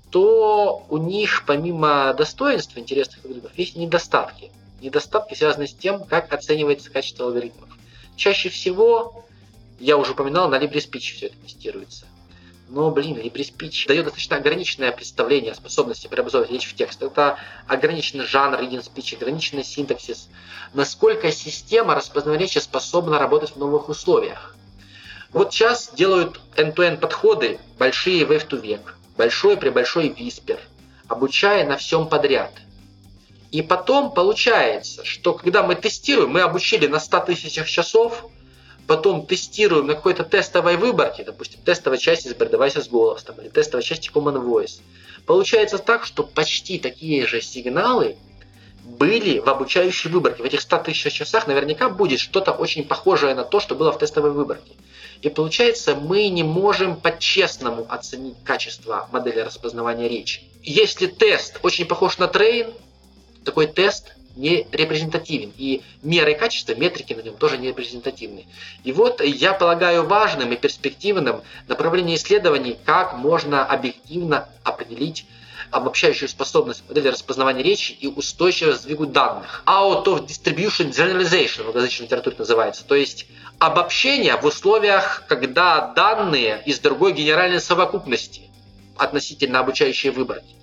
[0.10, 4.50] то у них помимо достоинств интересных алгоритмов есть недостатки.
[4.82, 7.68] Недостатки связаны с тем, как оценивается качество алгоритмов.
[8.16, 9.26] Чаще всего,
[9.82, 12.06] я уже упоминал, на LibreSpeech все это тестируется.
[12.70, 17.02] Но, блин, LibreSpeech дает достаточно ограниченное представление о способности преобразовывать речь в текст.
[17.02, 17.38] Это
[17.68, 20.30] ограниченный жанр reading speech, ограниченный синтаксис.
[20.74, 24.56] Насколько система распознавания речи способна работать в новых условиях.
[25.32, 30.60] Вот сейчас делают end-to-end подходы, большие wave to век, большой при большой виспер,
[31.08, 32.52] обучая на всем подряд.
[33.52, 38.26] И потом получается, что когда мы тестируем, мы обучили на 100 тысячах часов–
[38.88, 43.84] потом тестируем на какой-то тестовой выборке, допустим, тестовая часть из Devices голос там, или тестовая
[43.84, 44.82] часть Common Voice,
[45.26, 48.18] получается так, что почти такие же сигналы
[48.84, 50.44] были в обучающей выборке.
[50.44, 53.98] В этих 100 тысяч часах наверняка будет что-то очень похожее на то, что было в
[53.98, 54.74] тестовой выборке.
[55.22, 60.42] И получается, мы не можем по-честному оценить качество модели распознавания речи.
[60.62, 62.74] Если тест очень похож на трейн,
[63.46, 65.54] такой тест не репрезентативен.
[65.58, 68.46] И меры качества, метрики на нем тоже не репрезентативны.
[68.84, 75.26] И вот я полагаю важным и перспективным направление исследований, как можно объективно определить
[75.72, 79.64] обобщающую способность модели распознавания речи и устойчивость сдвигу данных.
[79.66, 82.84] Out of distribution generalization в англоязычной литературе называется.
[82.86, 83.26] То есть
[83.60, 88.42] обобщение в условиях, когда данные из другой генеральной совокупности
[88.98, 90.56] относительно обучающей выборки.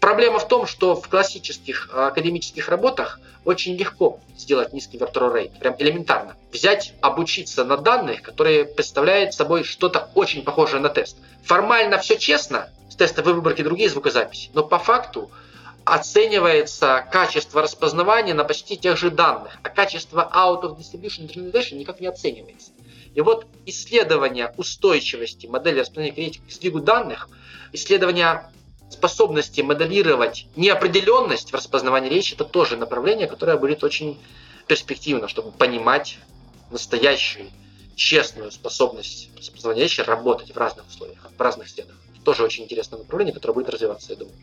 [0.00, 5.58] Проблема в том, что в классических а, академических работах очень легко сделать низкий вертор рейт,
[5.58, 6.36] прям элементарно.
[6.52, 11.16] Взять, обучиться на данных, которые представляют собой что-то очень похожее на тест.
[11.44, 15.30] Формально все честно, с тестовой выборки другие звукозаписи, но по факту
[15.84, 22.00] оценивается качество распознавания на почти тех же данных, а качество out of distribution generalization никак
[22.00, 22.70] не оценивается.
[23.14, 27.28] И вот исследование устойчивости модели распознавания к сдвигу данных,
[27.72, 28.44] исследование
[28.90, 34.18] способности моделировать неопределенность в распознавании речи, это тоже направление, которое будет очень
[34.66, 36.18] перспективно, чтобы понимать
[36.70, 37.46] настоящую,
[37.96, 41.96] честную способность распознавания речи работать в разных условиях, в разных средах.
[42.24, 44.36] Тоже очень интересное направление, которое будет развиваться, я думаю.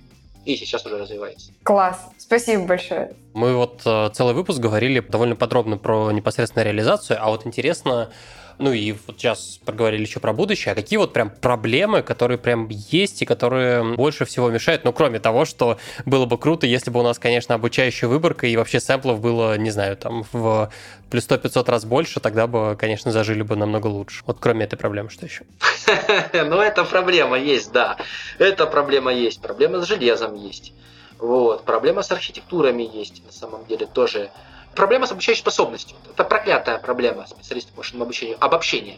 [0.43, 1.51] И сейчас уже развивается.
[1.63, 1.99] Класс.
[2.17, 3.15] Спасибо большое.
[3.33, 8.11] Мы вот э, целый выпуск говорили довольно подробно про непосредственно реализацию, а вот интересно,
[8.57, 10.71] ну и вот сейчас проговорили еще про будущее.
[10.71, 14.83] А какие вот прям проблемы, которые прям есть и которые больше всего мешают?
[14.83, 18.55] Ну, кроме того, что было бы круто, если бы у нас, конечно, обучающая выборка и
[18.55, 20.71] вообще сэмплов было, не знаю, там в
[21.09, 24.23] плюс 100-500 раз больше, тогда бы, конечно, зажили бы намного лучше.
[24.25, 25.43] Вот кроме этой проблемы, что еще?
[26.33, 27.97] Ну, эта проблема есть, да.
[28.37, 29.41] Эта проблема есть.
[29.41, 30.73] Проблема с железом есть.
[31.19, 31.63] Вот.
[31.63, 34.29] Проблема с архитектурами есть, на самом деле, тоже
[34.75, 35.97] проблема с обучающей способностью.
[36.13, 38.37] Это проклятая проблема специалистов по машинному обучению.
[38.39, 38.97] Обобщение.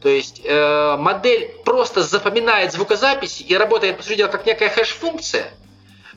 [0.00, 5.50] То есть э, модель просто запоминает звукозаписи и работает, по сути дела, как некая хэш-функция,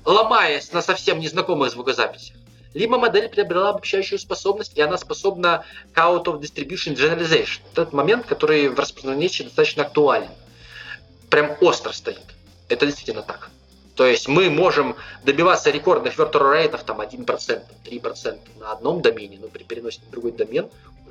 [0.05, 2.35] ломаясь на совсем незнакомых звукозаписях.
[2.73, 7.59] Либо модель приобрела обобщающую способность, и она способна к out of distribution generalization.
[7.73, 10.29] Это момент, который в распознавании достаточно актуален.
[11.29, 12.21] Прям остро стоит.
[12.69, 13.49] Это действительно так.
[13.95, 19.47] То есть мы можем добиваться рекордных вертор рейтов там 1%, 3% на одном домене, но
[19.47, 20.67] при переносе на другой домен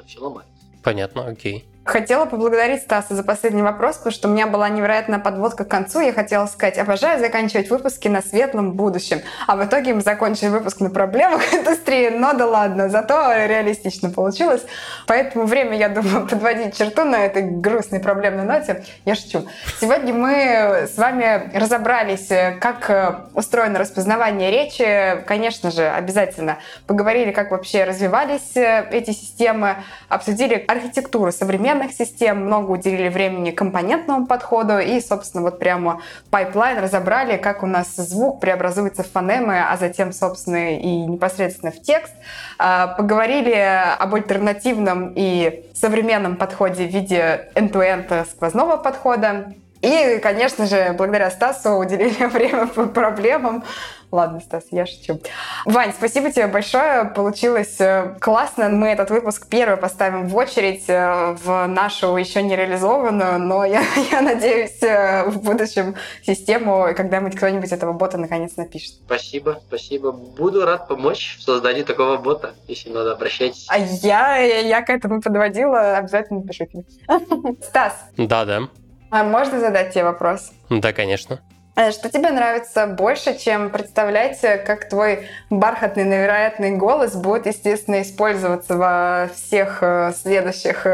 [0.06, 0.52] все ломается.
[0.82, 1.64] Понятно, окей.
[1.84, 6.00] Хотела поблагодарить Стаса за последний вопрос, потому что у меня была невероятная подводка к концу.
[6.00, 9.22] Я хотела сказать, обожаю заканчивать выпуски на светлом будущем.
[9.46, 12.10] А в итоге мы закончили выпуск на проблемах индустрии.
[12.10, 14.62] Но да ладно, зато реалистично получилось.
[15.06, 18.84] Поэтому время, я думаю, подводить черту на этой грустной проблемной ноте.
[19.06, 19.46] Я шучу.
[19.80, 22.28] Сегодня мы с вами разобрались,
[22.60, 25.24] как устроено распознавание речи.
[25.26, 29.76] Конечно же, обязательно поговорили, как вообще развивались эти системы,
[30.10, 36.78] обсудили архитектуру современной современных систем, много уделили времени компонентному подходу и, собственно, вот прямо пайплайн
[36.78, 42.12] разобрали, как у нас звук преобразуется в фонемы, а затем, собственно, и непосредственно в текст.
[42.58, 43.54] А, поговорили
[43.98, 49.54] об альтернативном и современном подходе в виде end-to-end сквозного подхода.
[49.82, 53.64] И, конечно же, благодаря Стасу уделили время по проблемам.
[54.10, 55.20] Ладно, Стас, я шучу.
[55.64, 57.04] Вань, спасибо тебе большое.
[57.04, 58.68] Получилось э, классно.
[58.68, 63.84] Мы этот выпуск первый поставим в очередь э, в нашу еще не реализованную, но я,
[64.10, 68.94] я надеюсь, э, в будущем систему, когда-нибудь кто-нибудь этого бота наконец напишет.
[69.06, 70.10] Спасибо, спасибо.
[70.10, 72.54] Буду рад помочь в создании такого бота.
[72.66, 73.66] Если надо, обращайтесь.
[73.68, 75.96] А я, я к этому подводила.
[75.96, 76.66] Обязательно напишу.
[77.62, 77.94] Стас.
[78.16, 78.62] Да, да.
[79.10, 80.52] А можно задать тебе вопрос?
[80.68, 81.40] Да, конечно.
[81.76, 88.02] Э, что тебе нравится больше, чем представлять, э, как твой бархатный, невероятный голос будет, естественно,
[88.02, 90.86] использоваться во всех э, следующих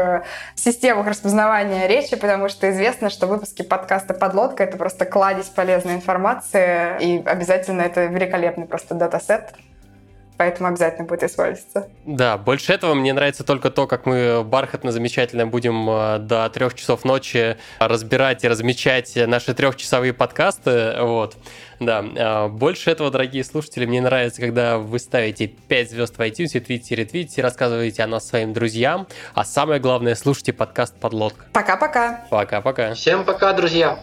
[0.55, 6.95] системах распознавания речи, потому что известно, что выпуски подкаста «Подлодка»— это просто кладезь полезной информации,
[7.01, 9.53] и обязательно это великолепный просто датасет
[10.37, 11.89] поэтому обязательно будет использоваться.
[12.05, 16.73] Да, больше этого мне нравится только то, как мы бархатно замечательно будем э, до трех
[16.75, 21.35] часов ночи разбирать и размечать наши трехчасовые подкасты, вот.
[21.79, 26.59] Да, э, больше этого, дорогие слушатели, мне нравится, когда вы ставите 5 звезд в iTunes,
[26.59, 31.45] твитите, ретвитите, рассказываете о нас своим друзьям, а самое главное, слушайте подкаст «Подлодка».
[31.53, 32.25] Пока-пока.
[32.29, 32.93] Пока-пока.
[32.93, 33.99] Всем пока, друзья.